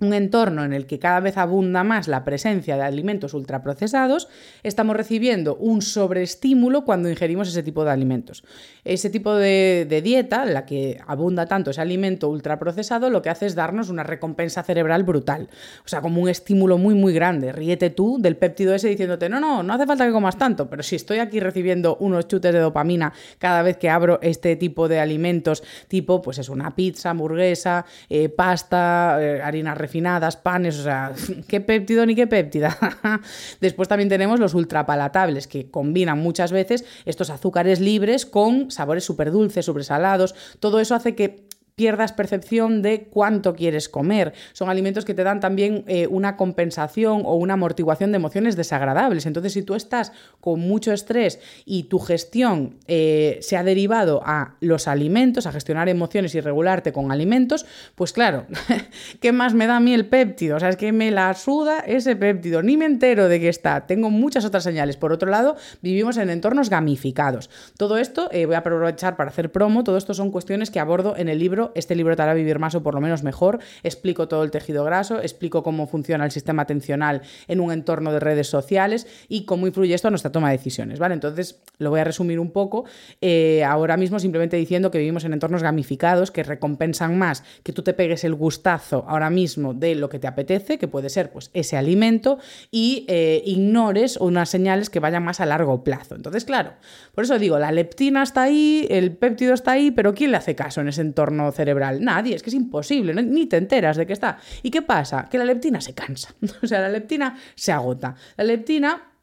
un 0.00 0.12
entorno 0.12 0.64
en 0.64 0.72
el 0.72 0.86
que 0.86 0.98
cada 0.98 1.20
vez 1.20 1.36
abunda 1.36 1.84
más 1.84 2.08
la 2.08 2.24
presencia 2.24 2.76
de 2.76 2.82
alimentos 2.82 3.32
ultraprocesados, 3.32 4.28
estamos 4.64 4.96
recibiendo 4.96 5.54
un 5.56 5.82
sobreestímulo 5.82 6.84
cuando 6.84 7.08
ingerimos 7.08 7.48
ese 7.48 7.62
tipo 7.62 7.84
de 7.84 7.92
alimentos. 7.92 8.44
Ese 8.84 9.08
tipo 9.08 9.34
de, 9.34 9.86
dieta, 10.02 10.44
la 10.46 10.66
que 10.66 10.98
abunda 11.06 11.46
tanto 11.46 11.70
ese 11.70 11.80
alimento 11.80 12.28
ultraprocesado, 12.28 13.08
lo 13.08 13.22
que 13.22 13.30
hace 13.30 13.46
es 13.46 13.54
darnos 13.54 13.88
una 13.88 14.02
recompensa 14.02 14.64
cerebral 14.64 15.04
brutal. 15.04 15.48
O 15.84 15.88
sea, 15.88 16.00
como 16.00 16.20
un 16.20 16.28
estímulo 16.28 16.76
muy, 16.76 16.94
muy 16.94 17.12
grande. 17.12 17.52
Ríete 17.52 17.90
tú 17.90 18.18
del 18.20 18.36
péptido 18.36 18.74
ese 18.74 18.88
diciéndote, 18.88 19.28
no, 19.28 19.38
no, 19.38 19.62
no 19.62 19.74
hace 19.74 19.86
falta 19.86 20.06
que 20.06 20.12
comas 20.12 20.36
tanto, 20.36 20.68
pero 20.68 20.82
si 20.82 20.96
estoy 20.96 21.18
aquí 21.18 21.38
recibiendo 21.38 21.96
unos 22.00 22.26
chutes 22.26 22.52
de 22.52 22.58
dopamina 22.58 23.12
cada 23.38 23.62
vez 23.62 23.76
que 23.76 23.90
abro 23.90 24.18
este 24.22 24.56
tipo 24.56 24.88
de 24.88 24.98
alimentos, 24.98 25.62
tipo, 25.86 26.20
pues 26.20 26.38
es 26.38 26.48
una 26.48 26.74
pizza, 26.74 27.10
hamburguesa, 27.10 27.86
eh, 28.08 28.28
pasta, 28.28 29.18
eh, 29.20 29.40
harina 29.40 29.74
refinadas, 29.84 30.36
panes, 30.36 30.78
o 30.78 30.82
sea, 30.82 31.12
qué 31.48 31.60
péptido 31.60 32.06
ni 32.06 32.14
qué 32.14 32.26
péptida. 32.26 32.76
Después 33.60 33.86
también 33.86 34.08
tenemos 34.08 34.40
los 34.40 34.54
ultrapalatables, 34.54 35.46
que 35.46 35.70
combinan 35.70 36.18
muchas 36.18 36.52
veces 36.52 36.86
estos 37.04 37.28
azúcares 37.28 37.80
libres 37.80 38.24
con 38.24 38.70
sabores 38.70 39.04
súper 39.04 39.30
dulces, 39.30 39.66
súper 39.66 39.84
salados. 39.84 40.34
Todo 40.58 40.80
eso 40.80 40.94
hace 40.94 41.14
que 41.14 41.48
pierdas 41.76 42.12
percepción 42.12 42.82
de 42.82 43.08
cuánto 43.10 43.54
quieres 43.54 43.88
comer. 43.88 44.32
Son 44.52 44.70
alimentos 44.70 45.04
que 45.04 45.14
te 45.14 45.24
dan 45.24 45.40
también 45.40 45.84
eh, 45.88 46.06
una 46.06 46.36
compensación 46.36 47.22
o 47.24 47.34
una 47.34 47.54
amortiguación 47.54 48.12
de 48.12 48.16
emociones 48.16 48.54
desagradables. 48.54 49.26
Entonces, 49.26 49.54
si 49.54 49.62
tú 49.62 49.74
estás 49.74 50.12
con 50.40 50.60
mucho 50.60 50.92
estrés 50.92 51.40
y 51.64 51.84
tu 51.84 51.98
gestión 51.98 52.76
eh, 52.86 53.38
se 53.40 53.56
ha 53.56 53.64
derivado 53.64 54.22
a 54.24 54.54
los 54.60 54.86
alimentos, 54.86 55.46
a 55.46 55.52
gestionar 55.52 55.88
emociones 55.88 56.34
y 56.36 56.40
regularte 56.40 56.92
con 56.92 57.10
alimentos, 57.10 57.66
pues 57.96 58.12
claro, 58.12 58.46
¿qué 59.20 59.32
más 59.32 59.54
me 59.54 59.66
da 59.66 59.76
a 59.76 59.80
mí 59.80 59.94
el 59.94 60.06
péptido? 60.06 60.56
O 60.56 60.60
sea, 60.60 60.68
es 60.68 60.76
que 60.76 60.92
me 60.92 61.10
la 61.10 61.34
suda 61.34 61.80
ese 61.80 62.14
péptido, 62.14 62.62
ni 62.62 62.76
me 62.76 62.86
entero 62.86 63.28
de 63.28 63.40
que 63.40 63.48
está. 63.48 63.86
Tengo 63.86 64.10
muchas 64.10 64.44
otras 64.44 64.62
señales. 64.62 64.96
Por 64.96 65.12
otro 65.12 65.28
lado, 65.28 65.56
vivimos 65.82 66.18
en 66.18 66.30
entornos 66.30 66.70
gamificados. 66.70 67.50
Todo 67.76 67.98
esto, 67.98 68.28
eh, 68.30 68.46
voy 68.46 68.54
a 68.54 68.58
aprovechar 68.58 69.16
para 69.16 69.30
hacer 69.30 69.50
promo, 69.50 69.82
todo 69.82 69.96
esto 69.96 70.14
son 70.14 70.30
cuestiones 70.30 70.70
que 70.70 70.78
abordo 70.78 71.16
en 71.16 71.28
el 71.28 71.40
libro 71.40 71.63
este 71.74 71.94
libro 71.94 72.16
te 72.16 72.22
hará 72.22 72.34
vivir 72.34 72.58
más 72.58 72.74
o 72.74 72.82
por 72.82 72.94
lo 72.94 73.00
menos 73.00 73.22
mejor. 73.22 73.58
Explico 73.82 74.28
todo 74.28 74.44
el 74.44 74.50
tejido 74.50 74.84
graso, 74.84 75.20
explico 75.20 75.62
cómo 75.62 75.86
funciona 75.86 76.24
el 76.24 76.30
sistema 76.30 76.62
atencional 76.62 77.22
en 77.48 77.60
un 77.60 77.72
entorno 77.72 78.12
de 78.12 78.20
redes 78.20 78.48
sociales 78.48 79.06
y 79.28 79.44
cómo 79.44 79.66
influye 79.66 79.94
esto 79.94 80.08
a 80.08 80.10
nuestra 80.10 80.32
toma 80.32 80.50
de 80.50 80.56
decisiones, 80.56 80.98
¿vale? 80.98 81.14
Entonces, 81.14 81.62
lo 81.78 81.90
voy 81.90 82.00
a 82.00 82.04
resumir 82.04 82.38
un 82.40 82.50
poco. 82.50 82.84
Eh, 83.20 83.64
ahora 83.64 83.96
mismo 83.96 84.18
simplemente 84.18 84.56
diciendo 84.56 84.90
que 84.90 84.98
vivimos 84.98 85.24
en 85.24 85.32
entornos 85.32 85.62
gamificados 85.62 86.30
que 86.30 86.42
recompensan 86.42 87.18
más 87.18 87.44
que 87.62 87.72
tú 87.72 87.82
te 87.82 87.94
pegues 87.94 88.24
el 88.24 88.34
gustazo 88.34 89.04
ahora 89.08 89.30
mismo 89.30 89.74
de 89.74 89.94
lo 89.94 90.08
que 90.08 90.18
te 90.18 90.26
apetece, 90.26 90.78
que 90.78 90.88
puede 90.88 91.08
ser 91.08 91.30
pues 91.30 91.50
ese 91.54 91.76
alimento, 91.76 92.38
y 92.70 93.04
eh, 93.08 93.42
ignores 93.44 94.16
unas 94.16 94.48
señales 94.48 94.90
que 94.90 95.00
vayan 95.00 95.24
más 95.24 95.40
a 95.40 95.46
largo 95.46 95.84
plazo. 95.84 96.14
Entonces, 96.14 96.44
claro, 96.44 96.72
por 97.14 97.24
eso 97.24 97.38
digo, 97.38 97.58
la 97.58 97.72
leptina 97.72 98.22
está 98.22 98.42
ahí, 98.42 98.86
el 98.90 99.12
péptido 99.12 99.54
está 99.54 99.72
ahí, 99.72 99.90
pero 99.90 100.14
¿quién 100.14 100.30
le 100.30 100.36
hace 100.36 100.54
caso 100.54 100.80
en 100.80 100.88
ese 100.88 101.00
entorno 101.00 101.50
cerebral? 101.54 102.02
Nadie, 102.02 102.34
es 102.34 102.42
que 102.42 102.50
es 102.50 102.54
imposible, 102.54 103.14
ni 103.14 103.46
te 103.46 103.56
enteras 103.56 103.96
de 103.96 104.06
que 104.06 104.12
está. 104.12 104.38
¿Y 104.62 104.70
qué 104.70 104.82
pasa? 104.82 105.28
Que 105.30 105.38
la 105.38 105.44
leptina 105.44 105.80
se 105.80 105.94
cansa, 105.94 106.34
o 106.62 106.66
sea, 106.66 106.80
la 106.80 106.88
leptina 106.88 107.36
se 107.54 107.72
agota. 107.72 108.14
La 108.36 108.44
leptina 108.44 109.13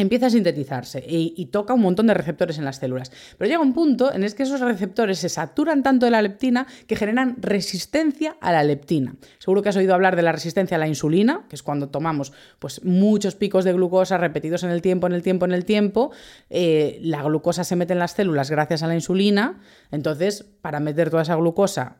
empieza 0.00 0.26
a 0.26 0.30
sintetizarse 0.30 1.04
y, 1.06 1.46
toca 1.46 1.74
un 1.74 1.80
montón 1.80 2.06
de 2.06 2.14
receptores 2.14 2.58
en 2.58 2.64
las 2.64 2.76
células. 2.76 3.10
Pero 3.36 3.48
llega 3.48 3.60
un 3.60 3.74
punto 3.74 4.12
en 4.12 4.24
el 4.24 4.34
que 4.34 4.44
esos 4.44 4.60
receptores 4.60 5.18
se 5.18 5.28
saturan 5.28 5.82
tanto 5.82 6.06
de 6.06 6.10
la 6.10 6.22
leptina 6.22 6.66
que 6.86 6.96
generan 6.96 7.36
resistencia 7.40 8.36
a 8.40 8.52
la 8.52 8.62
leptina. 8.62 9.16
Seguro 9.38 9.62
que 9.62 9.68
has 9.68 9.76
oído 9.76 9.94
hablar 9.94 10.16
de 10.16 10.22
la 10.22 10.32
resistencia 10.32 10.76
a 10.76 10.80
la 10.80 10.88
insulina, 10.88 11.44
que 11.48 11.56
es 11.56 11.62
cuando 11.62 11.88
tomamos 11.88 12.32
pues, 12.58 12.84
muchos 12.84 13.34
picos 13.34 13.64
de 13.64 13.72
glucosa 13.72 14.16
repetidos 14.16 14.62
en 14.62 14.70
el 14.70 14.80
tiempo, 14.80 15.06
en 15.06 15.12
el 15.12 15.22
tiempo, 15.22 15.44
en 15.44 15.52
el 15.52 15.64
tiempo. 15.64 16.12
Eh, 16.48 16.98
la 17.02 17.22
glucosa 17.22 17.64
se 17.64 17.76
mete 17.76 17.92
en 17.92 17.98
las 17.98 18.12
células 18.12 18.50
gracias 18.50 18.82
a 18.82 18.86
la 18.86 18.94
insulina. 18.94 19.60
Entonces, 19.90 20.44
para 20.62 20.80
meter 20.80 21.10
toda 21.10 21.22
esa 21.22 21.34
glucosa 21.34 21.96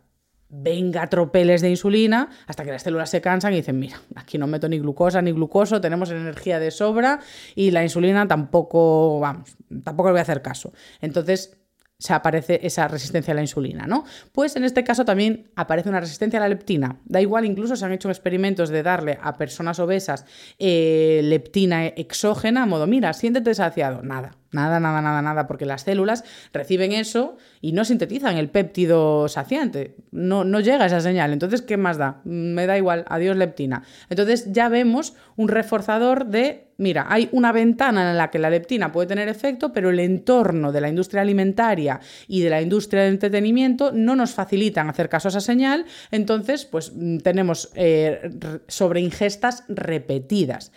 venga 0.51 1.07
tropeles 1.07 1.63
de 1.63 1.71
insulina 1.71 2.29
hasta 2.47 2.65
que 2.65 2.73
las 2.73 2.83
células 2.83 3.11
se 3.11 3.21
cansan 3.21 3.53
y 3.53 3.57
dicen, 3.57 3.79
mira, 3.79 4.01
aquí 4.17 4.37
no 4.37 4.47
meto 4.47 4.69
ni 4.69 4.79
glucosa 4.79 5.23
ni 5.23 5.33
glucoso, 5.33 5.81
tenemos 5.81 6.11
energía 6.11 6.59
de 6.59 6.71
sobra 6.71 7.21
y 7.55 7.71
la 7.71 7.83
insulina 7.83 8.27
tampoco, 8.27 9.21
vamos, 9.21 9.57
tampoco 9.85 10.09
le 10.09 10.13
voy 10.13 10.19
a 10.19 10.23
hacer 10.23 10.43
caso. 10.43 10.73
Entonces 11.01 11.57
se 12.01 12.15
aparece 12.15 12.61
esa 12.63 12.89
resistencia 12.89 13.33
a 13.33 13.35
la 13.35 13.43
insulina, 13.43 13.87
¿no? 13.87 14.05
Pues 14.33 14.57
en 14.57 14.65
este 14.65 14.83
caso 14.83 15.05
también 15.05 15.51
aparece 15.55 15.91
una 15.91 16.01
resistencia 16.01 16.39
a 16.39 16.43
la 16.43 16.49
leptina. 16.49 16.99
Da 17.05 17.21
igual, 17.21 17.45
incluso 17.45 17.77
se 17.77 17.85
han 17.85 17.93
hecho 17.93 18.09
experimentos 18.09 18.71
de 18.71 18.83
darle 18.83 19.19
a 19.23 19.37
personas 19.37 19.79
obesas 19.79 20.25
eh, 20.59 21.21
leptina 21.25 21.87
exógena, 21.87 22.63
a 22.63 22.67
modo, 22.67 22.87
mira, 22.87 23.13
siéntete 23.13 23.55
saciado. 23.55 24.03
Nada, 24.03 24.40
Nada, 24.53 24.81
nada, 24.81 25.01
nada, 25.01 25.23
nada, 25.23 25.47
porque 25.47 25.65
las 25.65 25.83
células 25.83 26.25
reciben 26.53 26.91
eso 26.91 27.37
y 27.61 27.71
no 27.71 27.85
sintetizan 27.85 28.37
el 28.37 28.49
péptido 28.51 29.29
saciante. 29.29 29.95
No, 30.11 30.43
no 30.43 30.59
llega 30.59 30.87
esa 30.87 31.01
señal. 31.01 31.33
Entonces, 31.33 31.63
¿qué 31.63 31.77
más 31.77 31.99
da? 31.99 32.21
Me 32.25 32.67
da 32.67 32.77
igual, 32.77 33.05
adiós 33.09 33.37
leptina. 33.37 33.85
Entonces 34.09 34.53
ya 34.53 34.69
vemos 34.69 35.15
un 35.37 35.47
reforzador 35.47 36.27
de, 36.27 36.67
mira, 36.79 37.07
hay 37.09 37.29
una 37.31 37.53
ventana 37.53 38.11
en 38.11 38.17
la 38.17 38.31
que 38.31 38.41
la 38.41 38.51
leptina 38.51 38.91
puede 38.91 39.07
tener 39.07 39.29
efecto, 39.29 39.73
pero 39.73 39.91
el 39.91 40.01
entorno 40.01 40.73
de 40.73 40.81
la 40.81 40.89
industria 40.89 41.23
alimentaria 41.23 42.01
y 42.27 42.41
de 42.41 42.51
la 42.51 42.61
industria 42.61 43.03
del 43.03 43.13
entretenimiento 43.13 43.93
no 43.93 44.17
nos 44.17 44.33
facilitan 44.33 44.91
hacer 44.91 45.09
caso 45.09 45.29
a 45.29 45.31
esa 45.31 45.41
señal. 45.41 45.85
Entonces, 46.11 46.65
pues 46.65 46.93
mm, 46.93 47.19
tenemos 47.19 47.71
eh, 47.77 48.31
sobreingestas 48.67 49.63
repetidas. 49.69 50.73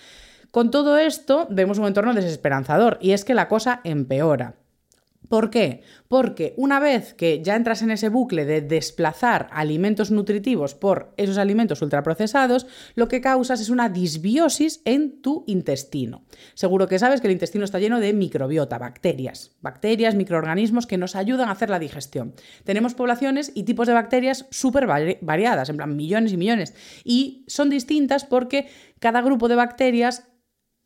Con 0.53 0.69
todo 0.69 0.99
esto 0.99 1.47
vemos 1.49 1.79
un 1.79 1.87
entorno 1.87 2.13
desesperanzador 2.13 2.99
y 3.01 3.13
es 3.13 3.25
que 3.25 3.33
la 3.33 3.47
cosa 3.47 3.81
empeora. 3.83 4.53
¿Por 5.27 5.49
qué? 5.49 5.81
Porque 6.07 6.53
una 6.57 6.79
vez 6.79 7.15
que 7.15 7.41
ya 7.41 7.55
entras 7.55 7.81
en 7.81 7.89
ese 7.89 8.09
bucle 8.09 8.45
de 8.45 8.61
desplazar 8.61 9.47
alimentos 9.51 10.11
nutritivos 10.11 10.75
por 10.75 11.11
esos 11.17 11.39
alimentos 11.39 11.81
ultraprocesados, 11.81 12.67
lo 12.93 13.07
que 13.07 13.19
causas 13.19 13.61
es 13.61 13.71
una 13.71 13.89
disbiosis 13.89 14.83
en 14.85 15.23
tu 15.23 15.43
intestino. 15.47 16.23
Seguro 16.53 16.87
que 16.87 16.99
sabes 16.99 17.19
que 17.19 17.25
el 17.25 17.33
intestino 17.33 17.65
está 17.65 17.79
lleno 17.79 17.99
de 17.99 18.13
microbiota, 18.13 18.77
bacterias, 18.77 19.55
bacterias, 19.61 20.13
microorganismos 20.13 20.85
que 20.85 20.99
nos 20.99 21.15
ayudan 21.15 21.49
a 21.49 21.53
hacer 21.53 21.71
la 21.71 21.79
digestión. 21.79 22.35
Tenemos 22.63 22.93
poblaciones 22.93 23.51
y 23.55 23.63
tipos 23.63 23.87
de 23.87 23.93
bacterias 23.93 24.45
súper 24.51 24.85
variadas, 24.85 25.69
en 25.69 25.77
plan 25.77 25.95
millones 25.95 26.31
y 26.31 26.37
millones, 26.37 26.75
y 27.03 27.43
son 27.47 27.71
distintas 27.71 28.23
porque 28.23 28.67
cada 28.99 29.23
grupo 29.23 29.47
de 29.47 29.55
bacterias 29.55 30.27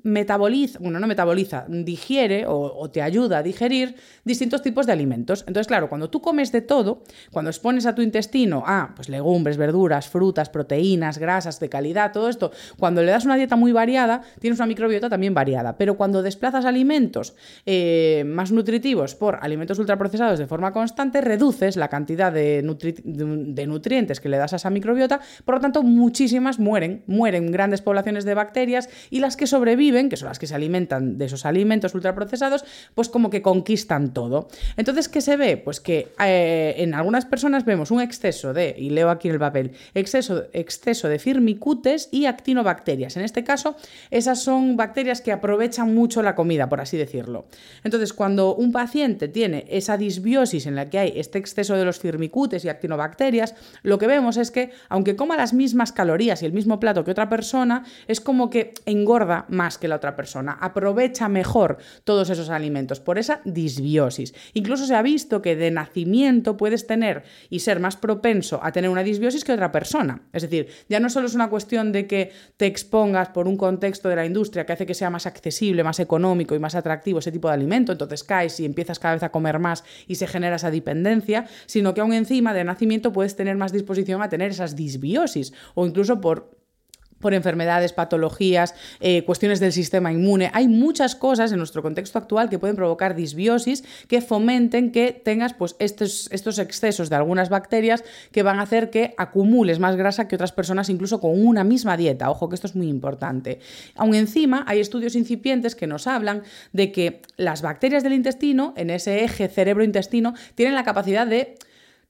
metaboliza, 0.08 0.80
bueno, 0.80 1.00
no 1.00 1.08
metaboliza, 1.08 1.66
digiere 1.68 2.46
o, 2.48 2.90
te 2.90 3.02
ayuda 3.02 3.40
a 3.40 3.44
digerir 3.44 3.96
distintos 4.24 4.62
tipos 4.62 4.86
de 4.86 4.94
alimentos. 4.94 5.44
Entonces, 5.48 5.68
claro, 5.68 5.90
cuando 5.90 6.10
tú 6.10 6.22
comes 6.22 6.52
de 6.54 6.62
todo, 6.62 7.04
cuando 7.32 7.52
expones 7.52 7.86
a 7.86 7.94
tu 7.94 8.02
intestino 8.02 8.64
a 8.66 8.94
pues, 8.96 9.10
legumbres, 9.10 9.58
verduras, 9.58 10.08
frutas, 10.08 10.50
proteínas, 10.50 11.18
grasas 11.18 11.60
de 11.60 11.68
calidad, 11.68 12.14
todo 12.14 12.30
esto, 12.30 12.52
cuando 12.80 13.04
le 13.04 13.12
das 13.12 13.26
una 13.26 13.36
dieta 13.36 13.58
muy 13.58 13.74
variada, 13.74 14.22
tienes 14.40 14.60
una 14.60 14.68
microbiota 14.68 15.10
también 15.10 15.34
variada. 15.34 15.78
Pero 15.78 15.98
cuando 15.98 16.24
desplazas 16.24 16.64
alimentos 16.64 17.36
eh, 17.66 18.24
más 18.26 18.54
nutritivos 18.54 19.14
por 19.14 19.40
alimentos 19.42 19.78
ultraprocesados 19.78 20.40
de 20.40 20.48
forma 20.48 20.72
constante, 20.72 21.20
reduces 21.20 21.76
la 21.76 21.90
cantidad 21.90 22.32
de, 22.32 22.62
de 23.04 23.68
nutrientes 23.68 24.22
que 24.22 24.30
le 24.30 24.38
das 24.38 24.54
a 24.54 24.56
esa 24.56 24.70
microbiota, 24.70 25.20
por 25.44 25.56
lo 25.56 25.62
tanto, 25.62 25.84
muchísimas 25.84 26.60
mueren, 26.60 27.04
mueren 27.08 27.52
grandes 27.52 27.82
poblaciones 27.82 28.24
de 28.24 28.36
bacterias 28.36 28.90
y 29.10 29.20
las 29.20 29.36
que 29.36 29.48
sobreviven 29.48 29.97
que 30.10 30.18
son 30.18 30.28
las 30.28 30.38
que 30.38 30.46
se 30.46 30.56
alimentan 30.56 31.18
de 31.18 31.26
esos 31.26 31.46
alimentos 31.46 31.96
ultraprocesados, 31.96 32.64
pues 32.94 33.10
como 33.10 33.30
que 33.30 33.42
conquistan 33.42 34.14
todo. 34.14 34.48
Entonces, 34.78 35.10
¿qué 35.10 35.22
se 35.22 35.36
ve? 35.36 35.58
Pues 35.58 35.80
que 35.80 36.10
eh, 36.24 36.76
en 36.78 36.94
algunas 36.94 37.26
personas 37.26 37.66
vemos 37.66 37.90
un 37.90 38.02
exceso 38.02 38.54
de, 38.54 38.76
y 38.78 38.92
leo 38.92 39.10
aquí 39.10 39.28
en 39.28 39.34
el 39.34 39.40
papel, 39.40 39.72
exceso, 39.96 40.46
exceso 40.54 41.10
de 41.10 41.18
firmicutes 41.18 42.10
y 42.12 42.26
actinobacterias. 42.26 43.18
En 43.18 43.24
este 43.24 43.44
caso, 43.44 43.76
esas 44.12 44.42
son 44.42 44.78
bacterias 44.78 45.22
que 45.22 45.32
aprovechan 45.32 45.94
mucho 45.94 46.22
la 46.22 46.36
comida, 46.36 46.70
por 46.70 46.80
así 46.80 46.98
decirlo. 46.98 47.48
Entonces, 47.84 48.14
cuando 48.14 48.56
un 48.56 48.72
paciente 48.72 49.28
tiene 49.28 49.66
esa 49.70 49.98
disbiosis 49.98 50.68
en 50.68 50.76
la 50.76 50.90
que 50.90 51.00
hay 51.00 51.14
este 51.16 51.40
exceso 51.40 51.76
de 51.76 51.86
los 51.86 52.00
firmicutes 52.00 52.64
y 52.66 52.70
actinobacterias, 52.70 53.56
lo 53.84 53.98
que 53.98 54.08
vemos 54.08 54.38
es 54.38 54.52
que, 54.52 54.72
aunque 54.90 55.16
coma 55.16 55.38
las 55.38 55.54
mismas 55.54 55.92
calorías 55.92 56.42
y 56.42 56.46
el 56.46 56.54
mismo 56.54 56.80
plato 56.80 57.04
que 57.04 57.12
otra 57.12 57.30
persona, 57.30 57.84
es 58.08 58.22
como 58.22 58.50
que 58.50 58.74
engorda 58.86 59.46
más 59.50 59.77
que 59.78 59.88
la 59.88 59.96
otra 59.96 60.16
persona, 60.16 60.58
aprovecha 60.60 61.30
mejor 61.30 61.78
todos 62.04 62.30
esos 62.30 62.50
alimentos 62.50 63.00
por 63.00 63.18
esa 63.18 63.42
disbiosis. 63.46 64.34
Incluso 64.54 64.86
se 64.86 64.96
ha 64.96 65.02
visto 65.02 65.42
que 65.42 65.56
de 65.56 65.72
nacimiento 65.72 66.58
puedes 66.58 66.88
tener 66.88 67.24
y 67.50 67.60
ser 67.60 67.80
más 67.80 67.96
propenso 67.96 68.60
a 68.64 68.72
tener 68.72 68.90
una 68.90 69.04
disbiosis 69.04 69.44
que 69.44 69.54
otra 69.54 69.72
persona. 69.72 70.22
Es 70.34 70.44
decir, 70.44 70.68
ya 70.90 71.00
no 71.00 71.10
solo 71.10 71.28
es 71.28 71.36
una 71.36 71.50
cuestión 71.50 71.92
de 71.92 72.08
que 72.08 72.32
te 72.58 72.66
expongas 72.66 73.30
por 73.30 73.48
un 73.48 73.58
contexto 73.58 74.10
de 74.10 74.16
la 74.16 74.26
industria 74.26 74.66
que 74.66 74.74
hace 74.74 74.86
que 74.86 74.94
sea 74.94 75.10
más 75.10 75.26
accesible, 75.26 75.84
más 75.84 76.00
económico 76.00 76.56
y 76.56 76.60
más 76.60 76.76
atractivo 76.76 77.20
ese 77.20 77.32
tipo 77.32 77.48
de 77.48 77.54
alimento, 77.54 77.92
entonces 77.92 78.24
caes 78.24 78.60
y 78.60 78.66
empiezas 78.66 79.00
cada 79.00 79.16
vez 79.16 79.24
a 79.24 79.30
comer 79.30 79.60
más 79.60 79.84
y 80.08 80.16
se 80.16 80.28
genera 80.28 80.56
esa 80.56 80.72
dependencia, 80.72 81.46
sino 81.66 81.94
que 81.94 82.02
aún 82.02 82.14
encima 82.14 82.54
de 82.54 82.64
nacimiento 82.64 83.14
puedes 83.14 83.36
tener 83.36 83.58
más 83.58 83.72
disposición 83.72 84.22
a 84.22 84.30
tener 84.30 84.52
esas 84.52 84.76
disbiosis 84.76 85.54
o 85.76 85.86
incluso 85.86 86.22
por 86.22 86.57
por 87.20 87.34
enfermedades, 87.34 87.94
patologías, 87.94 88.76
eh, 89.00 89.24
cuestiones 89.24 89.60
del 89.60 89.74
sistema 89.74 90.12
inmune. 90.12 90.52
Hay 90.54 90.68
muchas 90.68 91.16
cosas 91.16 91.52
en 91.52 91.58
nuestro 91.58 91.82
contexto 91.82 92.20
actual 92.20 92.50
que 92.50 92.60
pueden 92.60 92.76
provocar 92.76 93.16
disbiosis 93.16 93.84
que 94.08 94.22
fomenten 94.22 94.92
que 94.92 95.12
tengas 95.12 95.54
pues, 95.54 95.76
estos, 95.80 96.30
estos 96.32 96.60
excesos 96.60 97.10
de 97.10 97.16
algunas 97.16 97.50
bacterias 97.50 98.04
que 98.32 98.44
van 98.44 98.60
a 98.60 98.64
hacer 98.64 98.90
que 98.90 99.14
acumules 99.18 99.80
más 99.80 99.96
grasa 99.96 100.28
que 100.28 100.36
otras 100.36 100.52
personas 100.52 100.90
incluso 100.90 101.20
con 101.20 101.46
una 101.46 101.64
misma 101.64 101.98
dieta. 101.98 102.30
Ojo 102.30 102.50
que 102.50 102.56
esto 102.56 102.68
es 102.68 102.76
muy 102.76 102.88
importante. 102.88 103.60
Aún 103.96 104.16
encima 104.16 104.64
hay 104.68 104.80
estudios 104.80 105.16
incipientes 105.16 105.76
que 105.76 105.88
nos 105.88 106.08
hablan 106.08 106.44
de 106.74 106.92
que 106.92 107.22
las 107.38 107.62
bacterias 107.62 108.04
del 108.04 108.14
intestino, 108.14 108.74
en 108.78 108.90
ese 108.90 109.24
eje 109.24 109.48
cerebro-intestino, 109.48 110.34
tienen 110.56 110.76
la 110.76 110.84
capacidad 110.84 111.28
de 111.28 111.56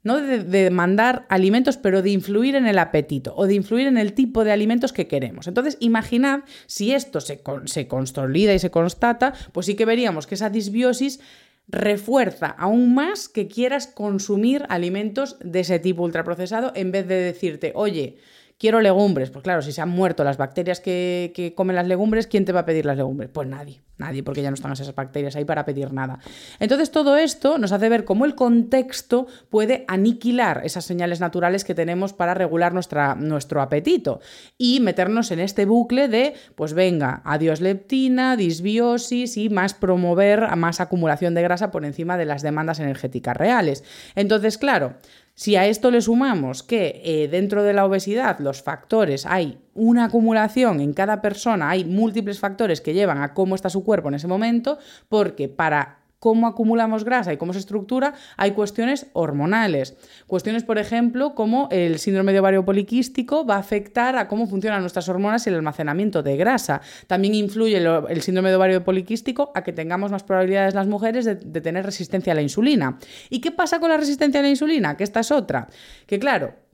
no 0.07 0.19
de, 0.19 0.69
mandar 0.71 1.25
alimentos, 1.29 1.77
pero 1.77 2.01
de 2.01 2.09
influir 2.09 2.55
en 2.55 2.65
el 2.65 2.79
apetito 2.79 3.33
o 3.35 3.45
de 3.45 3.53
influir 3.53 3.87
en 3.87 3.97
el 3.97 4.13
tipo 4.13 4.43
de 4.43 4.51
alimentos 4.51 4.93
que 4.93 5.07
queremos. 5.07 5.47
Entonces, 5.47 5.77
imaginad 5.79 6.39
si 6.65 6.93
esto 6.93 7.21
se, 7.21 7.41
se 7.65 7.87
consolida 7.87 8.53
y 8.53 8.59
se 8.59 8.71
constata, 8.71 9.33
pues 9.51 9.65
sí 9.65 9.75
que 9.75 9.85
veríamos 9.85 10.25
que 10.25 10.35
esa 10.35 10.49
disbiosis 10.49 11.19
refuerza 11.67 12.47
aún 12.47 12.95
más 12.95 13.27
que 13.27 13.47
quieras 13.47 13.87
consumir 13.87 14.65
alimentos 14.69 15.37
de 15.41 15.59
ese 15.59 15.79
tipo 15.79 16.03
ultraprocesado 16.03 16.71
en 16.75 16.91
vez 16.91 17.07
de 17.07 17.15
decirte, 17.15 17.73
oye, 17.75 18.17
quiero 18.57 18.81
legumbres. 18.81 19.29
Pues 19.29 19.43
claro, 19.43 19.61
si 19.61 19.71
se 19.71 19.81
han 19.81 19.89
muerto 19.89 20.23
las 20.23 20.37
bacterias 20.37 20.79
que, 20.79 21.53
comen 21.55 21.75
las 21.75 21.87
legumbres, 21.87 22.27
¿quién 22.27 22.45
te 22.45 22.51
va 22.51 22.61
a 22.61 22.65
pedir 22.65 22.85
las 22.85 22.97
legumbres? 22.97 23.29
Pues 23.31 23.47
nadie, 23.47 23.81
nadie, 23.97 24.23
porque 24.23 24.41
ya 24.41 24.49
no 24.49 24.55
están 24.55 24.71
esas 24.71 24.93
bacterias 24.93 25.35
ahí 25.35 25.45
para 25.45 25.65
pedir 25.65 25.93
nada. 25.93 26.19
Entonces 26.59 26.91
todo 26.91 27.17
esto 27.17 27.57
nos 27.57 27.71
hace 27.71 27.89
ver 27.89 28.05
cómo 28.05 28.25
el 28.25 28.35
contexto 28.35 29.27
puede 29.49 29.85
aniquilar 29.87 30.61
esas 30.63 30.85
señales 30.85 31.19
naturales 31.19 31.63
que 31.63 31.75
tenemos 31.75 32.13
para 32.13 32.33
regular 32.33 32.73
nuestro 32.73 33.61
apetito 33.61 34.19
y 34.57 34.79
meternos 34.79 35.31
en 35.31 35.39
este 35.39 35.65
bucle 35.65 36.07
de, 36.07 36.33
pues 36.55 36.73
venga, 36.73 37.21
adiós 37.25 37.61
leptina, 37.61 38.35
disbiosis 38.35 39.37
y 39.37 39.49
más 39.49 39.73
promover 39.73 40.55
más 40.57 40.79
acumulación 40.81 41.33
de 41.35 41.43
grasa 41.43 41.71
por 41.71 41.85
encima 41.85 42.17
de 42.17 42.25
las 42.25 42.41
demandas 42.41 42.79
energéticas 42.79 43.37
reales. 43.37 43.83
Entonces, 44.15 44.57
claro, 44.57 44.95
si 45.37 45.55
a 45.55 45.67
esto 45.67 45.91
le 45.91 46.01
sumamos 46.01 46.63
que 46.63 46.99
eh, 47.05 47.27
dentro 47.27 47.61
de 47.61 47.71
la 47.71 47.85
obesidad 47.85 48.39
los 48.39 48.63
factores 48.63 49.27
hay 49.27 49.59
una 49.75 50.05
acumulación 50.05 50.79
en 50.79 50.93
cada 50.93 51.21
persona, 51.21 51.69
hay 51.69 51.85
múltiples 51.85 52.39
factores 52.39 52.81
que 52.81 52.95
llevan 52.95 53.21
a 53.21 53.35
cómo 53.35 53.53
está 53.53 53.69
su 53.69 53.83
cuerpo 53.83 54.07
en 54.07 54.15
ese 54.15 54.27
momento, 54.27 54.79
porque 55.09 55.47
para 55.47 55.96
cómo 56.19 56.47
acumulamos 56.47 57.03
grasa 57.03 57.33
y 57.33 57.37
cómo 57.37 57.53
se 57.53 57.59
estructura, 57.59 58.13
hay 58.37 58.51
cuestiones 58.51 59.07
hormonales. 59.13 59.95
Cuestiones, 60.25 60.63
por 60.63 60.77
ejemplo, 60.77 61.35
como 61.35 61.67
el 61.71 61.99
síndrome 61.99 62.33
de 62.33 62.39
ovario 62.39 62.65
poliquístico 62.65 63.45
va 63.45 63.55
a 63.55 63.59
afectar 63.59 64.17
a 64.17 64.27
cómo 64.27 64.47
funcionan 64.47 64.81
nuestras 64.81 65.07
hormonas 65.09 65.45
y 65.45 65.49
el 65.49 65.55
almacenamiento 65.55 66.23
de 66.23 66.37
grasa. 66.37 66.81
También 67.07 67.35
influye 67.35 67.77
el, 67.77 68.21
síndrome 68.21 68.49
de 68.49 68.55
ovario 68.55 68.83
poliquístico 68.83 69.51
a 69.55 69.63
que 69.63 69.73
tengamos 69.73 70.11
más 70.11 70.23
probabilidades 70.23 70.73
las 70.73 70.87
mujeres 70.87 71.25
de, 71.25 71.35
de 71.35 71.61
tener 71.61 71.85
resistencia 71.85 72.33
a 72.33 72.35
la 72.35 72.41
insulina. 72.41 72.97
¿Y 73.29 73.39
qué 73.39 73.51
pasa 73.51 73.79
con 73.79 73.89
la 73.89 73.97
resistencia 73.97 74.39
a 74.39 74.43
la 74.43 74.49
insulina? 74.49 74.97
Que 74.97 75.03
esta 75.03 75.19
es 75.19 75.31
otra. 75.31 75.67
Que 76.05 76.19
claro, 76.19 76.66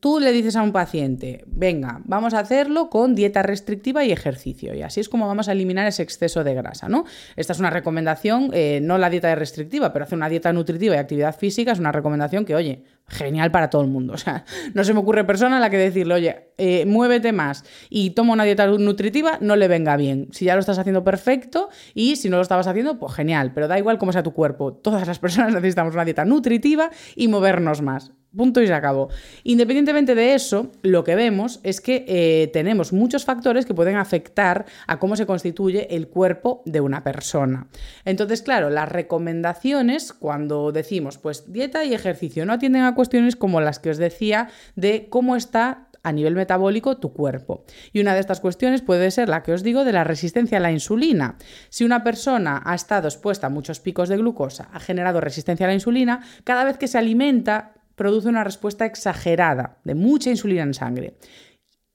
Tú 0.00 0.18
le 0.18 0.32
dices 0.32 0.56
a 0.56 0.62
un 0.62 0.72
paciente, 0.72 1.44
venga, 1.46 2.00
vamos 2.04 2.34
a 2.34 2.40
hacerlo 2.40 2.90
con 2.90 3.14
dieta 3.14 3.44
restrictiva 3.44 4.04
y 4.04 4.10
ejercicio, 4.10 4.74
y 4.74 4.82
así 4.82 4.98
es 4.98 5.08
como 5.08 5.28
vamos 5.28 5.48
a 5.48 5.52
eliminar 5.52 5.86
ese 5.86 6.02
exceso 6.02 6.42
de 6.42 6.52
grasa, 6.52 6.88
¿no? 6.88 7.04
Esta 7.36 7.52
es 7.52 7.60
una 7.60 7.70
recomendación, 7.70 8.50
eh, 8.52 8.80
no 8.82 8.98
la 8.98 9.08
dieta 9.08 9.32
restrictiva, 9.36 9.92
pero 9.92 10.04
hacer 10.04 10.16
una 10.16 10.28
dieta 10.28 10.52
nutritiva 10.52 10.96
y 10.96 10.98
actividad 10.98 11.36
física 11.36 11.70
es 11.70 11.78
una 11.78 11.92
recomendación 11.92 12.44
que, 12.44 12.56
oye, 12.56 12.82
genial 13.06 13.52
para 13.52 13.70
todo 13.70 13.82
el 13.82 13.88
mundo. 13.88 14.14
O 14.18 14.20
sea, 14.20 14.44
no 14.74 14.82
se 14.82 14.92
me 14.94 14.98
ocurre 14.98 15.22
persona 15.22 15.58
a 15.58 15.60
la 15.60 15.70
que 15.70 15.78
decirle, 15.78 16.14
oye, 16.14 16.50
eh, 16.58 16.84
muévete 16.84 17.30
más 17.30 17.62
y 17.88 18.10
toma 18.10 18.32
una 18.32 18.42
dieta 18.42 18.66
nutritiva, 18.66 19.38
no 19.40 19.54
le 19.54 19.68
venga 19.68 19.96
bien. 19.96 20.26
Si 20.32 20.44
ya 20.44 20.54
lo 20.54 20.60
estás 20.60 20.80
haciendo 20.80 21.04
perfecto 21.04 21.68
y 21.94 22.16
si 22.16 22.28
no 22.28 22.38
lo 22.38 22.42
estabas 22.42 22.66
haciendo, 22.66 22.98
pues 22.98 23.14
genial, 23.14 23.52
pero 23.54 23.68
da 23.68 23.78
igual 23.78 23.98
cómo 23.98 24.12
sea 24.12 24.24
tu 24.24 24.32
cuerpo. 24.32 24.72
Todas 24.72 25.06
las 25.06 25.20
personas 25.20 25.52
necesitamos 25.54 25.94
una 25.94 26.04
dieta 26.04 26.24
nutritiva 26.24 26.90
y 27.14 27.28
movernos 27.28 27.80
más 27.80 28.10
Punto 28.36 28.60
y 28.60 28.66
se 28.66 28.74
acabó. 28.74 29.08
Independientemente 29.42 30.14
de 30.14 30.34
eso, 30.34 30.70
lo 30.82 31.02
que 31.02 31.14
vemos 31.14 31.60
es 31.62 31.80
que 31.80 32.04
eh, 32.06 32.48
tenemos 32.52 32.92
muchos 32.92 33.24
factores 33.24 33.64
que 33.64 33.74
pueden 33.74 33.96
afectar 33.96 34.66
a 34.86 34.98
cómo 34.98 35.16
se 35.16 35.24
constituye 35.24 35.96
el 35.96 36.08
cuerpo 36.08 36.62
de 36.66 36.82
una 36.82 37.02
persona. 37.02 37.68
Entonces, 38.04 38.42
claro, 38.42 38.68
las 38.68 38.88
recomendaciones 38.88 40.12
cuando 40.12 40.72
decimos, 40.72 41.16
pues 41.16 41.50
dieta 41.50 41.84
y 41.84 41.94
ejercicio, 41.94 42.44
no 42.44 42.52
atienden 42.52 42.82
a 42.82 42.94
cuestiones 42.94 43.34
como 43.34 43.62
las 43.62 43.78
que 43.78 43.90
os 43.90 43.96
decía 43.96 44.50
de 44.76 45.08
cómo 45.08 45.34
está 45.34 45.88
a 46.02 46.12
nivel 46.12 46.34
metabólico 46.34 46.98
tu 46.98 47.12
cuerpo. 47.12 47.64
Y 47.92 48.00
una 48.00 48.14
de 48.14 48.20
estas 48.20 48.40
cuestiones 48.40 48.82
puede 48.82 49.10
ser 49.10 49.28
la 49.28 49.42
que 49.42 49.52
os 49.52 49.62
digo 49.62 49.84
de 49.84 49.92
la 49.92 50.04
resistencia 50.04 50.58
a 50.58 50.60
la 50.60 50.72
insulina. 50.72 51.36
Si 51.70 51.84
una 51.84 52.04
persona 52.04 52.62
ha 52.64 52.74
estado 52.74 53.08
expuesta 53.08 53.48
a 53.48 53.50
muchos 53.50 53.80
picos 53.80 54.08
de 54.08 54.16
glucosa, 54.16 54.68
ha 54.72 54.80
generado 54.80 55.20
resistencia 55.20 55.66
a 55.66 55.68
la 55.68 55.74
insulina, 55.74 56.20
cada 56.44 56.64
vez 56.64 56.78
que 56.78 56.88
se 56.88 56.98
alimenta 56.98 57.72
produce 57.98 58.28
una 58.28 58.44
respuesta 58.44 58.86
exagerada 58.86 59.76
de 59.84 59.94
mucha 59.94 60.30
insulina 60.30 60.62
en 60.62 60.72
sangre. 60.72 61.18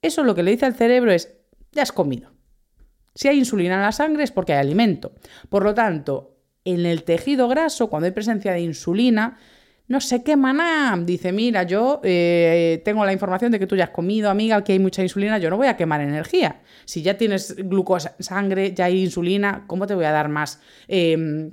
Eso 0.04 0.24
lo 0.24 0.36
que 0.36 0.44
le 0.44 0.52
dice 0.52 0.68
al 0.68 0.76
cerebro 0.76 1.12
es, 1.12 1.34
ya 1.72 1.82
has 1.82 1.92
comido. 1.92 2.30
Si 3.16 3.28
hay 3.28 3.40
insulina 3.40 3.76
en 3.76 3.82
la 3.82 3.92
sangre 3.92 4.24
es 4.24 4.32
porque 4.32 4.54
hay 4.54 4.60
alimento. 4.60 5.14
Por 5.50 5.64
lo 5.64 5.74
tanto, 5.74 6.38
en 6.66 6.86
el 6.86 7.04
tejido 7.04 7.48
graso, 7.48 7.90
cuando 7.90 8.06
hay 8.06 8.12
presencia 8.12 8.52
de 8.52 8.62
insulina, 8.62 9.38
no 9.88 10.00
se 10.00 10.24
quema 10.24 10.54
nada. 10.54 10.98
Dice, 11.04 11.32
mira, 11.32 11.64
yo 11.64 12.02
eh, 12.04 12.82
tengo 12.86 13.06
la 13.06 13.14
información 13.14 13.52
de 13.52 13.60
que 13.60 13.68
tú 13.68 13.76
ya 13.76 13.86
has 13.86 13.90
comido, 13.90 14.30
amiga, 14.30 14.64
que 14.64 14.74
hay 14.74 14.80
mucha 14.80 15.04
insulina, 15.04 15.38
yo 15.38 15.50
no 15.50 15.58
voy 15.58 15.68
a 15.68 15.78
quemar 15.78 16.02
energía. 16.02 16.62
Si 16.86 17.02
ya 17.02 17.18
tienes 17.18 17.56
glucosa 17.56 18.16
en 18.18 18.24
sangre, 18.24 18.74
ya 18.74 18.86
hay 18.86 19.04
insulina, 19.04 19.66
¿cómo 19.68 19.88
te 19.88 19.96
voy 19.96 20.06
a 20.06 20.12
dar 20.12 20.30
más? 20.30 20.62
Em, 20.88 21.52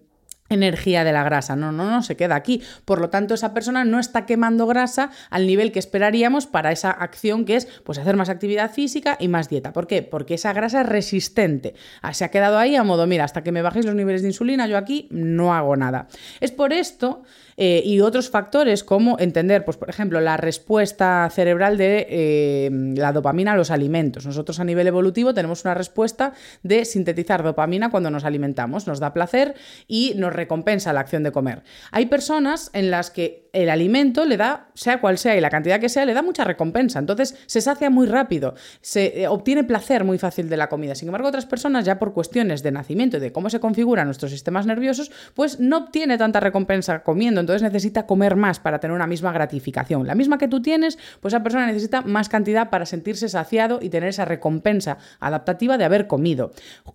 energía 0.50 1.04
de 1.04 1.12
la 1.12 1.22
grasa. 1.22 1.56
No, 1.56 1.72
no, 1.72 1.88
no, 1.88 2.02
se 2.02 2.16
queda 2.16 2.34
aquí. 2.34 2.62
Por 2.84 3.00
lo 3.00 3.08
tanto, 3.08 3.34
esa 3.34 3.54
persona 3.54 3.84
no 3.84 4.00
está 4.00 4.26
quemando 4.26 4.66
grasa 4.66 5.10
al 5.30 5.46
nivel 5.46 5.72
que 5.72 5.78
esperaríamos 5.78 6.46
para 6.46 6.72
esa 6.72 6.90
acción 6.90 7.44
que 7.44 7.56
es 7.56 7.66
pues 7.84 7.98
hacer 7.98 8.16
más 8.16 8.28
actividad 8.28 8.72
física 8.72 9.16
y 9.20 9.28
más 9.28 9.48
dieta. 9.48 9.72
¿Por 9.72 9.86
qué? 9.86 10.02
Porque 10.02 10.34
esa 10.34 10.52
grasa 10.52 10.82
es 10.82 10.88
resistente. 10.88 11.74
Ah, 12.02 12.12
se 12.14 12.24
ha 12.24 12.30
quedado 12.30 12.58
ahí 12.58 12.74
a 12.74 12.82
modo, 12.82 13.06
mira, 13.06 13.24
hasta 13.24 13.42
que 13.42 13.52
me 13.52 13.62
bajéis 13.62 13.86
los 13.86 13.94
niveles 13.94 14.22
de 14.22 14.28
insulina, 14.28 14.66
yo 14.66 14.76
aquí 14.76 15.06
no 15.10 15.54
hago 15.54 15.76
nada. 15.76 16.08
Es 16.40 16.50
por 16.50 16.72
esto 16.72 17.22
eh, 17.62 17.82
y 17.84 18.00
otros 18.00 18.30
factores 18.30 18.82
como 18.82 19.18
entender, 19.18 19.66
pues 19.66 19.76
por 19.76 19.90
ejemplo, 19.90 20.18
la 20.22 20.38
respuesta 20.38 21.28
cerebral 21.30 21.76
de 21.76 22.06
eh, 22.08 22.70
la 22.96 23.12
dopamina 23.12 23.52
a 23.52 23.56
los 23.56 23.70
alimentos. 23.70 24.24
Nosotros 24.24 24.60
a 24.60 24.64
nivel 24.64 24.86
evolutivo 24.86 25.34
tenemos 25.34 25.62
una 25.66 25.74
respuesta 25.74 26.32
de 26.62 26.86
sintetizar 26.86 27.42
dopamina 27.42 27.90
cuando 27.90 28.10
nos 28.10 28.24
alimentamos. 28.24 28.86
Nos 28.86 28.98
da 28.98 29.12
placer 29.12 29.56
y 29.86 30.14
nos 30.16 30.32
recompensa 30.32 30.94
la 30.94 31.00
acción 31.00 31.22
de 31.22 31.32
comer. 31.32 31.62
Hay 31.90 32.06
personas 32.06 32.70
en 32.72 32.90
las 32.90 33.10
que 33.10 33.50
el 33.52 33.68
alimento 33.68 34.24
le 34.24 34.36
da, 34.36 34.68
sea 34.74 35.00
cual 35.00 35.18
sea 35.18 35.36
y 35.36 35.40
la 35.40 35.50
cantidad 35.50 35.80
que 35.80 35.88
sea, 35.88 36.04
le 36.04 36.14
da 36.14 36.22
mucha 36.22 36.44
recompensa. 36.44 36.98
Entonces 36.98 37.36
se 37.46 37.60
sacia 37.60 37.90
muy 37.90 38.06
rápido, 38.06 38.54
se 38.80 39.22
eh, 39.22 39.28
obtiene 39.28 39.64
placer 39.64 40.04
muy 40.04 40.18
fácil 40.18 40.48
de 40.48 40.56
la 40.56 40.68
comida. 40.68 40.94
Sin 40.94 41.08
embargo, 41.08 41.28
otras 41.28 41.46
personas, 41.46 41.84
ya 41.84 41.98
por 41.98 42.12
cuestiones 42.12 42.62
de 42.62 42.72
nacimiento 42.72 43.16
y 43.16 43.20
de 43.20 43.32
cómo 43.32 43.50
se 43.50 43.60
configuran 43.60 44.06
nuestros 44.06 44.30
sistemas 44.30 44.66
nerviosos, 44.66 45.10
pues 45.34 45.60
no 45.60 45.78
obtiene 45.78 46.16
tanta 46.16 46.40
recompensa 46.40 47.02
comiendo. 47.02 47.40
Entonces 47.50 47.72
necesita 47.72 48.06
comer 48.06 48.36
más 48.36 48.60
para 48.60 48.78
tener 48.78 48.94
una 48.94 49.06
misma 49.06 49.32
gratificación. 49.32 50.06
La 50.06 50.14
misma 50.14 50.38
que 50.38 50.48
tú 50.48 50.62
tienes, 50.62 50.98
pues 51.20 51.34
esa 51.34 51.42
persona 51.42 51.66
necesita 51.66 52.02
más 52.02 52.28
cantidad 52.28 52.70
para 52.70 52.86
sentirse 52.86 53.28
saciado 53.28 53.80
y 53.82 53.88
tener 53.88 54.08
esa 54.08 54.24
recompensa 54.24 54.98
adaptativa 55.18 55.76
de 55.78 55.84
haber 55.84 56.06
comido. 56.06 56.52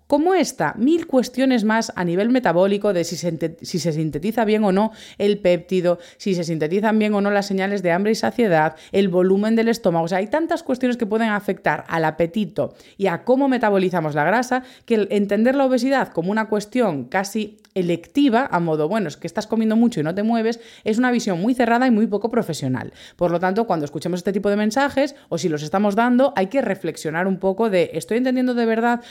Como 0.07 0.33
esta, 0.33 0.73
mil 0.77 1.07
cuestiones 1.07 1.63
más 1.63 1.91
a 1.95 2.05
nivel 2.05 2.29
metabólico 2.29 2.93
de 2.93 3.03
si 3.03 3.17
se, 3.17 3.57
si 3.61 3.79
se 3.79 3.91
sintetiza 3.91 4.45
bien 4.45 4.63
o 4.63 4.71
no 4.71 4.91
el 5.17 5.39
péptido, 5.39 5.99
si 6.17 6.35
se 6.35 6.43
sintetizan 6.43 6.97
bien 6.97 7.13
o 7.13 7.21
no 7.21 7.31
las 7.31 7.47
señales 7.47 7.83
de 7.83 7.91
hambre 7.91 8.11
y 8.11 8.15
saciedad, 8.15 8.75
el 8.91 9.09
volumen 9.09 9.55
del 9.55 9.67
estómago. 9.67 10.05
O 10.05 10.07
sea, 10.07 10.19
hay 10.19 10.27
tantas 10.27 10.63
cuestiones 10.63 10.97
que 10.97 11.05
pueden 11.05 11.29
afectar 11.29 11.83
al 11.87 12.05
apetito 12.05 12.75
y 12.97 13.07
a 13.07 13.23
cómo 13.23 13.47
metabolizamos 13.47 14.15
la 14.15 14.23
grasa 14.23 14.63
que 14.85 15.07
entender 15.11 15.55
la 15.55 15.65
obesidad 15.65 16.09
como 16.09 16.31
una 16.31 16.47
cuestión 16.47 17.05
casi 17.05 17.57
electiva, 17.75 18.47
a 18.49 18.59
modo, 18.59 18.87
bueno, 18.87 19.09
es 19.09 19.17
que 19.17 19.27
estás 19.27 19.47
comiendo 19.47 19.75
mucho 19.75 19.99
y 19.99 20.03
no 20.03 20.15
te 20.15 20.23
mueves, 20.23 20.61
es 20.85 20.97
una 20.97 21.11
visión 21.11 21.39
muy 21.41 21.53
cerrada 21.53 21.85
y 21.85 21.91
muy 21.91 22.07
poco 22.07 22.31
profesional. 22.31 22.93
Por 23.17 23.31
lo 23.31 23.39
tanto, 23.39 23.67
cuando 23.67 23.85
escuchemos 23.85 24.19
este 24.19 24.31
tipo 24.33 24.49
de 24.49 24.55
mensajes 24.55 25.15
o 25.29 25.37
si 25.37 25.49
los 25.49 25.61
estamos 25.61 25.95
dando, 25.95 26.33
hay 26.37 26.47
que 26.47 26.61
reflexionar 26.61 27.27
un 27.27 27.37
poco 27.37 27.69
de, 27.69 27.91
¿estoy 27.93 28.17
entendiendo 28.17 28.53
de 28.53 28.65
verdad 28.65 29.01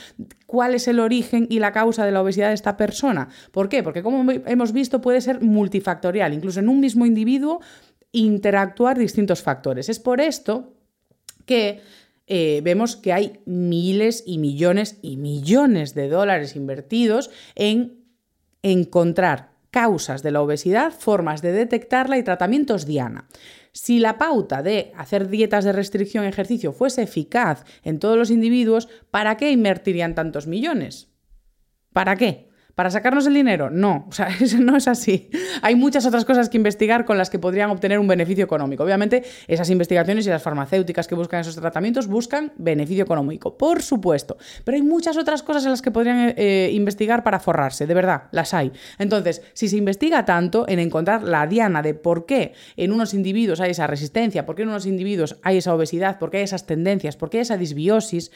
cuál 0.47 0.73
es 0.73 0.87
el 0.87 0.99
origen 0.99 1.45
y 1.49 1.59
la 1.59 1.71
causa 1.71 2.05
de 2.05 2.11
la 2.11 2.21
obesidad 2.21 2.49
de 2.49 2.55
esta 2.55 2.75
persona? 2.75 3.29
¿Por 3.51 3.69
qué? 3.69 3.83
Porque 3.83 4.01
como 4.01 4.29
hemos 4.31 4.73
visto 4.73 4.99
puede 4.99 5.21
ser 5.21 5.41
multifactorial, 5.41 6.33
incluso 6.33 6.59
en 6.59 6.67
un 6.67 6.79
mismo 6.79 7.05
individuo 7.05 7.61
interactuar 8.11 8.97
distintos 8.97 9.43
factores. 9.43 9.89
Es 9.89 9.99
por 9.99 10.21
esto 10.21 10.73
que 11.45 11.81
eh, 12.27 12.61
vemos 12.63 12.95
que 12.95 13.13
hay 13.13 13.39
miles 13.45 14.23
y 14.25 14.39
millones 14.39 14.97
y 15.03 15.17
millones 15.17 15.93
de 15.93 16.09
dólares 16.09 16.55
invertidos 16.55 17.29
en 17.53 18.04
encontrar 18.71 19.51
causas 19.69 20.23
de 20.23 20.31
la 20.31 20.41
obesidad, 20.41 20.91
formas 20.91 21.41
de 21.41 21.51
detectarla 21.51 22.17
y 22.17 22.23
tratamientos 22.23 22.85
diana. 22.85 23.27
Si 23.73 23.99
la 23.99 24.17
pauta 24.17 24.63
de 24.63 24.91
hacer 24.95 25.27
dietas 25.27 25.65
de 25.65 25.71
restricción 25.71 26.23
y 26.25 26.29
ejercicio 26.29 26.71
fuese 26.73 27.03
eficaz 27.03 27.63
en 27.83 27.99
todos 27.99 28.17
los 28.17 28.31
individuos, 28.31 28.87
¿para 29.11 29.37
qué 29.37 29.51
invertirían 29.51 30.15
tantos 30.15 30.47
millones? 30.47 31.09
¿Para 31.93 32.15
qué? 32.15 32.49
¿Para 32.75 32.91
sacarnos 32.91 33.25
el 33.25 33.33
dinero? 33.33 33.69
No, 33.69 34.05
o 34.09 34.11
sea, 34.11 34.27
no 34.59 34.75
es 34.75 34.89
así. 34.89 35.29
Hay 35.61 35.75
muchas 35.75 36.05
otras 36.05 36.25
cosas 36.25 36.49
que 36.49 36.57
investigar 36.57 37.05
con 37.05 37.17
las 37.17 37.29
que 37.29 37.39
podrían 37.39 37.69
obtener 37.69 37.99
un 37.99 38.07
beneficio 38.07 38.43
económico. 38.43 38.83
Obviamente, 38.83 39.23
esas 39.47 39.69
investigaciones 39.69 40.27
y 40.27 40.29
las 40.29 40.43
farmacéuticas 40.43 41.07
que 41.07 41.15
buscan 41.15 41.39
esos 41.39 41.55
tratamientos 41.55 42.07
buscan 42.07 42.51
beneficio 42.57 43.03
económico, 43.03 43.57
por 43.57 43.81
supuesto. 43.81 44.37
Pero 44.65 44.75
hay 44.75 44.81
muchas 44.81 45.15
otras 45.15 45.41
cosas 45.41 45.63
en 45.63 45.71
las 45.71 45.81
que 45.81 45.91
podrían 45.91 46.33
eh, 46.35 46.69
investigar 46.73 47.23
para 47.23 47.39
forrarse, 47.39 47.87
de 47.87 47.93
verdad, 47.93 48.23
las 48.31 48.53
hay. 48.53 48.73
Entonces, 48.99 49.41
si 49.53 49.69
se 49.69 49.77
investiga 49.77 50.25
tanto 50.25 50.65
en 50.67 50.79
encontrar 50.79 51.23
la 51.23 51.47
diana 51.47 51.81
de 51.81 51.93
por 51.93 52.25
qué 52.25 52.53
en 52.75 52.91
unos 52.91 53.13
individuos 53.13 53.61
hay 53.61 53.71
esa 53.71 53.87
resistencia, 53.87 54.45
por 54.45 54.55
qué 54.55 54.63
en 54.63 54.69
unos 54.69 54.85
individuos 54.85 55.37
hay 55.43 55.57
esa 55.57 55.73
obesidad, 55.73 56.19
por 56.19 56.29
qué 56.29 56.37
hay 56.37 56.43
esas 56.43 56.65
tendencias, 56.65 57.15
por 57.15 57.29
qué 57.29 57.37
hay 57.37 57.43
esa 57.43 57.55
disbiosis, 57.55 58.31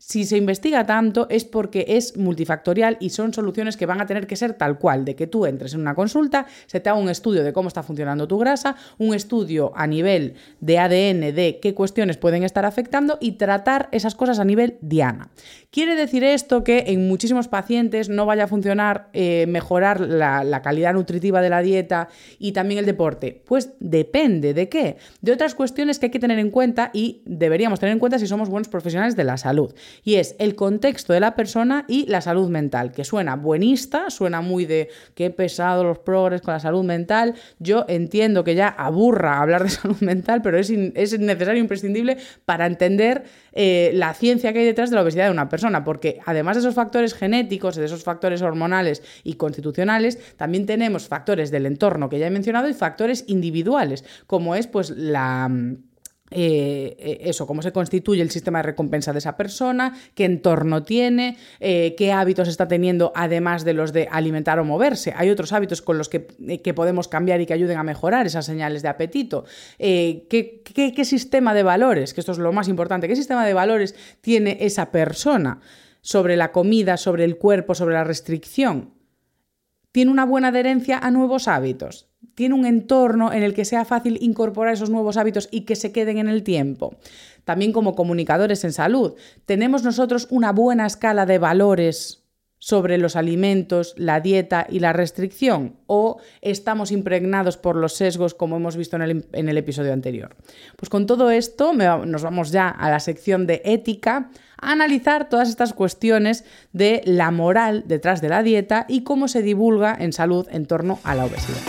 si 0.00 0.24
se 0.24 0.36
investiga 0.36 0.86
tanto 0.86 1.26
es 1.28 1.44
porque 1.44 1.84
es 1.88 2.16
multifactorial 2.16 2.96
y 3.00 3.10
son 3.10 3.34
soluciones 3.34 3.76
que 3.76 3.84
van 3.84 4.00
a 4.00 4.06
tener 4.06 4.28
que 4.28 4.36
ser 4.36 4.54
tal 4.54 4.78
cual, 4.78 5.04
de 5.04 5.16
que 5.16 5.26
tú 5.26 5.44
entres 5.44 5.74
en 5.74 5.80
una 5.80 5.96
consulta, 5.96 6.46
se 6.66 6.78
te 6.78 6.88
haga 6.88 6.98
un 6.98 7.08
estudio 7.08 7.42
de 7.42 7.52
cómo 7.52 7.68
está 7.68 7.82
funcionando 7.82 8.28
tu 8.28 8.38
grasa, 8.38 8.76
un 8.96 9.12
estudio 9.12 9.72
a 9.74 9.86
nivel 9.88 10.34
de 10.60 10.78
ADN 10.78 11.34
de 11.34 11.58
qué 11.60 11.74
cuestiones 11.74 12.16
pueden 12.16 12.44
estar 12.44 12.64
afectando 12.64 13.18
y 13.20 13.32
tratar 13.32 13.88
esas 13.90 14.14
cosas 14.14 14.38
a 14.38 14.44
nivel 14.44 14.78
diana. 14.80 15.30
¿Quiere 15.70 15.96
decir 15.96 16.22
esto 16.22 16.64
que 16.64 16.84
en 16.86 17.08
muchísimos 17.08 17.48
pacientes 17.48 18.08
no 18.08 18.24
vaya 18.24 18.44
a 18.44 18.48
funcionar 18.48 19.10
eh, 19.12 19.46
mejorar 19.48 20.00
la, 20.00 20.44
la 20.44 20.62
calidad 20.62 20.94
nutritiva 20.94 21.42
de 21.42 21.50
la 21.50 21.60
dieta 21.60 22.08
y 22.38 22.52
también 22.52 22.78
el 22.78 22.86
deporte? 22.86 23.42
Pues 23.44 23.72
depende 23.80 24.54
de 24.54 24.68
qué, 24.68 24.96
de 25.20 25.32
otras 25.32 25.56
cuestiones 25.56 25.98
que 25.98 26.06
hay 26.06 26.10
que 26.12 26.20
tener 26.20 26.38
en 26.38 26.50
cuenta 26.50 26.90
y 26.94 27.20
deberíamos 27.26 27.80
tener 27.80 27.92
en 27.92 27.98
cuenta 27.98 28.18
si 28.18 28.28
somos 28.28 28.48
buenos 28.48 28.68
profesionales 28.68 29.16
de 29.16 29.24
la 29.24 29.36
salud 29.36 29.74
y 30.04 30.16
es 30.16 30.36
el 30.38 30.54
contexto 30.54 31.12
de 31.12 31.20
la 31.20 31.34
persona 31.34 31.84
y 31.88 32.06
la 32.06 32.20
salud 32.20 32.48
mental, 32.48 32.92
que 32.92 33.04
suena 33.04 33.36
buenista, 33.36 34.10
suena 34.10 34.40
muy 34.40 34.66
de 34.66 34.88
qué 35.14 35.30
pesado 35.30 35.84
los 35.84 35.98
progres 35.98 36.42
con 36.42 36.54
la 36.54 36.60
salud 36.60 36.84
mental. 36.84 37.34
Yo 37.58 37.84
entiendo 37.88 38.44
que 38.44 38.54
ya 38.54 38.68
aburra 38.68 39.40
hablar 39.40 39.64
de 39.64 39.70
salud 39.70 40.00
mental, 40.00 40.42
pero 40.42 40.58
es, 40.58 40.70
es 40.70 41.18
necesario, 41.18 41.60
imprescindible 41.60 42.18
para 42.44 42.66
entender 42.66 43.24
eh, 43.52 43.90
la 43.94 44.14
ciencia 44.14 44.52
que 44.52 44.60
hay 44.60 44.66
detrás 44.66 44.90
de 44.90 44.96
la 44.96 45.02
obesidad 45.02 45.26
de 45.26 45.32
una 45.32 45.48
persona, 45.48 45.84
porque 45.84 46.20
además 46.26 46.56
de 46.56 46.60
esos 46.60 46.74
factores 46.74 47.14
genéticos, 47.14 47.76
de 47.76 47.84
esos 47.84 48.04
factores 48.04 48.42
hormonales 48.42 49.02
y 49.24 49.34
constitucionales, 49.34 50.18
también 50.36 50.66
tenemos 50.66 51.08
factores 51.08 51.50
del 51.50 51.66
entorno 51.66 52.08
que 52.08 52.18
ya 52.18 52.26
he 52.26 52.30
mencionado 52.30 52.68
y 52.68 52.74
factores 52.74 53.24
individuales, 53.26 54.04
como 54.26 54.54
es 54.54 54.66
pues 54.66 54.90
la 54.90 55.50
eh, 56.30 56.96
eh, 56.98 57.18
eso, 57.22 57.46
cómo 57.46 57.62
se 57.62 57.72
constituye 57.72 58.22
el 58.22 58.30
sistema 58.30 58.58
de 58.58 58.64
recompensa 58.64 59.12
de 59.12 59.18
esa 59.18 59.36
persona, 59.36 59.96
qué 60.14 60.24
entorno 60.24 60.82
tiene, 60.82 61.36
eh, 61.60 61.94
qué 61.96 62.12
hábitos 62.12 62.48
está 62.48 62.68
teniendo, 62.68 63.12
además 63.14 63.64
de 63.64 63.74
los 63.74 63.92
de 63.92 64.08
alimentar 64.10 64.58
o 64.58 64.64
moverse. 64.64 65.14
Hay 65.16 65.30
otros 65.30 65.52
hábitos 65.52 65.82
con 65.82 65.98
los 65.98 66.08
que, 66.08 66.20
podemos 66.74 67.08
cambiar 67.08 67.40
y 67.40 67.46
que 67.46 67.54
ayuden 67.54 67.78
a 67.78 67.82
mejorar 67.82 68.26
esas 68.26 68.44
señales 68.46 68.82
de 68.82 68.88
apetito. 68.88 69.44
¿qué, 69.78 70.62
qué 70.64 71.04
sistema 71.04 71.54
de 71.54 71.62
valores, 71.62 72.14
que 72.14 72.20
esto 72.20 72.32
es 72.32 72.38
lo 72.38 72.52
más 72.52 72.68
importante, 72.68 73.08
qué 73.08 73.16
sistema 73.16 73.46
de 73.46 73.54
valores 73.54 73.94
tiene 74.20 74.58
esa 74.60 74.90
persona 74.90 75.60
sobre 76.02 76.36
la 76.36 76.52
comida, 76.52 76.96
sobre 76.96 77.24
el 77.24 77.36
cuerpo, 77.36 77.74
sobre 77.74 77.94
la 77.94 78.04
restricción? 78.04 78.97
¿Tiene 79.92 80.10
una 80.10 80.24
buena 80.24 80.48
adherencia 80.48 80.98
a 80.98 81.10
nuevos 81.10 81.48
hábitos? 81.48 82.08
tiene 82.38 82.54
un 82.54 82.66
entorno 82.66 83.32
en 83.32 83.42
el 83.42 83.52
que 83.52 83.64
sea 83.64 83.84
fácil 83.84 84.16
incorporar 84.20 84.72
esos 84.72 84.90
nuevos 84.90 85.16
hábitos 85.16 85.48
y 85.50 85.62
que 85.62 85.74
se 85.74 85.90
queden 85.90 86.18
en 86.18 86.28
el 86.28 86.44
tiempo. 86.44 86.94
También 87.42 87.72
como 87.72 87.96
comunicadores 87.96 88.62
en 88.62 88.72
salud, 88.72 89.14
tenemos 89.44 89.82
nosotros 89.82 90.28
una 90.30 90.52
buena 90.52 90.86
escala 90.86 91.26
de 91.26 91.38
valores 91.38 92.28
sobre 92.60 92.98
los 92.98 93.16
alimentos, 93.16 93.94
la 93.96 94.20
dieta 94.20 94.68
y 94.68 94.78
la 94.78 94.92
restricción? 94.92 95.78
¿O 95.86 96.18
estamos 96.40 96.92
impregnados 96.92 97.56
por 97.56 97.74
los 97.74 97.94
sesgos 97.94 98.34
como 98.34 98.56
hemos 98.56 98.76
visto 98.76 98.96
en 98.96 99.24
el, 99.48 99.58
episodio 99.58 99.92
anterior? 99.92 100.36
Pues 100.76 100.90
con 100.90 101.06
todo 101.06 101.30
esto 101.30 101.72
nos 101.72 102.22
vamos 102.22 102.52
ya 102.52 102.68
a 102.68 102.90
la 102.90 103.00
sección 103.00 103.48
de 103.48 103.62
ética, 103.64 104.30
analizar 104.60 105.28
todas 105.28 105.48
estas 105.48 105.72
cuestiones 105.72 106.44
de 106.72 107.02
la 107.04 107.30
moral 107.30 107.84
detrás 107.86 108.20
de 108.20 108.28
la 108.28 108.42
dieta 108.42 108.86
y 108.88 109.02
cómo 109.02 109.28
se 109.28 109.42
divulga 109.42 109.96
en 109.98 110.12
salud 110.12 110.46
en 110.50 110.66
torno 110.66 110.98
a 111.04 111.14
la 111.14 111.24
obesidad. 111.24 111.60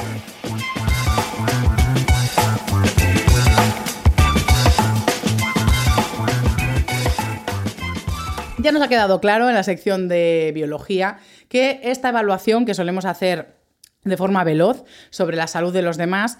Ya 8.61 8.73
nos 8.73 8.81
ha 8.81 8.89
quedado 8.89 9.21
claro 9.21 9.47
en 9.47 9.55
la 9.55 9.63
sección 9.63 10.09
de 10.09 10.51
biología 10.53 11.19
que 11.47 11.79
esta 11.83 12.09
evaluación 12.09 12.65
que 12.65 12.73
solemos 12.73 13.05
hacer 13.05 13.55
de 14.03 14.17
forma 14.17 14.43
veloz 14.43 14.83
sobre 15.11 15.37
la 15.37 15.47
salud 15.47 15.73
de 15.73 15.81
los 15.81 15.97
demás 15.97 16.39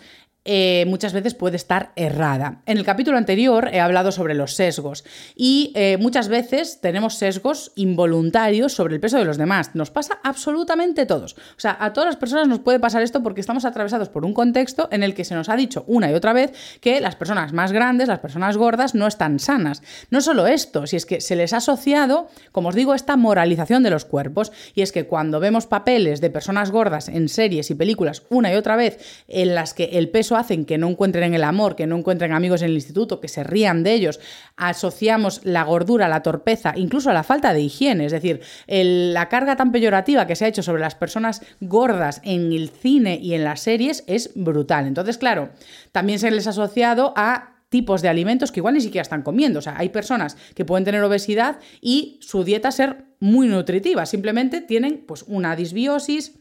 eh, 0.52 0.86
muchas 0.88 1.14
veces 1.14 1.36
puede 1.36 1.58
estar 1.58 1.92
errada. 1.96 2.64
En 2.66 2.80
el 2.80 2.84
capítulo 2.84 3.20
anterior 3.20 3.70
he 3.72 3.80
hablado 3.80 4.12
sobre 4.12 4.34
los 4.34 4.56
sesgos 4.56 5.06
y 5.36 5.72
eh, 5.76 5.98
muchas 6.00 6.28
veces 6.28 6.82
tenemos 6.82 7.20
sesgos 7.20 7.72
involuntarios 7.76 8.74
sobre 8.74 8.96
el 8.96 9.00
peso 9.00 9.20
de 9.20 9.26
los 9.26 9.38
demás. 9.38 9.76
Nos 9.76 9.92
pasa 9.92 10.20
absolutamente 10.24 11.06
todos. 11.06 11.34
O 11.34 11.60
sea, 11.60 11.78
a 11.80 11.94
todas 11.94 12.08
las 12.08 12.16
personas 12.16 12.48
nos 12.48 12.62
puede 12.62 12.80
pasar 12.80 13.04
esto 13.04 13.22
porque 13.22 13.42
estamos 13.42 13.64
atravesados 13.64 14.10
por 14.10 14.26
un 14.26 14.34
contexto 14.34 14.90
en 14.92 15.04
el 15.04 15.14
que 15.14 15.24
se 15.24 15.36
nos 15.36 15.50
ha 15.50 15.56
dicho 15.56 15.84
una 15.86 16.10
y 16.10 16.16
otra 16.16 16.34
vez 16.34 16.52
que 16.82 17.00
las 17.00 17.16
personas 17.16 17.54
más 17.54 17.72
grandes, 17.72 18.08
las 18.08 18.18
personas 18.18 18.58
gordas, 18.58 18.96
no 18.96 19.06
están 19.06 19.38
sanas. 19.38 19.84
No 20.10 20.20
solo 20.20 20.48
esto, 20.48 20.88
si 20.88 20.96
es 20.96 21.06
que 21.06 21.22
se 21.22 21.36
les 21.36 21.54
ha 21.54 21.58
asociado, 21.58 22.28
como 22.52 22.70
os 22.70 22.76
digo, 22.76 22.96
esta 22.96 23.18
moralización 23.18 23.84
de 23.84 23.92
los 23.92 24.04
cuerpos 24.04 24.52
y 24.74 24.82
es 24.82 24.92
que 24.92 25.06
cuando 25.06 25.40
vemos 25.40 25.68
papeles 25.68 26.22
de 26.22 26.32
personas 26.32 26.72
gordas 26.72 27.08
en 27.08 27.30
series 27.30 27.70
y 27.70 27.76
películas 27.76 28.24
una 28.30 28.52
y 28.52 28.56
otra 28.56 28.76
vez 28.76 29.24
en 29.28 29.54
las 29.54 29.76
que 29.76 29.84
el 30.00 30.10
peso 30.10 30.39
hacen 30.40 30.66
que 30.66 30.78
no 30.78 30.90
encuentren 30.90 31.34
el 31.34 31.44
amor, 31.44 31.76
que 31.76 31.88
no 31.88 31.98
encuentren 31.98 32.34
amigos 32.34 32.62
en 32.62 32.70
el 32.70 32.76
instituto, 32.76 33.20
que 33.20 33.28
se 33.28 33.44
rían 33.44 33.84
de 33.84 33.94
ellos. 33.94 34.20
Asociamos 34.58 35.42
la 35.44 35.64
gordura, 35.64 36.08
la 36.08 36.24
torpeza, 36.24 36.74
incluso 36.76 37.10
a 37.10 37.14
la 37.14 37.24
falta 37.24 37.54
de 37.54 37.62
higiene. 37.62 38.06
Es 38.06 38.12
decir, 38.12 38.42
la 38.68 39.30
carga 39.30 39.56
tan 39.56 39.72
peyorativa 39.72 40.26
que 40.26 40.36
se 40.36 40.46
ha 40.46 40.48
hecho 40.48 40.64
sobre 40.64 40.82
las 40.82 40.96
personas 40.96 41.42
gordas 41.60 42.22
en 42.24 42.52
el 42.52 42.70
cine 42.70 43.20
y 43.22 43.34
en 43.34 43.44
las 43.44 43.62
series 43.62 44.04
es 44.08 44.32
brutal. 44.36 44.88
Entonces, 44.88 45.18
claro, 45.18 45.50
también 45.92 46.20
se 46.20 46.32
les 46.32 46.48
ha 46.48 46.52
asociado 46.52 47.14
a 47.16 47.56
tipos 47.70 48.02
de 48.02 48.10
alimentos 48.10 48.52
que 48.52 48.60
igual 48.60 48.74
ni 48.74 48.82
siquiera 48.82 49.04
están 49.04 49.22
comiendo. 49.22 49.60
O 49.60 49.62
sea, 49.62 49.76
hay 49.78 49.90
personas 49.90 50.38
que 50.56 50.66
pueden 50.66 50.86
tener 50.86 51.04
obesidad 51.04 51.60
y 51.82 52.20
su 52.22 52.44
dieta 52.44 52.72
ser 52.72 53.06
muy 53.20 53.48
nutritiva. 53.48 54.06
Simplemente 54.06 54.62
tienen 54.62 55.04
pues 55.08 55.24
una 55.28 55.56
disbiosis, 55.56 56.39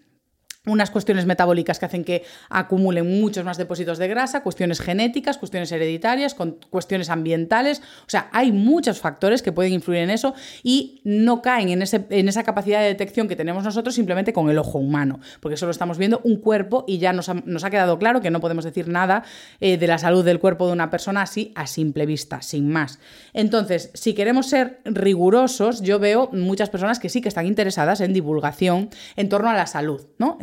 unas 0.69 0.91
cuestiones 0.91 1.27
metabólicas 1.27 1.79
que 1.79 1.87
hacen 1.87 2.05
que 2.05 2.25
acumulen 2.49 3.21
muchos 3.21 3.45
más 3.45 3.57
depósitos 3.57 3.99
de 3.99 4.09
grasa, 4.09 4.43
cuestiones 4.43 4.81
genéticas, 4.81 5.39
cuestiones 5.39 5.71
hereditarias, 5.73 6.35
cuestiones 6.71 7.11
ambientales. 7.11 7.81
O 8.01 8.11
sea, 8.11 8.29
hay 8.33 8.53
muchos 8.53 9.01
factores 9.01 9.43
que 9.43 9.53
pueden 9.53 9.73
influir 9.73 10.01
en 10.01 10.11
eso 10.11 10.35
y 10.63 11.01
no 11.05 11.43
caen 11.43 11.71
en, 11.71 11.83
ese, 11.83 12.07
en 12.11 12.29
esa 12.29 12.43
capacidad 12.43 12.81
de 12.81 12.87
detección 12.87 13.29
que 13.29 13.37
tenemos 13.37 13.65
nosotros 13.65 13.95
simplemente 13.95 14.33
con 14.33 14.51
el 14.51 14.59
ojo 14.59 14.79
humano, 14.79 15.21
porque 15.41 15.57
solo 15.57 15.71
estamos 15.71 15.99
viendo 15.99 16.21
un 16.25 16.37
cuerpo 16.37 16.85
y 16.87 16.99
ya 16.99 17.13
nos 17.13 17.29
ha, 17.29 17.71
quedado 17.71 17.99
claro 17.99 18.21
que 18.21 18.31
no 18.31 18.41
podemos 18.41 18.65
decir 18.65 18.89
nada 18.89 19.25
eh, 19.61 19.77
de 19.77 19.87
la 19.87 19.99
salud 19.99 20.25
del 20.25 20.41
cuerpo 20.41 20.67
de 20.67 20.73
una 20.73 20.91
persona 20.91 21.23
así 21.23 21.53
a 21.55 21.67
simple 21.67 22.07
vista, 22.07 22.43
sin 22.43 22.71
más. 22.71 22.99
Entonces, 23.33 23.91
si 23.95 24.15
queremos 24.15 24.49
ser 24.49 24.81
rigurosos, 24.85 25.83
yo 25.83 25.99
veo 25.99 26.31
muchas 26.33 26.71
personas 26.71 26.99
que 26.99 27.09
sí 27.09 27.21
que 27.21 27.29
están 27.29 27.47
interesadas 27.47 28.01
en 28.01 28.13
divulgación 28.13 28.91
en 29.17 29.29
torno 29.29 29.51
a 29.51 29.55
la 29.55 29.67
salud, 29.67 30.07
¿no? 30.19 30.39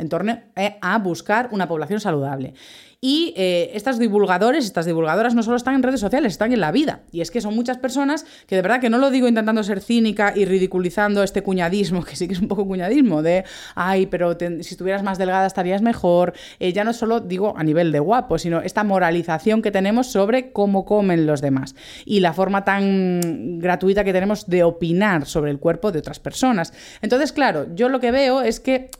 Eh, 0.56 0.78
a 0.80 0.98
buscar 0.98 1.48
una 1.52 1.68
población 1.68 2.00
saludable. 2.00 2.54
Y 3.00 3.34
eh, 3.36 3.70
estos 3.74 3.98
divulgadores, 3.98 4.64
estas 4.64 4.86
divulgadoras 4.86 5.34
no 5.34 5.42
solo 5.42 5.56
están 5.56 5.74
en 5.74 5.82
redes 5.82 6.00
sociales, 6.00 6.32
están 6.32 6.52
en 6.52 6.60
la 6.60 6.72
vida. 6.72 7.02
Y 7.12 7.20
es 7.20 7.30
que 7.30 7.40
son 7.40 7.54
muchas 7.54 7.76
personas 7.76 8.24
que 8.46 8.56
de 8.56 8.62
verdad 8.62 8.80
que 8.80 8.88
no 8.88 8.98
lo 8.98 9.10
digo 9.10 9.28
intentando 9.28 9.62
ser 9.62 9.80
cínica 9.80 10.32
y 10.34 10.46
ridiculizando 10.46 11.22
este 11.22 11.42
cuñadismo, 11.42 12.02
que 12.04 12.16
sí 12.16 12.26
que 12.26 12.32
es 12.32 12.40
un 12.40 12.48
poco 12.48 12.66
cuñadismo, 12.66 13.22
de, 13.22 13.44
ay, 13.74 14.06
pero 14.06 14.36
si 14.38 14.70
estuvieras 14.70 15.02
más 15.02 15.18
delgada 15.18 15.46
estarías 15.46 15.82
mejor. 15.82 16.32
Eh, 16.58 16.72
ya 16.72 16.84
no 16.84 16.92
solo 16.92 17.20
digo 17.20 17.54
a 17.56 17.62
nivel 17.62 17.92
de 17.92 18.00
guapo, 18.00 18.38
sino 18.38 18.62
esta 18.62 18.82
moralización 18.82 19.60
que 19.60 19.70
tenemos 19.70 20.06
sobre 20.06 20.52
cómo 20.52 20.84
comen 20.84 21.26
los 21.26 21.40
demás 21.42 21.74
y 22.06 22.20
la 22.20 22.32
forma 22.32 22.64
tan 22.64 23.58
gratuita 23.58 24.04
que 24.04 24.12
tenemos 24.12 24.46
de 24.46 24.64
opinar 24.64 25.26
sobre 25.26 25.50
el 25.50 25.58
cuerpo 25.58 25.92
de 25.92 25.98
otras 25.98 26.18
personas. 26.18 26.72
Entonces, 27.02 27.32
claro, 27.32 27.66
yo 27.74 27.88
lo 27.88 28.00
que 28.00 28.10
veo 28.10 28.40
es 28.40 28.58
que 28.58 28.90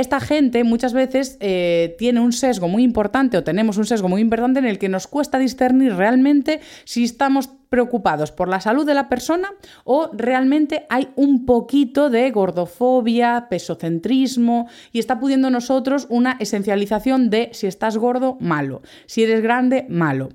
esta 0.00 0.20
gente 0.20 0.62
muchas 0.64 0.92
veces 0.92 1.36
eh, 1.40 1.96
tiene 1.98 2.20
un 2.20 2.32
sesgo 2.32 2.68
muy 2.68 2.84
importante 2.84 3.36
o 3.36 3.44
tenemos 3.44 3.78
un 3.78 3.84
sesgo 3.84 4.08
muy 4.08 4.20
importante 4.20 4.60
en 4.60 4.66
el 4.66 4.78
que 4.78 4.88
nos 4.88 5.06
cuesta 5.06 5.38
discernir 5.38 5.94
realmente 5.94 6.60
si 6.84 7.04
estamos 7.04 7.50
preocupados 7.68 8.30
por 8.30 8.48
la 8.48 8.60
salud 8.60 8.86
de 8.86 8.94
la 8.94 9.08
persona 9.08 9.52
o 9.84 10.10
realmente 10.12 10.86
hay 10.88 11.08
un 11.16 11.44
poquito 11.44 12.10
de 12.10 12.30
gordofobia, 12.30 13.48
pesocentrismo 13.50 14.68
y 14.92 15.00
está 15.00 15.18
pudiendo 15.18 15.50
nosotros 15.50 16.06
una 16.08 16.36
esencialización 16.38 17.28
de 17.28 17.50
si 17.52 17.66
estás 17.66 17.98
gordo, 17.98 18.36
malo, 18.40 18.82
si 19.06 19.24
eres 19.24 19.42
grande, 19.42 19.84
malo. 19.88 20.30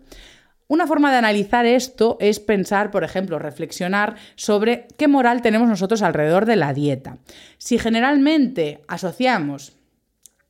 Una 0.68 0.88
forma 0.88 1.12
de 1.12 1.18
analizar 1.18 1.66
esto 1.66 2.18
es 2.20 2.40
pensar, 2.40 2.90
por 2.92 3.04
ejemplo, 3.04 3.38
reflexionar 3.40 4.16
sobre 4.36 4.88
qué 4.98 5.08
moral 5.08 5.42
tenemos 5.42 5.68
nosotros 5.68 6.02
alrededor 6.02 6.46
de 6.46 6.56
la 6.56 6.74
dieta. 6.74 7.18
Si 7.58 7.78
generalmente 7.78 8.82
asociamos 8.88 9.74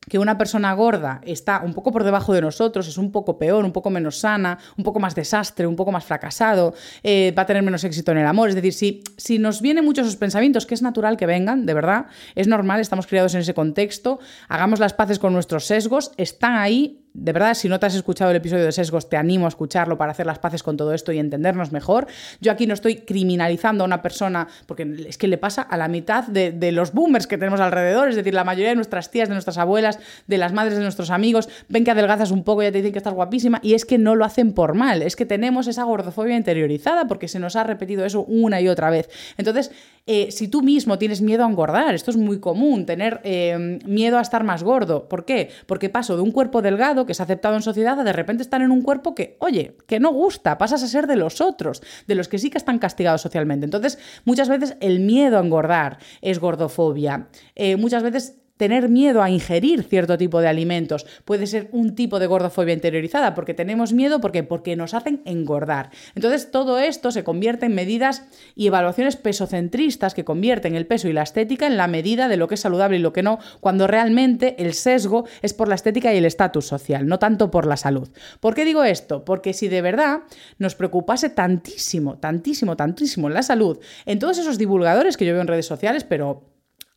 que 0.09 0.19
una 0.19 0.37
persona 0.37 0.73
gorda 0.73 1.21
está 1.25 1.61
un 1.63 1.73
poco 1.73 1.91
por 1.91 2.03
debajo 2.03 2.33
de 2.33 2.41
nosotros, 2.41 2.87
es 2.87 2.97
un 2.97 3.11
poco 3.11 3.37
peor, 3.37 3.63
un 3.65 3.71
poco 3.71 3.89
menos 3.89 4.19
sana, 4.19 4.57
un 4.77 4.83
poco 4.83 4.99
más 4.99 5.15
desastre, 5.15 5.67
un 5.67 5.75
poco 5.75 5.91
más 5.91 6.03
fracasado, 6.03 6.73
eh, 7.03 7.33
va 7.37 7.43
a 7.43 7.45
tener 7.45 7.63
menos 7.63 7.83
éxito 7.83 8.11
en 8.11 8.19
el 8.19 8.27
amor. 8.27 8.49
Es 8.49 8.55
decir, 8.55 8.73
si, 8.73 9.03
si 9.17 9.39
nos 9.39 9.61
vienen 9.61 9.85
muchos 9.85 10.07
esos 10.07 10.17
pensamientos, 10.17 10.65
que 10.65 10.75
es 10.75 10.81
natural 10.81 11.17
que 11.17 11.25
vengan, 11.25 11.65
de 11.65 11.73
verdad, 11.73 12.07
es 12.35 12.47
normal, 12.47 12.81
estamos 12.81 13.07
criados 13.07 13.33
en 13.33 13.41
ese 13.41 13.53
contexto, 13.53 14.19
hagamos 14.49 14.79
las 14.79 14.93
paces 14.93 15.19
con 15.19 15.33
nuestros 15.33 15.65
sesgos, 15.65 16.11
están 16.17 16.55
ahí, 16.55 17.02
de 17.13 17.31
verdad, 17.31 17.53
si 17.53 17.69
no 17.69 17.79
te 17.79 17.85
has 17.85 17.95
escuchado 17.95 18.31
el 18.31 18.37
episodio 18.37 18.65
de 18.65 18.71
sesgos, 18.71 19.07
te 19.07 19.17
animo 19.17 19.45
a 19.45 19.49
escucharlo 19.49 19.97
para 19.97 20.11
hacer 20.11 20.25
las 20.25 20.39
paces 20.39 20.63
con 20.63 20.77
todo 20.77 20.93
esto 20.93 21.11
y 21.11 21.19
entendernos 21.19 21.71
mejor. 21.71 22.07
Yo 22.41 22.51
aquí 22.51 22.65
no 22.65 22.73
estoy 22.73 22.97
criminalizando 22.97 23.83
a 23.83 23.87
una 23.87 24.01
persona, 24.01 24.47
porque 24.65 25.05
es 25.07 25.17
que 25.17 25.27
le 25.27 25.37
pasa 25.37 25.61
a 25.61 25.77
la 25.77 25.87
mitad 25.87 26.25
de, 26.25 26.71
los 26.71 26.91
boomers 26.91 27.27
que 27.27 27.37
tenemos 27.37 27.59
alrededor, 27.59 28.09
es 28.09 28.15
decir, 28.15 28.33
la 28.33 28.43
mayoría 28.43 28.69
de 28.69 28.75
nuestras 28.75 29.11
tías, 29.11 29.29
de 29.29 29.35
nuestras 29.35 29.59
abuelas, 29.59 29.99
de 30.25 30.37
las 30.39 30.53
madres 30.53 30.75
de 30.75 30.83
nuestros 30.83 31.11
amigos, 31.11 31.49
ven 31.69 31.83
que 31.83 31.91
adelgazas 31.91 32.31
un 32.31 32.43
poco 32.43 32.63
y 32.63 32.65
ya 32.65 32.71
te 32.71 32.79
dicen 32.79 32.93
que 32.93 32.97
estás 32.97 33.13
guapísima, 33.13 33.59
y 33.61 33.75
es 33.75 33.85
que 33.85 33.99
no 33.99 34.15
lo 34.15 34.25
hacen 34.25 34.53
por 34.53 34.73
mal, 34.73 35.03
es 35.03 35.15
que 35.15 35.25
tenemos 35.27 35.67
esa 35.67 35.83
gordofobia 35.83 36.35
interiorizada 36.35 37.05
porque 37.07 37.27
se 37.27 37.37
nos 37.37 37.55
ha 37.55 37.63
repetido 37.63 38.05
eso 38.05 38.23
una 38.23 38.59
y 38.59 38.67
otra 38.67 38.89
vez. 38.89 39.09
Entonces, 39.37 39.71
eh, 40.05 40.31
si 40.31 40.47
tú 40.47 40.61
mismo 40.61 40.97
tienes 40.97 41.21
miedo 41.21 41.45
a 41.45 41.47
engordar, 41.47 41.93
esto 41.93 42.11
es 42.11 42.17
muy 42.17 42.39
común, 42.39 42.85
tener 42.85 43.21
eh, 43.23 43.79
miedo 43.85 44.17
a 44.17 44.21
estar 44.21 44.43
más 44.43 44.63
gordo. 44.63 45.07
¿Por 45.07 45.25
qué? 45.25 45.49
Porque 45.65 45.89
paso 45.89 46.15
de 46.15 46.21
un 46.21 46.31
cuerpo 46.31 46.61
delgado 46.61 47.02
que 47.05 47.13
es 47.13 47.21
aceptado 47.21 47.55
en 47.55 47.61
sociedad 47.61 47.99
a 47.99 48.03
de 48.03 48.13
repente 48.13 48.43
estar 48.43 48.61
en 48.61 48.71
un 48.71 48.81
cuerpo 48.81 49.15
que, 49.15 49.37
oye, 49.39 49.77
que 49.87 49.99
no 49.99 50.11
gusta, 50.11 50.57
pasas 50.57 50.83
a 50.83 50.87
ser 50.87 51.07
de 51.07 51.15
los 51.15 51.41
otros, 51.41 51.81
de 52.07 52.15
los 52.15 52.27
que 52.27 52.39
sí 52.39 52.49
que 52.49 52.57
están 52.57 52.79
castigados 52.79 53.21
socialmente. 53.21 53.65
Entonces, 53.65 53.99
muchas 54.25 54.49
veces 54.49 54.75
el 54.79 54.99
miedo 54.99 55.37
a 55.37 55.41
engordar 55.41 55.99
es 56.21 56.39
gordofobia. 56.39 57.27
Eh, 57.55 57.75
muchas 57.75 58.03
veces 58.03 58.37
tener 58.63 58.87
miedo 58.87 59.21
a 59.21 59.29
ingerir 59.29 59.83
cierto 59.83 60.17
tipo 60.17 60.39
de 60.39 60.47
alimentos. 60.47 61.05
Puede 61.25 61.47
ser 61.47 61.67
un 61.73 61.95
tipo 61.95 62.17
de 62.17 62.27
gordofobia 62.27 62.73
interiorizada, 62.73 63.35
porque 63.35 63.53
tenemos 63.53 63.91
miedo 63.91 64.21
porque, 64.21 64.43
porque 64.43 64.77
nos 64.77 64.93
hacen 64.93 65.21
engordar. 65.25 65.89
Entonces, 66.15 66.49
todo 66.49 66.79
esto 66.79 67.11
se 67.11 67.25
convierte 67.25 67.65
en 67.65 67.75
medidas 67.75 68.23
y 68.55 68.67
evaluaciones 68.67 69.17
pesocentristas 69.17 70.13
que 70.13 70.23
convierten 70.23 70.75
el 70.75 70.87
peso 70.87 71.09
y 71.09 71.11
la 71.13 71.23
estética 71.23 71.67
en 71.67 71.75
la 71.75 71.87
medida 71.87 72.29
de 72.29 72.37
lo 72.37 72.47
que 72.47 72.55
es 72.55 72.61
saludable 72.61 72.95
y 72.95 73.01
lo 73.01 73.11
que 73.11 73.21
no, 73.21 73.37
cuando 73.59 73.85
realmente 73.85 74.55
el 74.63 74.75
sesgo 74.75 75.25
es 75.41 75.53
por 75.53 75.67
la 75.67 75.75
estética 75.75 76.13
y 76.13 76.17
el 76.19 76.23
estatus 76.23 76.65
social, 76.65 77.05
no 77.05 77.19
tanto 77.19 77.51
por 77.51 77.67
la 77.67 77.75
salud. 77.75 78.07
¿Por 78.39 78.55
qué 78.55 78.63
digo 78.63 78.85
esto? 78.85 79.25
Porque 79.25 79.51
si 79.51 79.67
de 79.67 79.81
verdad 79.81 80.21
nos 80.57 80.75
preocupase 80.75 81.27
tantísimo, 81.27 82.17
tantísimo, 82.17 82.77
tantísimo 82.77 83.27
la 83.27 83.43
salud, 83.43 83.79
en 84.05 84.19
todos 84.19 84.37
esos 84.37 84.57
divulgadores 84.57 85.17
que 85.17 85.25
yo 85.25 85.33
veo 85.33 85.41
en 85.41 85.49
redes 85.49 85.65
sociales, 85.65 86.05
pero 86.05 86.52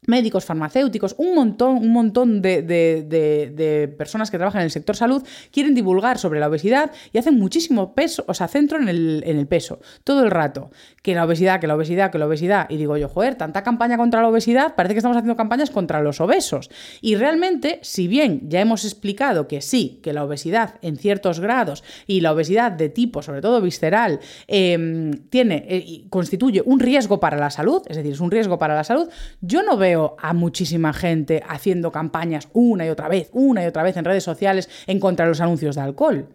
médicos, 0.07 0.45
farmacéuticos, 0.45 1.15
un 1.19 1.35
montón, 1.35 1.77
un 1.79 1.91
montón 1.91 2.43
de, 2.43 3.95
personas 3.99 4.31
que 4.31 4.39
trabajan 4.39 4.61
en 4.61 4.67
el 4.67 4.71
sector 4.71 4.97
salud 4.97 5.23
quieren 5.51 5.75
divulgar 5.75 6.19
sobre 6.19 6.41
la 6.41 6.49
obesidad 6.49 6.93
y 7.13 7.19
hacen 7.19 7.39
muchísimo 7.39 7.95
peso, 7.95 8.25
o 8.29 8.35
sea, 8.35 8.49
centro 8.49 8.81
en 8.81 8.89
el, 8.89 9.23
en 9.27 9.39
el, 9.39 9.47
peso, 9.47 9.81
todo 10.05 10.25
el 10.25 10.31
rato. 10.31 10.71
Que 11.03 11.15
la 11.15 11.25
obesidad, 11.25 11.61
que 11.61 11.67
la 11.67 11.75
obesidad, 11.77 12.11
que 12.11 12.19
la 12.19 12.27
obesidad. 12.27 12.67
Y 12.69 12.77
digo 12.77 12.97
yo, 12.97 13.09
joder, 13.09 13.37
tanta 13.37 13.63
campaña 13.63 13.97
contra 13.97 14.23
la 14.23 14.29
obesidad, 14.29 14.75
parece 14.75 14.95
que 14.95 14.99
estamos 14.99 15.17
haciendo 15.17 15.37
campañas 15.37 15.71
contra 15.71 16.01
los 16.03 16.21
obesos. 16.21 16.71
Y 17.01 17.17
realmente, 17.17 17.81
si 17.83 18.09
bien 18.09 18.49
ya 18.49 18.61
hemos 18.61 18.85
explicado 18.85 19.49
que 19.49 19.61
sí, 19.61 20.01
que 20.03 20.13
la 20.13 20.25
obesidad 20.25 20.75
en 20.83 20.97
ciertos 20.97 21.41
grados 21.41 21.85
y 22.07 22.21
la 22.21 22.33
obesidad 22.33 22.73
de 22.73 22.89
tipo, 22.89 23.23
sobre 23.23 23.41
todo 23.41 23.61
visceral, 23.61 24.21
em, 24.47 25.13
tiene, 25.31 25.65
eh, 25.69 26.05
constituye 26.11 26.63
un 26.65 26.81
riesgo 26.81 27.21
para 27.21 27.37
la 27.37 27.51
salud, 27.51 27.83
es 27.89 27.97
decir, 27.97 28.13
es 28.13 28.21
un 28.21 28.31
riesgo 28.31 28.59
para 28.59 28.75
la 28.75 28.85
salud, 28.85 29.09
yo 29.41 29.63
no 29.63 29.77
veo 29.77 29.86
veo 29.87 30.17
a 30.21 30.33
muchísima 30.33 30.93
gente 30.93 31.45
haciendo 31.49 31.93
campañas 31.93 32.49
una 32.53 32.85
y 32.85 32.89
otra 32.89 33.09
vez, 33.09 33.31
una 33.33 33.63
y 33.63 33.67
otra 33.67 33.85
vez 33.85 33.97
en 33.97 34.05
redes 34.05 34.25
sociales 34.25 34.69
en 34.89 34.99
contra 34.99 35.25
de 35.25 35.31
los 35.31 35.41
anuncios 35.41 35.77
de 35.77 35.83
alcohol, 35.83 36.29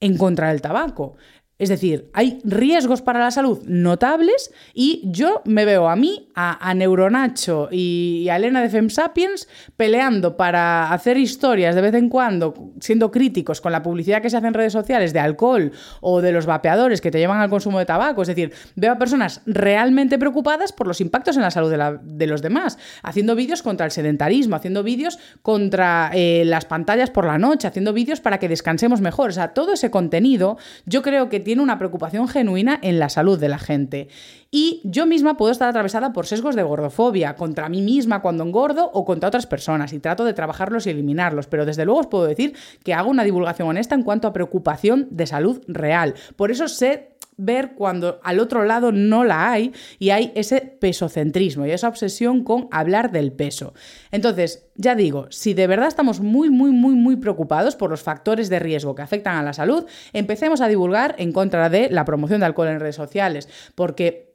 en 0.00 0.18
contra 0.18 0.48
del 0.48 0.60
tabaco. 0.60 1.16
Es 1.58 1.70
decir, 1.70 2.08
hay 2.12 2.38
riesgos 2.44 3.02
para 3.02 3.18
la 3.18 3.32
salud 3.32 3.60
notables 3.66 4.52
y 4.74 5.02
yo 5.06 5.42
me 5.44 5.64
veo 5.64 5.88
a 5.88 5.96
mí, 5.96 6.28
a, 6.36 6.72
Neuronacho 6.72 7.68
y 7.72 8.28
a 8.30 8.36
Elena 8.36 8.62
de 8.62 8.68
FemSapiens 8.68 9.48
peleando 9.76 10.36
para 10.36 10.92
hacer 10.92 11.16
historias 11.16 11.74
de 11.74 11.80
vez 11.80 11.94
en 11.94 12.08
cuando, 12.08 12.54
siendo 12.78 13.10
críticos 13.10 13.60
con 13.60 13.72
la 13.72 13.82
publicidad 13.82 14.22
que 14.22 14.30
se 14.30 14.36
hace 14.36 14.46
en 14.46 14.54
redes 14.54 14.72
sociales 14.72 15.12
de 15.12 15.18
alcohol 15.18 15.72
o 16.00 16.20
de 16.20 16.30
los 16.30 16.46
vapeadores 16.46 17.00
que 17.00 17.10
te 17.10 17.18
llevan 17.18 17.40
al 17.40 17.50
consumo 17.50 17.80
de 17.80 17.86
tabaco. 17.86 18.22
Es 18.22 18.28
decir, 18.28 18.52
veo 18.76 18.92
a 18.92 18.98
personas 18.98 19.42
realmente 19.44 20.16
preocupadas 20.16 20.72
por 20.72 20.86
los 20.86 21.00
impactos 21.00 21.34
en 21.36 21.42
la 21.42 21.50
salud 21.50 21.74
de, 22.02 22.26
los 22.28 22.40
demás, 22.40 22.78
haciendo 23.02 23.34
vídeos 23.34 23.62
contra 23.64 23.84
el 23.84 23.90
sedentarismo, 23.90 24.54
haciendo 24.54 24.84
vídeos 24.84 25.18
contra 25.42 26.12
eh, 26.14 26.44
las 26.44 26.66
pantallas 26.66 27.10
por 27.10 27.24
la 27.24 27.38
noche, 27.38 27.66
haciendo 27.66 27.92
vídeos 27.92 28.20
para 28.20 28.38
que 28.38 28.48
descansemos 28.48 29.00
mejor. 29.00 29.30
O 29.30 29.32
sea, 29.32 29.54
todo 29.54 29.72
ese 29.72 29.90
contenido 29.90 30.56
yo 30.86 31.02
creo 31.02 31.28
que 31.28 31.47
tiene 31.48 31.62
una 31.62 31.78
preocupación 31.78 32.28
genuina 32.28 32.78
en 32.82 32.98
la 32.98 33.08
salud 33.08 33.40
de 33.40 33.48
la 33.48 33.58
gente. 33.58 34.08
Y 34.50 34.82
yo 34.84 35.06
misma 35.06 35.38
puedo 35.38 35.50
estar 35.50 35.66
atravesada 35.66 36.12
por 36.12 36.26
sesgos 36.26 36.54
de 36.54 36.62
gordofobia, 36.62 37.36
contra 37.36 37.70
mí 37.70 37.80
misma 37.80 38.20
cuando 38.20 38.44
engordo 38.44 38.90
o 38.92 39.06
contra 39.06 39.28
otras 39.28 39.46
personas, 39.46 39.94
y 39.94 39.98
trato 39.98 40.26
de 40.26 40.34
trabajarlos 40.34 40.86
y 40.86 40.90
eliminarlos, 40.90 41.46
pero 41.46 41.64
desde 41.64 41.86
luego 41.86 42.00
os 42.00 42.06
puedo 42.08 42.26
decir 42.26 42.54
que 42.84 42.92
hago 42.92 43.08
una 43.08 43.24
divulgación 43.24 43.66
honesta 43.66 43.94
en 43.94 44.02
cuanto 44.02 44.28
a 44.28 44.34
preocupación 44.34 45.08
de 45.10 45.26
salud 45.26 45.62
real. 45.68 46.12
Por 46.36 46.50
eso 46.50 46.68
sé 46.68 47.16
ver 47.38 47.72
cuando 47.74 48.20
al 48.22 48.40
otro 48.40 48.64
lado 48.64 48.92
no 48.92 49.24
la 49.24 49.50
hay 49.50 49.72
y 49.98 50.10
hay 50.10 50.32
ese 50.34 50.60
pesocentrismo 50.60 51.64
y 51.64 51.70
esa 51.70 51.88
obsesión 51.88 52.44
con 52.44 52.68
hablar 52.70 53.10
del 53.10 53.32
peso. 53.32 53.72
Entonces, 54.10 54.66
ya 54.74 54.94
digo, 54.94 55.26
si 55.30 55.54
de 55.54 55.66
verdad 55.66 55.88
estamos 55.88 56.20
muy, 56.20 56.50
muy, 56.50 56.72
muy, 56.72 56.94
muy 56.94 57.16
preocupados 57.16 57.76
por 57.76 57.90
los 57.90 58.02
factores 58.02 58.48
de 58.50 58.58
riesgo 58.58 58.94
que 58.94 59.02
afectan 59.02 59.36
a 59.36 59.42
la 59.42 59.52
salud, 59.52 59.86
empecemos 60.12 60.60
a 60.60 60.68
divulgar 60.68 61.14
en 61.18 61.32
contra 61.32 61.70
de 61.70 61.88
la 61.90 62.04
promoción 62.04 62.40
de 62.40 62.46
alcohol 62.46 62.68
en 62.68 62.80
redes 62.80 62.96
sociales, 62.96 63.48
porque 63.74 64.27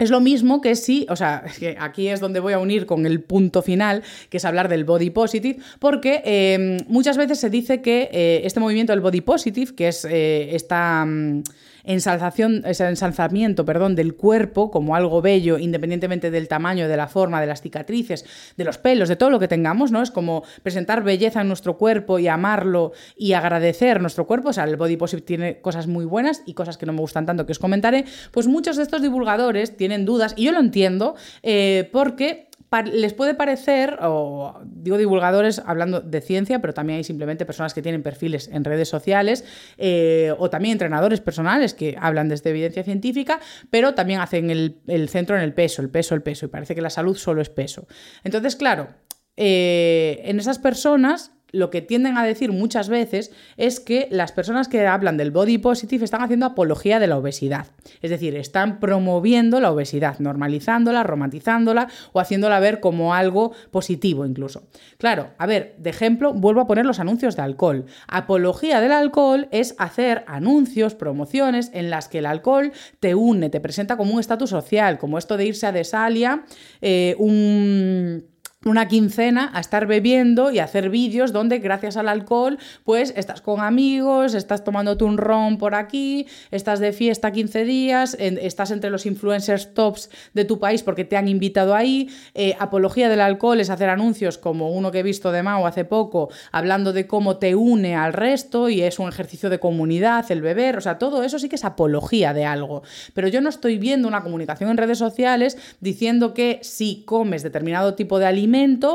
es 0.00 0.10
lo 0.10 0.20
mismo 0.20 0.60
que 0.60 0.74
si, 0.74 1.06
o 1.10 1.14
sea, 1.14 1.44
que 1.58 1.76
aquí 1.78 2.08
es 2.08 2.20
donde 2.20 2.40
voy 2.40 2.54
a 2.54 2.58
unir 2.58 2.86
con 2.86 3.04
el 3.04 3.20
punto 3.20 3.62
final, 3.62 4.02
que 4.30 4.38
es 4.38 4.44
hablar 4.46 4.68
del 4.68 4.84
body 4.84 5.10
positive, 5.10 5.58
porque 5.78 6.22
eh, 6.24 6.78
muchas 6.88 7.18
veces 7.18 7.38
se 7.38 7.50
dice 7.50 7.82
que 7.82 8.08
eh, 8.10 8.40
este 8.44 8.60
movimiento 8.60 8.92
del 8.92 9.00
body 9.00 9.20
positive, 9.20 9.74
que 9.74 9.88
es 9.88 10.04
eh, 10.06 10.56
esta... 10.56 11.04
Mm, 11.04 11.42
ensalzación, 11.84 12.62
ese 12.66 12.86
ensalzamiento 12.86 13.64
perdón, 13.64 13.96
del 13.96 14.14
cuerpo 14.14 14.70
como 14.70 14.94
algo 14.94 15.22
bello, 15.22 15.58
independientemente 15.58 16.30
del 16.30 16.48
tamaño, 16.48 16.88
de 16.88 16.96
la 16.96 17.08
forma, 17.08 17.40
de 17.40 17.46
las 17.46 17.62
cicatrices, 17.62 18.24
de 18.56 18.64
los 18.64 18.78
pelos, 18.78 19.08
de 19.08 19.16
todo 19.16 19.30
lo 19.30 19.38
que 19.38 19.48
tengamos, 19.48 19.90
¿no? 19.90 20.02
Es 20.02 20.10
como 20.10 20.44
presentar 20.62 21.02
belleza 21.02 21.40
en 21.40 21.48
nuestro 21.48 21.76
cuerpo 21.76 22.18
y 22.18 22.28
amarlo 22.28 22.92
y 23.16 23.32
agradecer 23.32 24.00
nuestro 24.00 24.26
cuerpo. 24.26 24.50
O 24.50 24.52
sea, 24.52 24.64
el 24.64 24.76
body 24.76 24.96
positive 24.96 25.26
tiene 25.26 25.60
cosas 25.60 25.86
muy 25.86 26.04
buenas 26.04 26.42
y 26.46 26.54
cosas 26.54 26.76
que 26.76 26.86
no 26.86 26.92
me 26.92 27.00
gustan 27.00 27.26
tanto 27.26 27.46
que 27.46 27.52
os 27.52 27.58
comentaré. 27.58 28.04
Pues 28.30 28.46
muchos 28.46 28.76
de 28.76 28.82
estos 28.82 29.02
divulgadores 29.02 29.76
tienen 29.76 29.89
dudas, 29.98 30.34
y 30.36 30.44
yo 30.44 30.52
lo 30.52 30.60
entiendo, 30.60 31.14
eh, 31.42 31.88
porque 31.92 32.50
les 32.92 33.14
puede 33.14 33.34
parecer, 33.34 33.98
o 34.00 34.60
digo 34.64 34.96
divulgadores 34.96 35.60
hablando 35.66 36.00
de 36.00 36.20
ciencia, 36.20 36.60
pero 36.60 36.72
también 36.72 36.98
hay 36.98 37.04
simplemente 37.04 37.44
personas 37.44 37.74
que 37.74 37.82
tienen 37.82 38.02
perfiles 38.02 38.48
en 38.52 38.64
redes 38.64 38.88
sociales, 38.88 39.44
eh, 39.76 40.32
o 40.38 40.50
también 40.50 40.72
entrenadores 40.72 41.20
personales 41.20 41.74
que 41.74 41.96
hablan 42.00 42.28
desde 42.28 42.50
evidencia 42.50 42.84
científica, 42.84 43.40
pero 43.70 43.94
también 43.94 44.20
hacen 44.20 44.50
el, 44.50 45.08
centro 45.08 45.36
en 45.36 45.42
el 45.42 45.52
peso, 45.52 45.82
el 45.82 45.90
peso, 45.90 46.14
el 46.14 46.22
peso, 46.22 46.46
y 46.46 46.48
parece 46.48 46.74
que 46.76 46.80
la 46.80 46.90
salud 46.90 47.16
solo 47.16 47.42
es 47.42 47.50
peso. 47.50 47.88
Entonces, 48.22 48.54
claro, 48.54 48.88
eh, 49.36 50.22
en 50.24 50.38
esas 50.38 50.60
personas 50.60 51.32
lo 51.52 51.70
que 51.70 51.82
tienden 51.82 52.16
a 52.16 52.24
decir 52.24 52.52
muchas 52.52 52.88
veces 52.88 53.32
es 53.56 53.80
que 53.80 54.08
las 54.10 54.32
personas 54.32 54.68
que 54.68 54.86
hablan 54.86 55.16
del 55.16 55.30
body 55.30 55.58
positive 55.58 56.04
están 56.04 56.22
haciendo 56.22 56.46
apología 56.46 56.98
de 56.98 57.06
la 57.06 57.18
obesidad. 57.18 57.66
Es 58.02 58.10
decir, 58.10 58.36
están 58.36 58.80
promoviendo 58.80 59.60
la 59.60 59.72
obesidad, 59.72 60.18
normalizándola, 60.18 61.02
romantizándola 61.02 61.88
o 62.12 62.20
haciéndola 62.20 62.60
ver 62.60 62.80
como 62.80 63.14
algo 63.14 63.52
positivo 63.70 64.24
incluso. 64.24 64.68
Claro, 64.98 65.30
a 65.38 65.46
ver, 65.46 65.74
de 65.78 65.90
ejemplo, 65.90 66.32
vuelvo 66.32 66.62
a 66.62 66.66
poner 66.66 66.86
los 66.86 67.00
anuncios 67.00 67.36
de 67.36 67.42
alcohol. 67.42 67.86
Apología 68.08 68.80
del 68.80 68.92
alcohol 68.92 69.48
es 69.50 69.74
hacer 69.78 70.24
anuncios, 70.26 70.94
promociones 70.94 71.70
en 71.74 71.90
las 71.90 72.08
que 72.08 72.18
el 72.18 72.26
alcohol 72.26 72.72
te 73.00 73.14
une, 73.14 73.50
te 73.50 73.60
presenta 73.60 73.96
como 73.96 74.14
un 74.14 74.20
estatus 74.20 74.50
social, 74.50 74.98
como 74.98 75.18
esto 75.18 75.36
de 75.36 75.46
irse 75.46 75.66
a 75.66 75.72
Desalia, 75.72 76.44
eh, 76.80 77.16
un 77.18 78.29
una 78.66 78.88
quincena 78.88 79.50
a 79.54 79.60
estar 79.60 79.86
bebiendo 79.86 80.50
y 80.50 80.58
hacer 80.58 80.90
vídeos 80.90 81.32
donde 81.32 81.60
gracias 81.60 81.96
al 81.96 82.10
alcohol 82.10 82.58
pues 82.84 83.14
estás 83.16 83.40
con 83.40 83.60
amigos, 83.60 84.34
estás 84.34 84.64
tomándote 84.64 85.04
un 85.04 85.16
ron 85.16 85.56
por 85.56 85.74
aquí, 85.74 86.26
estás 86.50 86.78
de 86.78 86.92
fiesta 86.92 87.32
15 87.32 87.64
días, 87.64 88.18
estás 88.20 88.70
entre 88.70 88.90
los 88.90 89.06
influencers 89.06 89.72
tops 89.72 90.10
de 90.34 90.44
tu 90.44 90.58
país 90.58 90.82
porque 90.82 91.06
te 91.06 91.16
han 91.16 91.26
invitado 91.26 91.74
ahí. 91.74 92.10
Eh, 92.34 92.54
apología 92.58 93.08
del 93.08 93.22
alcohol 93.22 93.60
es 93.60 93.70
hacer 93.70 93.88
anuncios 93.88 94.36
como 94.36 94.70
uno 94.72 94.92
que 94.92 94.98
he 94.98 95.02
visto 95.02 95.32
de 95.32 95.42
Mao 95.42 95.66
hace 95.66 95.86
poco, 95.86 96.28
hablando 96.52 96.92
de 96.92 97.06
cómo 97.06 97.38
te 97.38 97.54
une 97.54 97.96
al 97.96 98.12
resto 98.12 98.68
y 98.68 98.82
es 98.82 98.98
un 98.98 99.08
ejercicio 99.08 99.48
de 99.48 99.58
comunidad, 99.58 100.30
el 100.30 100.42
beber, 100.42 100.76
o 100.76 100.82
sea, 100.82 100.98
todo 100.98 101.22
eso 101.22 101.38
sí 101.38 101.48
que 101.48 101.56
es 101.56 101.64
apología 101.64 102.34
de 102.34 102.44
algo. 102.44 102.82
Pero 103.14 103.28
yo 103.28 103.40
no 103.40 103.48
estoy 103.48 103.78
viendo 103.78 104.06
una 104.06 104.22
comunicación 104.22 104.68
en 104.68 104.76
redes 104.76 104.98
sociales 104.98 105.56
diciendo 105.80 106.34
que 106.34 106.58
si 106.62 107.04
comes 107.06 107.42
determinado 107.42 107.94
tipo 107.94 108.18
de 108.18 108.26
alimento, 108.26 108.49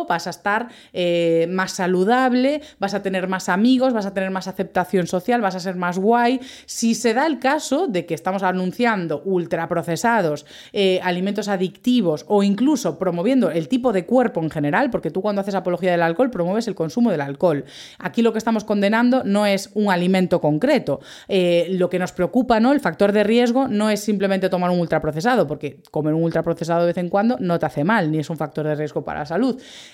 vas 0.08 0.28
a 0.28 0.30
estar 0.30 0.70
eh, 0.94 1.48
más 1.50 1.74
saludable, 1.74 2.62
vas 2.80 2.94
a 2.94 3.02
tener 3.02 3.28
más 3.28 3.50
amigos, 3.50 3.94
vas 3.94 4.06
a 4.06 4.14
tener 4.14 4.32
más 4.32 4.48
aceptación 4.48 5.08
social, 5.08 5.42
vas 5.42 5.56
a 5.56 5.60
ser 5.60 5.76
más 5.76 5.98
guay. 5.98 6.40
Si 6.66 6.96
se 6.96 7.14
da 7.14 7.26
el 7.28 7.40
caso 7.40 7.88
de 7.88 8.06
que 8.06 8.14
estamos 8.14 8.44
anunciando 8.44 9.22
ultraprocesados, 9.26 10.46
eh, 10.74 11.00
alimentos 11.04 11.48
adictivos 11.48 12.26
o 12.28 12.44
incluso 12.44 12.98
promoviendo 12.98 13.52
el 13.52 13.68
tipo 13.68 13.94
de 13.94 14.06
cuerpo 14.06 14.42
en 14.42 14.50
general, 14.50 14.90
porque 14.90 15.12
tú 15.12 15.22
cuando 15.22 15.42
haces 15.42 15.56
apología 15.56 15.92
del 15.92 16.02
alcohol 16.02 16.30
promueves 16.30 16.68
el 16.68 16.76
consumo 16.76 17.12
del 17.12 17.22
alcohol. 17.22 17.66
Aquí 18.00 18.22
lo 18.22 18.32
que 18.32 18.38
estamos 18.38 18.64
condenando 18.64 19.24
no 19.24 19.46
es 19.46 19.72
un 19.74 19.92
alimento 19.92 20.40
concreto. 20.42 21.00
Eh, 21.28 21.68
lo 21.72 21.90
que 21.90 22.00
nos 22.00 22.12
preocupa, 22.12 22.60
¿no? 22.60 22.72
El 22.72 22.80
factor 22.80 23.12
de 23.12 23.24
riesgo 23.24 23.68
no 23.68 23.90
es 23.90 24.00
simplemente 24.00 24.50
tomar 24.50 24.72
un 24.72 24.80
ultraprocesado, 24.80 25.48
porque 25.48 25.82
comer 25.92 26.14
un 26.14 26.24
ultraprocesado 26.24 26.82
de 26.82 26.88
vez 26.88 26.98
en 26.98 27.10
cuando 27.10 27.38
no 27.40 27.60
te 27.60 27.66
hace 27.66 27.84
mal, 27.84 28.12
ni 28.12 28.20
es 28.20 28.30
un 28.30 28.38
factor 28.38 28.66
de 28.66 28.76
riesgo 28.76 29.04
para 29.04 29.20
la 29.20 29.26
salud. 29.26 29.45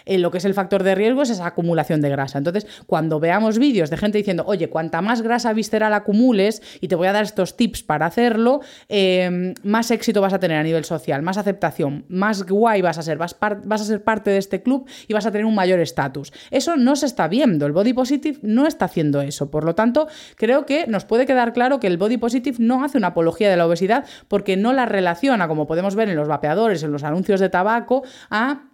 Eh, 0.05 0.17
lo 0.17 0.31
que 0.31 0.37
es 0.37 0.45
el 0.45 0.53
factor 0.53 0.83
de 0.83 0.95
riesgo 0.95 1.21
es 1.21 1.29
esa 1.29 1.45
acumulación 1.45 2.01
de 2.01 2.09
grasa. 2.09 2.37
Entonces, 2.37 2.67
cuando 2.85 3.19
veamos 3.19 3.59
vídeos 3.59 3.89
de 3.89 3.97
gente 3.97 4.17
diciendo, 4.17 4.43
oye, 4.47 4.69
cuanta 4.69 5.01
más 5.01 5.21
grasa 5.21 5.53
visceral 5.53 5.93
acumules, 5.93 6.61
y 6.79 6.87
te 6.87 6.95
voy 6.95 7.07
a 7.07 7.13
dar 7.13 7.23
estos 7.23 7.57
tips 7.57 7.83
para 7.83 8.05
hacerlo, 8.05 8.61
em, 8.89 9.53
más 9.63 9.91
éxito 9.91 10.21
vas 10.21 10.33
a 10.33 10.39
tener 10.39 10.57
a 10.57 10.63
nivel 10.63 10.85
social, 10.85 11.21
más 11.21 11.37
aceptación, 11.37 12.05
más 12.07 12.43
guay 12.43 12.81
vas 12.81 12.97
a 12.97 13.01
ser, 13.01 13.17
vas, 13.17 13.35
vas 13.39 13.81
a 13.81 13.85
ser 13.85 14.03
parte 14.03 14.29
de 14.29 14.37
este 14.37 14.61
club 14.61 14.87
y 15.07 15.13
vas 15.13 15.25
a 15.25 15.31
tener 15.31 15.45
un 15.45 15.55
mayor 15.55 15.79
estatus. 15.79 16.31
Eso 16.49 16.77
no 16.77 16.95
se 16.95 17.05
está 17.05 17.27
viendo, 17.27 17.65
el 17.65 17.71
body 17.71 17.93
positive 17.93 18.39
no 18.41 18.67
está 18.67 18.85
haciendo 18.85 19.21
eso. 19.21 19.51
Por 19.51 19.63
lo 19.63 19.75
tanto, 19.75 20.07
creo 20.35 20.65
que 20.65 20.87
nos 20.87 21.05
puede 21.05 21.25
quedar 21.25 21.53
claro 21.53 21.79
que 21.79 21.87
el 21.87 21.97
body 21.97 22.17
positive 22.17 22.57
no 22.59 22.83
hace 22.83 22.97
una 22.97 23.07
apología 23.07 23.49
de 23.49 23.57
la 23.57 23.65
obesidad 23.65 24.05
porque 24.27 24.57
no 24.57 24.73
la 24.73 24.85
relaciona, 24.85 25.47
como 25.47 25.67
podemos 25.67 25.95
ver 25.95 26.09
en 26.09 26.15
los 26.15 26.27
vapeadores, 26.27 26.83
en 26.83 26.91
los 26.91 27.03
anuncios 27.03 27.39
de 27.39 27.49
tabaco, 27.49 28.03
a 28.29 28.70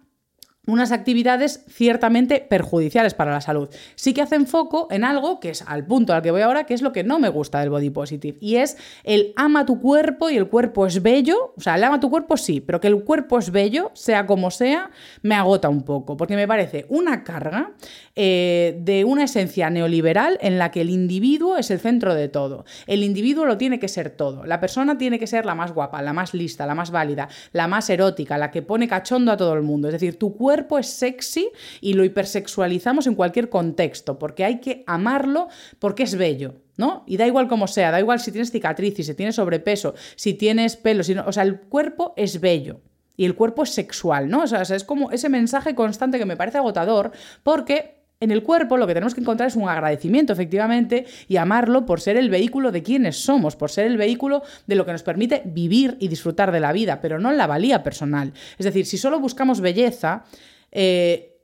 unas 0.68 0.92
actividades 0.92 1.64
ciertamente 1.68 2.44
perjudiciales 2.48 3.14
para 3.14 3.32
la 3.32 3.40
salud. 3.40 3.68
Sí 3.94 4.12
que 4.12 4.22
hacen 4.22 4.46
foco 4.46 4.86
en 4.90 5.02
algo 5.02 5.40
que 5.40 5.50
es 5.50 5.62
al 5.66 5.86
punto 5.86 6.12
al 6.12 6.22
que 6.22 6.30
voy 6.30 6.42
ahora, 6.42 6.64
que 6.64 6.74
es 6.74 6.82
lo 6.82 6.92
que 6.92 7.04
no 7.04 7.18
me 7.18 7.30
gusta 7.30 7.60
del 7.60 7.70
body 7.70 7.90
positive, 7.90 8.36
y 8.40 8.56
es 8.56 8.76
el 9.02 9.32
ama 9.36 9.64
tu 9.64 9.80
cuerpo 9.80 10.30
y 10.30 10.36
el 10.36 10.48
cuerpo 10.48 10.86
es 10.86 11.02
bello, 11.02 11.54
o 11.56 11.60
sea, 11.60 11.76
el 11.76 11.84
ama 11.84 12.00
tu 12.00 12.10
cuerpo 12.10 12.36
sí, 12.36 12.60
pero 12.60 12.80
que 12.80 12.88
el 12.88 13.02
cuerpo 13.02 13.38
es 13.38 13.50
bello, 13.50 13.90
sea 13.94 14.26
como 14.26 14.50
sea, 14.50 14.90
me 15.22 15.34
agota 15.34 15.70
un 15.70 15.82
poco, 15.82 16.16
porque 16.16 16.36
me 16.36 16.46
parece 16.46 16.84
una 16.90 17.24
carga 17.24 17.72
eh, 18.14 18.78
de 18.80 19.04
una 19.04 19.24
esencia 19.24 19.70
neoliberal 19.70 20.38
en 20.42 20.58
la 20.58 20.70
que 20.70 20.82
el 20.82 20.90
individuo 20.90 21.56
es 21.56 21.70
el 21.70 21.80
centro 21.80 22.14
de 22.14 22.28
todo. 22.28 22.64
El 22.86 23.02
individuo 23.02 23.46
lo 23.46 23.56
tiene 23.56 23.78
que 23.78 23.88
ser 23.88 24.10
todo, 24.10 24.44
la 24.44 24.60
persona 24.60 24.98
tiene 24.98 25.18
que 25.18 25.26
ser 25.26 25.46
la 25.46 25.54
más 25.54 25.72
guapa, 25.72 26.02
la 26.02 26.12
más 26.12 26.34
lista, 26.34 26.66
la 26.66 26.74
más 26.74 26.90
válida, 26.90 27.28
la 27.52 27.68
más 27.68 27.88
erótica, 27.88 28.36
la 28.36 28.50
que 28.50 28.60
pone 28.60 28.86
cachondo 28.86 29.32
a 29.32 29.38
todo 29.38 29.54
el 29.54 29.62
mundo, 29.62 29.88
es 29.88 29.92
decir, 29.92 30.18
tu 30.18 30.36
cuerpo 30.36 30.57
cuerpo 30.58 30.78
es 30.78 30.88
sexy 30.88 31.50
y 31.80 31.92
lo 31.92 32.04
hipersexualizamos 32.04 33.06
en 33.06 33.14
cualquier 33.14 33.48
contexto, 33.48 34.18
porque 34.18 34.44
hay 34.44 34.58
que 34.60 34.82
amarlo 34.88 35.48
porque 35.78 36.02
es 36.02 36.16
bello. 36.16 36.54
¿no? 36.76 37.04
Y 37.06 37.16
da 37.16 37.26
igual 37.26 37.48
como 37.48 37.66
sea, 37.66 37.90
da 37.90 37.98
igual 37.98 38.20
si 38.20 38.30
tienes 38.30 38.52
cicatrices, 38.52 39.06
si 39.06 39.14
tienes 39.14 39.34
sobrepeso, 39.34 39.94
si 40.14 40.34
tienes 40.34 40.76
pelo, 40.76 41.02
si 41.02 41.12
o 41.12 41.32
sea, 41.32 41.42
el 41.42 41.60
cuerpo 41.60 42.14
es 42.16 42.40
bello 42.40 42.80
y 43.16 43.24
el 43.24 43.34
cuerpo 43.34 43.64
es 43.64 43.70
sexual, 43.70 44.28
¿no? 44.28 44.42
O 44.42 44.46
sea, 44.46 44.62
es 44.62 44.84
como 44.84 45.10
ese 45.10 45.28
mensaje 45.28 45.74
constante 45.74 46.18
que 46.18 46.24
me 46.24 46.36
parece 46.36 46.58
agotador 46.58 47.10
porque 47.42 47.97
En 48.20 48.32
el 48.32 48.42
cuerpo 48.42 48.76
lo 48.76 48.86
que 48.86 48.94
tenemos 48.94 49.14
que 49.14 49.20
encontrar 49.20 49.48
es 49.48 49.54
un 49.54 49.68
agradecimiento, 49.68 50.32
efectivamente, 50.32 51.06
y 51.28 51.36
amarlo 51.36 51.86
por 51.86 52.00
ser 52.00 52.16
el 52.16 52.30
vehículo 52.30 52.72
de 52.72 52.82
quienes 52.82 53.16
somos, 53.16 53.54
por 53.54 53.70
ser 53.70 53.86
el 53.86 53.96
vehículo 53.96 54.42
de 54.66 54.74
lo 54.74 54.84
que 54.84 54.92
nos 54.92 55.04
permite 55.04 55.42
vivir 55.44 55.96
y 56.00 56.08
disfrutar 56.08 56.50
de 56.50 56.58
la 56.58 56.72
vida, 56.72 57.00
pero 57.00 57.20
no 57.20 57.30
la 57.32 57.46
valía 57.46 57.84
personal. 57.84 58.32
Es 58.58 58.64
decir, 58.64 58.86
si 58.86 58.98
solo 58.98 59.20
buscamos 59.20 59.60
belleza, 59.60 60.24
eh, 60.72 61.36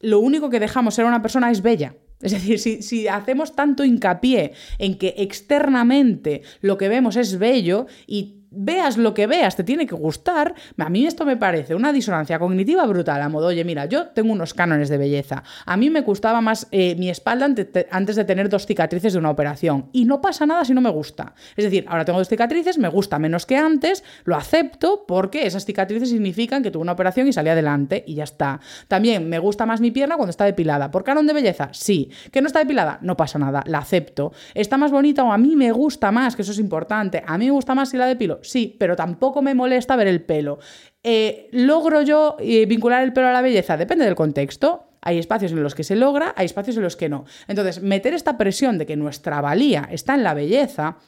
lo 0.00 0.20
único 0.20 0.48
que 0.48 0.60
dejamos 0.60 0.94
ser 0.94 1.04
una 1.04 1.20
persona 1.20 1.50
es 1.50 1.60
bella. 1.60 1.94
Es 2.20 2.32
decir, 2.32 2.58
si, 2.58 3.06
hacemos 3.06 3.54
tanto 3.54 3.84
hincapié 3.84 4.52
en 4.78 4.98
que 4.98 5.14
externamente 5.18 6.42
lo 6.62 6.76
que 6.76 6.88
vemos 6.88 7.16
es 7.16 7.38
bello 7.38 7.86
y 8.06 8.46
veas 8.58 8.96
lo 8.96 9.14
que 9.14 9.26
veas, 9.26 9.56
te 9.56 9.64
tiene 9.64 9.86
que 9.86 9.94
gustar, 9.94 10.54
a 10.76 10.88
mí 10.88 11.06
esto 11.06 11.24
me 11.24 11.36
parece 11.36 11.74
una 11.74 11.92
disonancia 11.92 12.38
cognitiva 12.38 12.84
brutal, 12.86 13.22
a 13.22 13.28
modo, 13.28 13.46
oye, 13.46 13.64
mira, 13.64 13.86
yo 13.86 14.08
tengo 14.08 14.32
unos 14.32 14.52
cánones 14.52 14.88
de 14.88 14.98
belleza, 14.98 15.44
a 15.64 15.76
mí 15.76 15.90
me 15.90 16.00
gustaba 16.00 16.40
más 16.40 16.66
eh, 16.72 16.96
mi 16.96 17.08
espalda 17.08 17.48
antes 17.90 18.16
de 18.16 18.24
tener 18.24 18.48
dos 18.48 18.66
cicatrices 18.66 19.12
de 19.12 19.18
una 19.18 19.30
operación, 19.30 19.88
y 19.92 20.04
no 20.04 20.20
pasa 20.20 20.44
nada 20.44 20.64
si 20.64 20.74
no 20.74 20.80
me 20.80 20.90
gusta. 20.90 21.34
Es 21.56 21.64
decir, 21.64 21.84
ahora 21.88 22.04
tengo 22.04 22.18
dos 22.18 22.28
cicatrices, 22.28 22.78
me 22.78 22.88
gusta 22.88 23.18
menos 23.18 23.46
que 23.46 23.56
antes, 23.56 24.02
lo 24.24 24.36
acepto 24.36 25.04
porque 25.06 25.46
esas 25.46 25.64
cicatrices 25.64 26.10
significan 26.10 26.62
que 26.62 26.70
tuve 26.70 26.82
una 26.82 26.92
operación 26.92 27.28
y 27.28 27.32
salí 27.32 27.50
adelante 27.50 28.04
y 28.06 28.14
ya 28.14 28.24
está. 28.24 28.60
También 28.88 29.28
me 29.28 29.38
gusta 29.38 29.66
más 29.66 29.80
mi 29.80 29.90
pierna 29.90 30.16
cuando 30.16 30.30
está 30.30 30.44
depilada. 30.44 30.90
¿Por 30.90 31.04
canon 31.04 31.26
de 31.26 31.32
belleza? 31.32 31.68
Sí. 31.72 32.10
¿Que 32.32 32.40
no 32.40 32.46
está 32.46 32.58
depilada? 32.58 32.98
No 33.02 33.16
pasa 33.16 33.38
nada, 33.38 33.62
la 33.66 33.78
acepto. 33.78 34.32
¿Está 34.54 34.76
más 34.76 34.90
bonita 34.90 35.24
o 35.24 35.32
a 35.32 35.38
mí 35.38 35.56
me 35.56 35.72
gusta 35.72 36.10
más? 36.10 36.36
Que 36.36 36.42
eso 36.42 36.52
es 36.52 36.58
importante. 36.58 37.22
A 37.26 37.38
mí 37.38 37.46
me 37.46 37.52
gusta 37.52 37.74
más 37.74 37.90
si 37.90 37.96
la 37.96 38.06
depilo 38.06 38.40
sí, 38.48 38.76
pero 38.78 38.96
tampoco 38.96 39.42
me 39.42 39.54
molesta 39.54 39.96
ver 39.96 40.08
el 40.08 40.22
pelo. 40.22 40.58
Eh, 41.02 41.48
¿Logro 41.52 42.02
yo 42.02 42.36
eh, 42.40 42.66
vincular 42.66 43.02
el 43.02 43.12
pelo 43.12 43.28
a 43.28 43.32
la 43.32 43.42
belleza? 43.42 43.76
Depende 43.76 44.04
del 44.04 44.14
contexto. 44.14 44.84
Hay 45.00 45.18
espacios 45.18 45.52
en 45.52 45.62
los 45.62 45.74
que 45.74 45.84
se 45.84 45.96
logra, 45.96 46.34
hay 46.36 46.46
espacios 46.46 46.76
en 46.76 46.82
los 46.82 46.96
que 46.96 47.08
no. 47.08 47.24
Entonces, 47.46 47.82
meter 47.82 48.14
esta 48.14 48.36
presión 48.36 48.78
de 48.78 48.86
que 48.86 48.96
nuestra 48.96 49.40
valía 49.40 49.88
está 49.90 50.14
en 50.14 50.24
la 50.24 50.34
belleza 50.34 50.98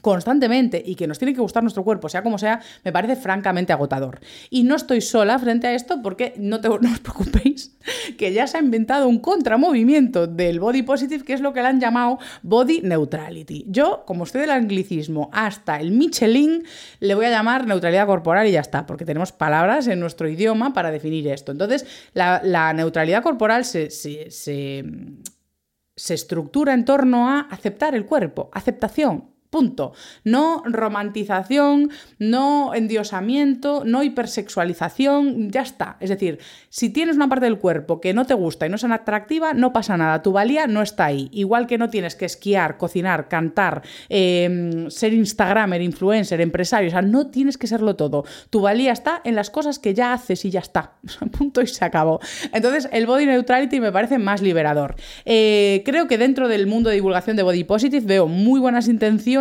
constantemente 0.00 0.82
y 0.84 0.94
que 0.94 1.06
nos 1.06 1.18
tiene 1.18 1.34
que 1.34 1.40
gustar 1.40 1.62
nuestro 1.62 1.84
cuerpo, 1.84 2.08
sea 2.08 2.22
como 2.22 2.38
sea, 2.38 2.60
me 2.84 2.92
parece 2.92 3.16
francamente 3.16 3.72
agotador. 3.72 4.20
Y 4.50 4.64
no 4.64 4.76
estoy 4.76 5.00
sola 5.00 5.38
frente 5.38 5.66
a 5.66 5.74
esto 5.74 6.00
porque 6.02 6.34
no, 6.36 6.60
te, 6.60 6.68
os 6.68 7.00
preocupéis, 7.00 7.76
que 8.16 8.32
ya 8.32 8.46
se 8.46 8.58
ha 8.58 8.60
inventado 8.60 9.08
un 9.08 9.18
contramovimiento 9.18 10.26
del 10.26 10.60
body 10.60 10.82
positive, 10.82 11.24
que 11.24 11.32
es 11.32 11.40
lo 11.40 11.52
que 11.52 11.62
le 11.62 11.68
han 11.68 11.80
llamado 11.80 12.18
body 12.42 12.80
neutrality. 12.82 13.64
Yo, 13.68 14.04
como 14.06 14.24
estoy 14.24 14.42
del 14.42 14.50
anglicismo 14.50 15.30
hasta 15.32 15.80
el 15.80 15.90
Michelin, 15.90 16.64
le 17.00 17.14
voy 17.14 17.26
a 17.26 17.30
llamar 17.30 17.66
neutralidad 17.66 18.06
corporal 18.06 18.46
y 18.46 18.52
ya 18.52 18.60
está, 18.60 18.86
porque 18.86 19.04
tenemos 19.04 19.32
palabras 19.32 19.86
en 19.86 20.00
nuestro 20.00 20.28
idioma 20.28 20.72
para 20.72 20.90
definir 20.90 21.28
esto. 21.28 21.52
Entonces, 21.52 21.86
la, 22.14 22.72
neutralidad 22.72 23.22
corporal 23.22 23.64
se, 23.64 23.90
se 23.90 26.14
estructura 26.14 26.74
en 26.74 26.84
torno 26.84 27.28
a 27.28 27.40
aceptar 27.40 27.94
el 27.94 28.06
cuerpo, 28.06 28.50
aceptación, 28.52 29.30
Punto. 29.50 29.94
No 30.24 30.62
romantización, 30.66 31.90
no 32.18 32.74
endiosamiento, 32.74 33.82
no 33.86 34.02
hipersexualización, 34.02 35.50
ya 35.50 35.62
está. 35.62 35.96
Es 36.00 36.10
decir, 36.10 36.38
si 36.68 36.90
tienes 36.90 37.16
una 37.16 37.30
parte 37.30 37.46
del 37.46 37.58
cuerpo 37.58 37.98
que 37.98 38.12
no 38.12 38.26
te 38.26 38.34
gusta 38.34 38.66
y 38.66 38.68
no 38.68 38.76
es 38.76 38.84
atractiva, 38.84 39.54
no 39.54 39.72
pasa 39.72 39.96
nada. 39.96 40.22
Tu 40.22 40.32
valía 40.32 40.66
no 40.66 40.82
está 40.82 41.06
ahí. 41.06 41.30
Igual 41.32 41.66
que 41.66 41.78
no 41.78 41.88
tienes 41.88 42.14
que 42.14 42.26
esquiar, 42.26 42.76
cocinar, 42.76 43.28
cantar, 43.28 43.82
em, 44.10 44.90
ser 44.90 45.14
Instagramer, 45.14 45.80
influencer, 45.80 46.42
empresario. 46.42 46.88
O 46.88 46.92
sea, 46.92 47.02
no 47.02 47.28
tienes 47.28 47.56
que 47.56 47.66
serlo 47.66 47.96
todo. 47.96 48.24
Tu 48.50 48.60
valía 48.60 48.92
está 48.92 49.22
en 49.24 49.34
las 49.34 49.48
cosas 49.48 49.78
que 49.78 49.94
ya 49.94 50.12
haces 50.12 50.44
y 50.44 50.50
ya 50.50 50.60
está. 50.60 50.92
Punto 51.38 51.62
y 51.62 51.66
se 51.68 51.86
acabó. 51.86 52.20
Entonces, 52.52 52.86
el 52.92 53.06
body 53.06 53.24
neutrality 53.24 53.80
me 53.80 53.92
parece 53.92 54.18
más 54.18 54.42
liberador. 54.42 54.96
Eh, 55.24 55.82
creo 55.86 56.06
que 56.06 56.18
dentro 56.18 56.48
del 56.48 56.66
mundo 56.66 56.90
de 56.90 56.96
divulgación 56.96 57.36
de 57.36 57.42
body 57.42 57.64
positive 57.64 58.04
veo 58.06 58.26
muy 58.26 58.60
buenas 58.60 58.88
intenciones 58.88 59.37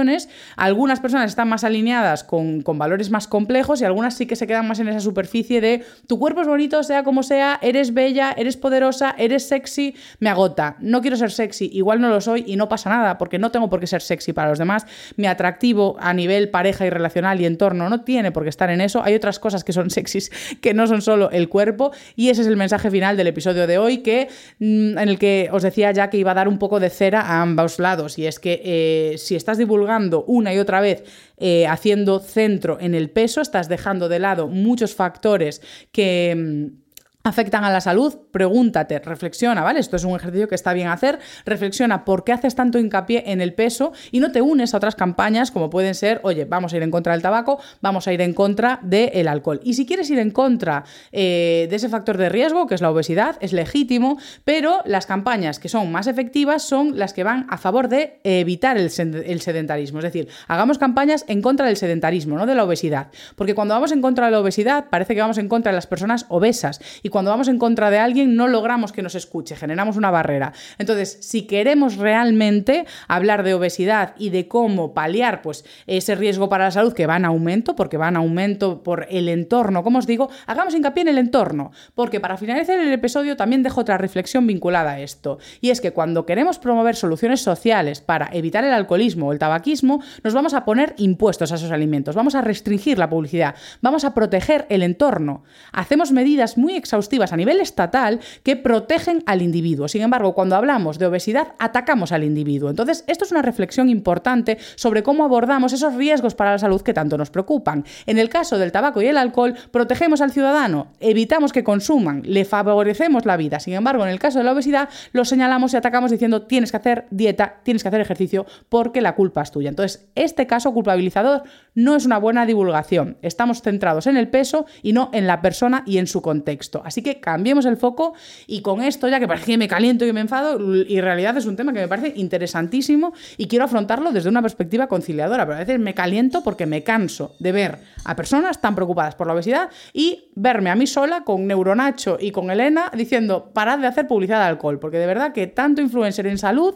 algunas 0.55 0.99
personas 0.99 1.29
están 1.29 1.49
más 1.49 1.63
alineadas 1.63 2.23
con, 2.23 2.63
valores 2.63 3.09
más 3.09 3.27
complejos 3.27 3.81
y 3.81 3.85
algunas 3.85 4.15
sí 4.15 4.25
que 4.25 4.35
se 4.35 4.47
quedan 4.47 4.67
más 4.67 4.79
en 4.79 4.87
esa 4.87 4.99
superficie 4.99 5.61
de 5.61 5.83
tu 6.05 6.19
cuerpo 6.19 6.41
es 6.41 6.47
bonito, 6.47 6.83
sea 6.83 7.03
como 7.03 7.23
sea, 7.23 7.59
eres 7.61 7.93
bella, 7.93 8.33
eres 8.37 8.57
poderosa, 8.57 9.15
eres 9.17 9.47
sexy, 9.47 9.95
me 10.19 10.29
agota. 10.29 10.75
No 10.79 11.01
quiero 11.01 11.17
ser 11.17 11.31
sexy, 11.31 11.69
igual 11.73 12.01
no 12.01 12.09
lo 12.09 12.21
soy 12.21 12.43
y 12.45 12.55
no 12.55 12.69
pasa 12.69 12.89
nada, 12.89 13.17
porque 13.17 13.39
no 13.39 13.51
tengo 13.51 13.69
por 13.69 13.79
qué 13.79 13.87
ser 13.87 14.01
sexy 14.01 14.33
para 14.33 14.49
los 14.49 14.59
demás. 14.59 14.85
Mi 15.15 15.27
atractivo 15.27 15.97
a 15.99 16.13
nivel 16.13 16.49
pareja 16.49 16.85
y 16.85 16.89
relacional 16.89 17.41
y 17.41 17.45
entorno 17.45 17.89
no 17.89 18.01
tiene 18.01 18.31
por 18.31 18.43
qué 18.43 18.49
estar 18.49 18.69
en 18.69 18.81
eso. 18.81 19.03
Hay 19.03 19.15
otras 19.15 19.39
cosas 19.39 19.63
que 19.63 19.73
son 19.73 19.89
sexys 19.97 20.31
que 20.61 20.73
no 20.73 20.87
son 20.87 21.01
solo 21.01 21.31
el 21.31 21.49
cuerpo 21.49 21.91
y 22.15 22.29
ese 22.29 22.41
es 22.41 22.47
el 22.47 22.57
mensaje 22.57 22.91
final 22.91 23.17
del 23.17 23.27
episodio 23.27 23.67
de 23.67 23.77
hoy 23.77 23.99
que 23.99 24.29
mm, 24.59 24.97
en 24.97 25.09
el 25.09 25.19
que 25.19 25.49
os 25.51 25.63
decía 25.63 25.91
ya 25.91 26.09
que 26.09 26.17
iba 26.17 26.31
a 26.31 26.35
dar 26.35 26.47
un 26.47 26.59
poco 26.59 26.79
de 26.79 26.89
cera 26.89 27.21
a 27.21 27.41
ambos 27.41 27.79
lados 27.79 28.19
y 28.19 28.27
es 28.27 28.39
que 28.39 28.61
eh, 28.63 29.17
si 29.17 29.35
estás 29.35 29.57
divulgando 29.57 29.86
una 30.27 30.53
y 30.53 30.59
otra 30.59 30.81
vez 30.81 31.03
eh, 31.37 31.67
haciendo 31.67 32.19
centro 32.19 32.77
en 32.79 32.95
el 32.95 33.09
peso, 33.09 33.41
estás 33.41 33.69
dejando 33.69 34.09
de 34.09 34.19
lado 34.19 34.47
muchos 34.47 34.95
factores 34.95 35.61
que 35.91 36.35
mm, 36.35 36.86
afectan 37.27 37.63
a 37.63 37.71
la 37.71 37.81
salud, 37.81 38.15
pregúntate, 38.31 38.99
reflexiona, 38.99 39.61
¿vale? 39.61 39.79
Esto 39.79 39.95
es 39.95 40.03
un 40.03 40.15
ejercicio 40.15 40.47
que 40.47 40.55
está 40.55 40.73
bien 40.73 40.87
hacer, 40.87 41.19
reflexiona 41.45 42.05
por 42.05 42.23
qué 42.23 42.33
haces 42.33 42.55
tanto 42.55 42.79
hincapié 42.79 43.23
en 43.27 43.41
el 43.41 43.53
peso 43.53 43.93
y 44.11 44.19
no 44.19 44.31
te 44.31 44.41
unes 44.41 44.73
a 44.73 44.77
otras 44.77 44.95
campañas 44.95 45.51
como 45.51 45.69
pueden 45.69 45.95
ser, 45.95 46.19
oye, 46.23 46.45
vamos 46.45 46.73
a 46.73 46.77
ir 46.77 46.83
en 46.83 46.91
contra 46.91 47.13
del 47.13 47.21
tabaco, 47.21 47.59
vamos 47.81 48.07
a 48.07 48.13
ir 48.13 48.21
en 48.21 48.33
contra 48.33 48.79
del 48.81 49.27
alcohol. 49.27 49.59
Y 49.63 49.73
si 49.73 49.85
quieres 49.85 50.09
ir 50.09 50.19
en 50.19 50.31
contra 50.31 50.83
eh, 51.11 51.67
de 51.69 51.75
ese 51.75 51.89
factor 51.89 52.17
de 52.17 52.29
riesgo, 52.29 52.67
que 52.67 52.75
es 52.75 52.81
la 52.81 52.91
obesidad, 52.91 53.37
es 53.41 53.53
legítimo, 53.53 54.17
pero 54.43 54.81
las 54.85 55.05
campañas 55.05 55.59
que 55.59 55.69
son 55.69 55.91
más 55.91 56.07
efectivas 56.07 56.63
son 56.63 56.97
las 56.97 57.13
que 57.13 57.23
van 57.23 57.47
a 57.49 57.57
favor 57.57 57.89
de 57.89 58.19
evitar 58.23 58.77
el, 58.77 58.85
el 58.85 59.41
sedentarismo, 59.41 59.99
es 59.99 60.05
decir, 60.05 60.27
hagamos 60.47 60.77
campañas 60.77 61.25
en 61.27 61.41
contra 61.41 61.67
del 61.67 61.77
sedentarismo, 61.77 62.37
no 62.37 62.45
de 62.45 62.55
la 62.55 62.63
obesidad, 62.63 63.07
porque 63.35 63.55
cuando 63.55 63.73
vamos 63.73 63.91
en 63.91 64.01
contra 64.01 64.25
de 64.25 64.31
la 64.31 64.39
obesidad 64.39 64.85
parece 64.89 65.15
que 65.15 65.21
vamos 65.21 65.37
en 65.37 65.49
contra 65.49 65.71
de 65.71 65.75
las 65.75 65.87
personas 65.87 66.25
obesas 66.29 66.79
y 67.03 67.09
cuando 67.09 67.16
vamos 67.25 67.47
en 67.47 67.57
contra 67.57 67.89
de 67.89 67.99
alguien 67.99 68.35
no 68.35 68.47
logramos 68.47 68.91
que 68.91 69.01
nos 69.01 69.15
escuche, 69.15 69.55
generamos 69.55 69.97
una 69.97 70.11
barrera. 70.11 70.53
Entonces, 70.77 71.17
si 71.21 71.43
queremos 71.47 71.97
realmente 71.97 72.85
hablar 73.07 73.43
de 73.43 73.53
obesidad 73.53 74.13
y 74.17 74.29
de 74.29 74.47
cómo 74.47 74.93
paliar 74.93 75.41
pues, 75.41 75.65
ese 75.87 76.15
riesgo 76.15 76.49
para 76.49 76.65
la 76.65 76.71
salud 76.71 76.93
que 76.93 77.07
va 77.07 77.17
en 77.17 77.25
aumento, 77.25 77.75
porque 77.75 77.97
va 77.97 78.09
en 78.09 78.17
aumento 78.17 78.83
por 78.83 79.07
el 79.09 79.29
entorno, 79.29 79.83
como 79.83 79.99
os 79.99 80.07
digo, 80.07 80.29
hagamos 80.45 80.75
hincapié 80.75 81.01
en 81.01 81.07
el 81.09 81.17
entorno, 81.17 81.71
porque 81.95 82.19
para 82.19 82.37
finalizar 82.37 82.79
el 82.79 82.91
episodio 82.91 83.35
también 83.35 83.63
dejo 83.63 83.81
otra 83.81 83.97
reflexión 83.97 84.45
vinculada 84.45 84.91
a 84.91 84.99
esto, 84.99 85.39
y 85.61 85.71
es 85.71 85.81
que 85.81 85.91
cuando 85.91 86.25
queremos 86.25 86.59
promover 86.59 86.95
soluciones 86.95 87.41
sociales 87.41 88.01
para 88.01 88.29
evitar 88.31 88.63
el 88.63 88.73
alcoholismo 88.73 89.27
o 89.27 89.33
el 89.33 89.39
tabaquismo, 89.39 90.01
nos 90.23 90.33
vamos 90.33 90.53
a 90.53 90.65
poner 90.65 90.93
impuestos 90.97 91.51
a 91.51 91.55
esos 91.55 91.71
alimentos, 91.71 92.15
vamos 92.15 92.35
a 92.35 92.41
restringir 92.41 92.97
la 92.97 93.09
publicidad, 93.09 93.55
vamos 93.81 94.05
a 94.05 94.13
proteger 94.13 94.65
el 94.69 94.83
entorno. 94.83 95.43
Hacemos 95.71 96.11
medidas 96.11 96.57
muy 96.57 96.75
exhaustivas 96.75 97.06
a 97.31 97.37
nivel 97.37 97.59
estatal 97.59 98.19
que 98.43 98.55
protegen 98.55 99.23
al 99.25 99.41
individuo. 99.41 99.87
Sin 99.87 100.01
embargo, 100.01 100.33
cuando 100.33 100.55
hablamos 100.55 100.99
de 100.99 101.05
obesidad, 101.05 101.53
atacamos 101.57 102.11
al 102.11 102.23
individuo. 102.23 102.69
Entonces, 102.69 103.03
esto 103.07 103.25
es 103.25 103.31
una 103.31 103.41
reflexión 103.41 103.89
importante 103.89 104.57
sobre 104.75 105.03
cómo 105.03 105.23
abordamos 105.23 105.73
esos 105.73 105.95
riesgos 105.95 106.35
para 106.35 106.51
la 106.51 106.59
salud 106.59 106.81
que 106.81 106.93
tanto 106.93 107.17
nos 107.17 107.29
preocupan. 107.29 107.85
En 108.05 108.19
el 108.19 108.29
caso 108.29 108.57
del 108.57 108.71
tabaco 108.71 109.01
y 109.01 109.07
el 109.07 109.17
alcohol, 109.17 109.55
protegemos 109.71 110.21
al 110.21 110.31
ciudadano, 110.31 110.87
evitamos 110.99 111.53
que 111.53 111.63
consuman, 111.63 112.21
le 112.25 112.45
favorecemos 112.45 113.25
la 113.25 113.37
vida. 113.37 113.59
Sin 113.59 113.73
embargo, 113.73 114.03
en 114.03 114.11
el 114.11 114.19
caso 114.19 114.39
de 114.39 114.45
la 114.45 114.51
obesidad, 114.51 114.89
lo 115.13 115.25
señalamos 115.25 115.73
y 115.73 115.77
atacamos 115.77 116.11
diciendo 116.11 116.43
tienes 116.43 116.71
que 116.71 116.77
hacer 116.77 117.05
dieta, 117.09 117.61
tienes 117.63 117.83
que 117.83 117.89
hacer 117.89 118.01
ejercicio 118.01 118.45
porque 118.69 119.01
la 119.01 119.15
culpa 119.15 119.41
es 119.41 119.51
tuya. 119.51 119.69
Entonces, 119.69 120.07
este 120.15 120.45
caso 120.45 120.73
culpabilizador 120.73 121.43
no 121.77 121.95
es 121.95 122.07
una 122.07 122.17
buena 122.17 122.47
divulgación. 122.47 123.17
Estamos 123.21 123.61
centrados 123.61 124.07
en 124.07 124.17
el 124.17 124.29
peso 124.29 124.65
y 124.81 124.93
no 124.93 125.11
en 125.13 125.27
la 125.27 125.43
persona 125.43 125.83
y 125.85 125.99
en 125.99 126.07
su 126.07 126.23
contexto. 126.23 126.81
Así 126.83 127.03
que 127.03 127.19
cambiemos 127.19 127.67
el 127.67 127.77
foco 127.77 128.15
y 128.47 128.63
con 128.63 128.81
esto, 128.81 129.07
ya 129.07 129.19
que 129.19 129.27
parece 129.27 129.51
que 129.51 129.57
me 129.59 129.67
caliento 129.67 130.03
y 130.03 130.11
me 130.11 130.21
enfado, 130.21 130.59
y 130.73 130.97
en 130.97 131.03
realidad 131.03 131.37
es 131.37 131.45
un 131.45 131.55
tema 131.55 131.73
que 131.73 131.79
me 131.79 131.87
parece 131.87 132.13
interesantísimo 132.15 133.13
y 133.37 133.47
quiero 133.47 133.65
afrontarlo 133.65 134.11
desde 134.11 134.27
una 134.27 134.41
perspectiva 134.41 134.87
conciliadora, 134.87 135.45
pero 135.45 135.57
a 135.57 135.59
veces 135.59 135.79
me 135.79 135.93
caliento 135.93 136.41
porque 136.41 136.65
me 136.65 136.81
canso 136.81 137.35
de 137.37 137.51
ver 137.51 137.77
a 138.05 138.15
personas 138.15 138.59
tan 138.59 138.73
preocupadas 138.73 139.13
por 139.13 139.27
la 139.27 139.33
obesidad 139.33 139.69
y 139.93 140.29
verme 140.33 140.71
a 140.71 140.75
mí 140.75 140.87
sola 140.87 141.23
con 141.23 141.45
Neuronacho 141.45 142.17
y 142.19 142.31
con 142.31 142.49
Elena 142.49 142.89
diciendo, 142.95 143.51
parad 143.53 143.77
de 143.77 143.85
hacer 143.85 144.07
publicidad 144.07 144.39
de 144.39 144.45
alcohol, 144.45 144.79
porque 144.79 144.97
de 144.97 145.05
verdad 145.05 145.31
que 145.31 145.45
tanto 145.45 145.79
influencer 145.79 146.25
en 146.25 146.39
salud 146.39 146.73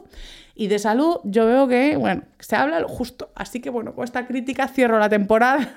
y 0.55 0.67
de 0.67 0.79
salud 0.79 1.17
yo 1.23 1.45
veo 1.45 1.67
que, 1.67 1.97
bueno, 1.97 2.23
se 2.39 2.55
habla 2.55 2.83
justo. 2.87 3.31
Así 3.35 3.59
que 3.59 3.69
bueno, 3.69 3.93
con 3.93 4.03
esta 4.03 4.27
crítica 4.27 4.67
cierro 4.67 4.99
la 4.99 5.09
temporada. 5.09 5.73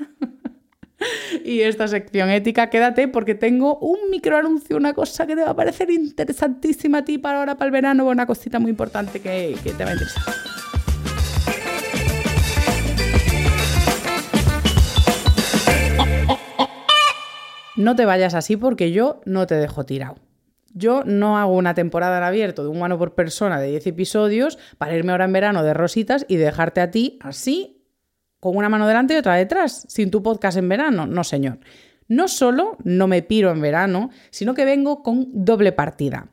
y 1.44 1.60
esta 1.60 1.88
sección 1.88 2.30
ética, 2.30 2.70
quédate 2.70 3.08
porque 3.08 3.34
tengo 3.34 3.78
un 3.78 4.10
microanuncio, 4.10 4.76
una 4.76 4.94
cosa 4.94 5.26
que 5.26 5.36
te 5.36 5.42
va 5.42 5.50
a 5.50 5.56
parecer 5.56 5.90
interesantísima 5.90 6.98
a 6.98 7.04
ti 7.04 7.18
para 7.18 7.40
ahora, 7.40 7.56
para 7.56 7.66
el 7.66 7.72
verano, 7.72 8.06
una 8.06 8.26
cosita 8.26 8.58
muy 8.58 8.70
importante 8.70 9.20
que, 9.20 9.56
que 9.62 9.72
te 9.72 9.84
va 9.84 9.90
a 9.90 9.94
interesar. 9.94 10.22
No 17.76 17.96
te 17.96 18.04
vayas 18.04 18.34
así 18.34 18.56
porque 18.56 18.92
yo 18.92 19.20
no 19.24 19.48
te 19.48 19.56
dejo 19.56 19.84
tirado. 19.84 20.23
Yo 20.76 21.04
no 21.04 21.38
hago 21.38 21.54
una 21.54 21.74
temporada 21.74 22.18
en 22.18 22.24
abierto 22.24 22.64
de 22.64 22.68
un 22.68 22.78
humano 22.78 22.98
por 22.98 23.14
persona 23.14 23.60
de 23.60 23.68
10 23.68 23.86
episodios 23.86 24.58
para 24.76 24.96
irme 24.96 25.12
ahora 25.12 25.24
en 25.24 25.32
verano 25.32 25.62
de 25.62 25.72
rositas 25.72 26.26
y 26.28 26.34
dejarte 26.34 26.80
a 26.80 26.90
ti 26.90 27.16
así, 27.22 27.80
con 28.40 28.56
una 28.56 28.68
mano 28.68 28.88
delante 28.88 29.14
y 29.14 29.16
otra 29.16 29.36
detrás, 29.36 29.86
sin 29.88 30.10
tu 30.10 30.20
podcast 30.20 30.58
en 30.58 30.68
verano. 30.68 31.06
No, 31.06 31.22
señor. 31.22 31.60
No 32.08 32.26
solo 32.26 32.76
no 32.82 33.06
me 33.06 33.22
piro 33.22 33.52
en 33.52 33.60
verano, 33.60 34.10
sino 34.30 34.52
que 34.54 34.64
vengo 34.64 35.04
con 35.04 35.28
doble 35.32 35.70
partida. 35.70 36.26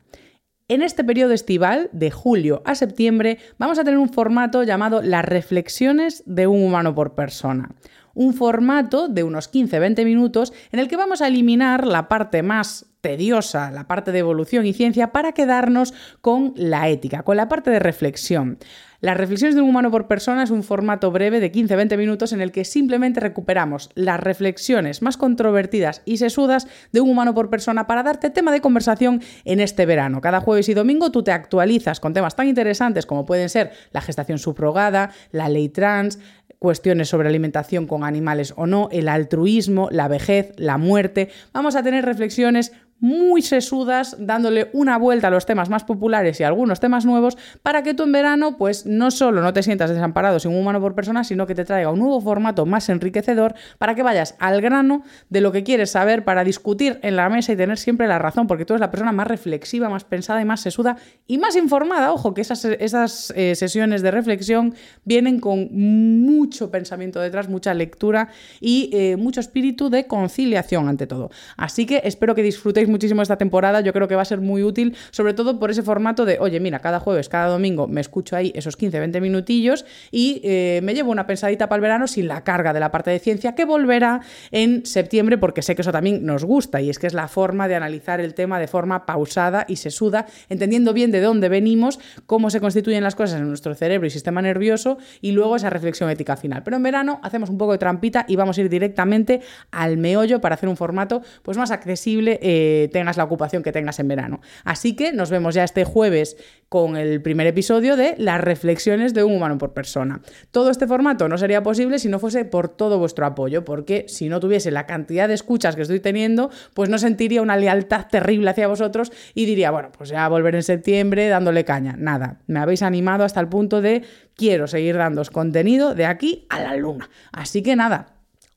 En 0.66 0.82
este 0.82 1.04
periodo 1.04 1.32
estival, 1.32 1.88
de 1.92 2.10
julio 2.10 2.62
a 2.64 2.74
septiembre, 2.74 3.38
vamos 3.58 3.78
a 3.78 3.84
tener 3.84 3.98
un 3.98 4.12
formato 4.12 4.64
llamado 4.64 5.02
las 5.02 5.24
reflexiones 5.24 6.24
de 6.26 6.48
un 6.48 6.64
humano 6.64 6.94
por 6.94 7.14
persona 7.14 7.70
un 8.14 8.34
formato 8.34 9.08
de 9.08 9.22
unos 9.22 9.50
15-20 9.50 10.04
minutos 10.04 10.52
en 10.70 10.80
el 10.80 10.88
que 10.88 10.98
vamos 10.98 11.22
a 11.22 11.28
eliminar 11.28 11.86
la 11.86 12.08
parte 12.08 12.42
más 12.42 12.91
tediosa, 13.02 13.70
la 13.70 13.86
parte 13.86 14.12
de 14.12 14.20
evolución 14.20 14.64
y 14.64 14.72
ciencia, 14.72 15.12
para 15.12 15.32
quedarnos 15.32 15.92
con 16.22 16.54
la 16.56 16.88
ética, 16.88 17.24
con 17.24 17.36
la 17.36 17.48
parte 17.48 17.70
de 17.70 17.80
reflexión. 17.80 18.58
Las 19.02 19.16
reflexiones 19.16 19.56
de 19.56 19.60
un 19.62 19.68
humano 19.68 19.90
por 19.90 20.06
persona 20.06 20.44
es 20.44 20.50
un 20.50 20.62
formato 20.62 21.10
breve 21.10 21.40
de 21.40 21.50
15-20 21.50 21.96
minutos 21.98 22.32
en 22.32 22.40
el 22.40 22.52
que 22.52 22.64
simplemente 22.64 23.18
recuperamos 23.18 23.90
las 23.96 24.20
reflexiones 24.20 25.02
más 25.02 25.16
controvertidas 25.16 26.02
y 26.04 26.18
sesudas 26.18 26.68
de 26.92 27.00
un 27.00 27.10
humano 27.10 27.34
por 27.34 27.50
persona 27.50 27.88
para 27.88 28.04
darte 28.04 28.30
tema 28.30 28.52
de 28.52 28.60
conversación 28.60 29.20
en 29.44 29.58
este 29.58 29.86
verano. 29.86 30.20
Cada 30.20 30.40
jueves 30.40 30.68
y 30.68 30.74
domingo 30.74 31.10
tú 31.10 31.24
te 31.24 31.32
actualizas 31.32 31.98
con 31.98 32.14
temas 32.14 32.36
tan 32.36 32.46
interesantes 32.46 33.04
como 33.04 33.26
pueden 33.26 33.48
ser 33.48 33.72
la 33.90 34.02
gestación 34.02 34.38
subrogada, 34.38 35.10
la 35.32 35.48
ley 35.48 35.68
trans, 35.68 36.20
cuestiones 36.60 37.08
sobre 37.08 37.28
alimentación 37.28 37.88
con 37.88 38.04
animales 38.04 38.54
o 38.56 38.68
no, 38.68 38.88
el 38.92 39.08
altruismo, 39.08 39.88
la 39.90 40.06
vejez, 40.06 40.52
la 40.58 40.78
muerte. 40.78 41.28
Vamos 41.52 41.74
a 41.74 41.82
tener 41.82 42.04
reflexiones 42.04 42.70
muy 43.02 43.42
sesudas, 43.42 44.16
dándole 44.20 44.70
una 44.72 44.96
vuelta 44.96 45.26
a 45.26 45.30
los 45.30 45.44
temas 45.44 45.68
más 45.68 45.82
populares 45.82 46.38
y 46.38 46.44
algunos 46.44 46.78
temas 46.78 47.04
nuevos, 47.04 47.36
para 47.62 47.82
que 47.82 47.94
tú 47.94 48.04
en 48.04 48.12
verano, 48.12 48.56
pues 48.56 48.86
no 48.86 49.10
solo 49.10 49.42
no 49.42 49.52
te 49.52 49.64
sientas 49.64 49.90
desamparado 49.90 50.38
sin 50.38 50.52
un 50.52 50.58
humano 50.58 50.80
por 50.80 50.94
persona, 50.94 51.24
sino 51.24 51.44
que 51.48 51.56
te 51.56 51.64
traiga 51.64 51.90
un 51.90 51.98
nuevo 51.98 52.20
formato 52.20 52.64
más 52.64 52.88
enriquecedor 52.88 53.56
para 53.78 53.96
que 53.96 54.04
vayas 54.04 54.36
al 54.38 54.60
grano 54.60 55.02
de 55.30 55.40
lo 55.40 55.50
que 55.50 55.64
quieres 55.64 55.90
saber 55.90 56.22
para 56.22 56.44
discutir 56.44 57.00
en 57.02 57.16
la 57.16 57.28
mesa 57.28 57.52
y 57.52 57.56
tener 57.56 57.76
siempre 57.76 58.06
la 58.06 58.20
razón, 58.20 58.46
porque 58.46 58.64
tú 58.64 58.74
eres 58.74 58.80
la 58.80 58.92
persona 58.92 59.10
más 59.10 59.26
reflexiva, 59.26 59.88
más 59.88 60.04
pensada 60.04 60.40
y 60.40 60.44
más 60.44 60.60
sesuda 60.60 60.96
y 61.26 61.38
más 61.38 61.56
informada. 61.56 62.12
Ojo, 62.12 62.34
que 62.34 62.40
esas, 62.40 62.64
esas 62.64 63.32
eh, 63.34 63.56
sesiones 63.56 64.02
de 64.02 64.12
reflexión 64.12 64.74
vienen 65.04 65.40
con 65.40 65.70
mucho 65.72 66.70
pensamiento 66.70 67.18
detrás, 67.18 67.48
mucha 67.48 67.74
lectura 67.74 68.28
y 68.60 68.90
eh, 68.92 69.16
mucho 69.16 69.40
espíritu 69.40 69.90
de 69.90 70.06
conciliación 70.06 70.88
ante 70.88 71.08
todo. 71.08 71.30
Así 71.56 71.84
que 71.84 72.02
espero 72.04 72.36
que 72.36 72.44
disfrutéis 72.44 72.91
muchísimo 72.92 73.22
esta 73.22 73.36
temporada, 73.36 73.80
yo 73.80 73.92
creo 73.92 74.06
que 74.06 74.14
va 74.14 74.22
a 74.22 74.26
ser 74.26 74.40
muy 74.40 74.62
útil, 74.62 74.96
sobre 75.10 75.34
todo 75.34 75.58
por 75.58 75.70
ese 75.70 75.82
formato 75.82 76.24
de, 76.24 76.38
oye, 76.38 76.60
mira, 76.60 76.78
cada 76.78 77.00
jueves, 77.00 77.28
cada 77.28 77.48
domingo 77.48 77.88
me 77.88 78.00
escucho 78.00 78.36
ahí 78.36 78.52
esos 78.54 78.76
15, 78.76 79.00
20 79.00 79.20
minutillos 79.20 79.84
y 80.10 80.40
eh, 80.44 80.80
me 80.82 80.94
llevo 80.94 81.10
una 81.10 81.26
pensadita 81.26 81.68
para 81.68 81.78
el 81.78 81.82
verano 81.82 82.06
sin 82.06 82.28
la 82.28 82.44
carga 82.44 82.72
de 82.72 82.80
la 82.80 82.90
parte 82.90 83.10
de 83.10 83.18
ciencia 83.18 83.54
que 83.54 83.64
volverá 83.64 84.20
en 84.50 84.86
septiembre, 84.86 85.38
porque 85.38 85.62
sé 85.62 85.74
que 85.74 85.82
eso 85.82 85.92
también 85.92 86.24
nos 86.24 86.44
gusta 86.44 86.80
y 86.80 86.90
es 86.90 86.98
que 86.98 87.06
es 87.06 87.14
la 87.14 87.28
forma 87.28 87.68
de 87.68 87.74
analizar 87.74 88.20
el 88.20 88.34
tema 88.34 88.60
de 88.60 88.68
forma 88.68 89.06
pausada 89.06 89.64
y 89.68 89.76
sesuda, 89.76 90.26
entendiendo 90.48 90.92
bien 90.92 91.10
de 91.10 91.20
dónde 91.20 91.48
venimos, 91.48 91.98
cómo 92.26 92.50
se 92.50 92.60
constituyen 92.60 93.02
las 93.02 93.14
cosas 93.14 93.40
en 93.40 93.48
nuestro 93.48 93.74
cerebro 93.74 94.06
y 94.06 94.10
sistema 94.10 94.42
nervioso 94.42 94.98
y 95.20 95.32
luego 95.32 95.56
esa 95.56 95.70
reflexión 95.70 96.10
ética 96.10 96.36
final. 96.36 96.62
Pero 96.62 96.76
en 96.76 96.82
verano 96.82 97.20
hacemos 97.22 97.50
un 97.50 97.58
poco 97.58 97.72
de 97.72 97.78
trampita 97.78 98.24
y 98.28 98.36
vamos 98.36 98.58
a 98.58 98.60
ir 98.60 98.68
directamente 98.68 99.40
al 99.70 99.96
meollo 99.96 100.40
para 100.40 100.54
hacer 100.54 100.68
un 100.68 100.76
formato 100.76 101.22
pues 101.42 101.56
más 101.56 101.70
accesible. 101.70 102.38
Eh, 102.42 102.81
tengas 102.88 103.16
la 103.16 103.24
ocupación 103.24 103.62
que 103.62 103.72
tengas 103.72 103.98
en 103.98 104.08
verano. 104.08 104.40
Así 104.64 104.94
que 104.94 105.12
nos 105.12 105.30
vemos 105.30 105.54
ya 105.54 105.64
este 105.64 105.84
jueves 105.84 106.36
con 106.68 106.96
el 106.96 107.20
primer 107.20 107.46
episodio 107.46 107.96
de 107.96 108.14
las 108.18 108.40
reflexiones 108.40 109.12
de 109.14 109.24
un 109.24 109.34
humano 109.34 109.58
por 109.58 109.72
persona. 109.72 110.22
Todo 110.50 110.70
este 110.70 110.86
formato 110.86 111.28
no 111.28 111.36
sería 111.36 111.62
posible 111.62 111.98
si 111.98 112.08
no 112.08 112.18
fuese 112.18 112.44
por 112.44 112.68
todo 112.68 112.98
vuestro 112.98 113.26
apoyo, 113.26 113.64
porque 113.64 114.06
si 114.08 114.28
no 114.28 114.40
tuviese 114.40 114.70
la 114.70 114.86
cantidad 114.86 115.28
de 115.28 115.34
escuchas 115.34 115.76
que 115.76 115.82
estoy 115.82 116.00
teniendo, 116.00 116.50
pues 116.74 116.88
no 116.88 116.98
sentiría 116.98 117.42
una 117.42 117.56
lealtad 117.56 118.06
terrible 118.10 118.50
hacia 118.50 118.68
vosotros 118.68 119.12
y 119.34 119.44
diría, 119.44 119.70
bueno, 119.70 119.90
pues 119.96 120.10
ya 120.10 120.26
volver 120.28 120.54
en 120.54 120.62
septiembre 120.62 121.28
dándole 121.28 121.64
caña. 121.64 121.94
Nada, 121.98 122.40
me 122.46 122.60
habéis 122.60 122.82
animado 122.82 123.24
hasta 123.24 123.40
el 123.40 123.48
punto 123.48 123.82
de 123.82 124.02
quiero 124.34 124.66
seguir 124.66 124.96
dándos 124.96 125.30
contenido 125.30 125.94
de 125.94 126.06
aquí 126.06 126.46
a 126.48 126.60
la 126.60 126.76
luna. 126.76 127.10
Así 127.32 127.62
que 127.62 127.76
nada, 127.76 128.14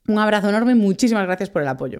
un 0.07 0.19
abrazo 0.19 0.49
enorme, 0.49 0.75
muchísimas 0.75 1.25
gracias 1.25 1.49
por 1.49 1.61
el 1.61 1.67
apoyo. 1.67 1.99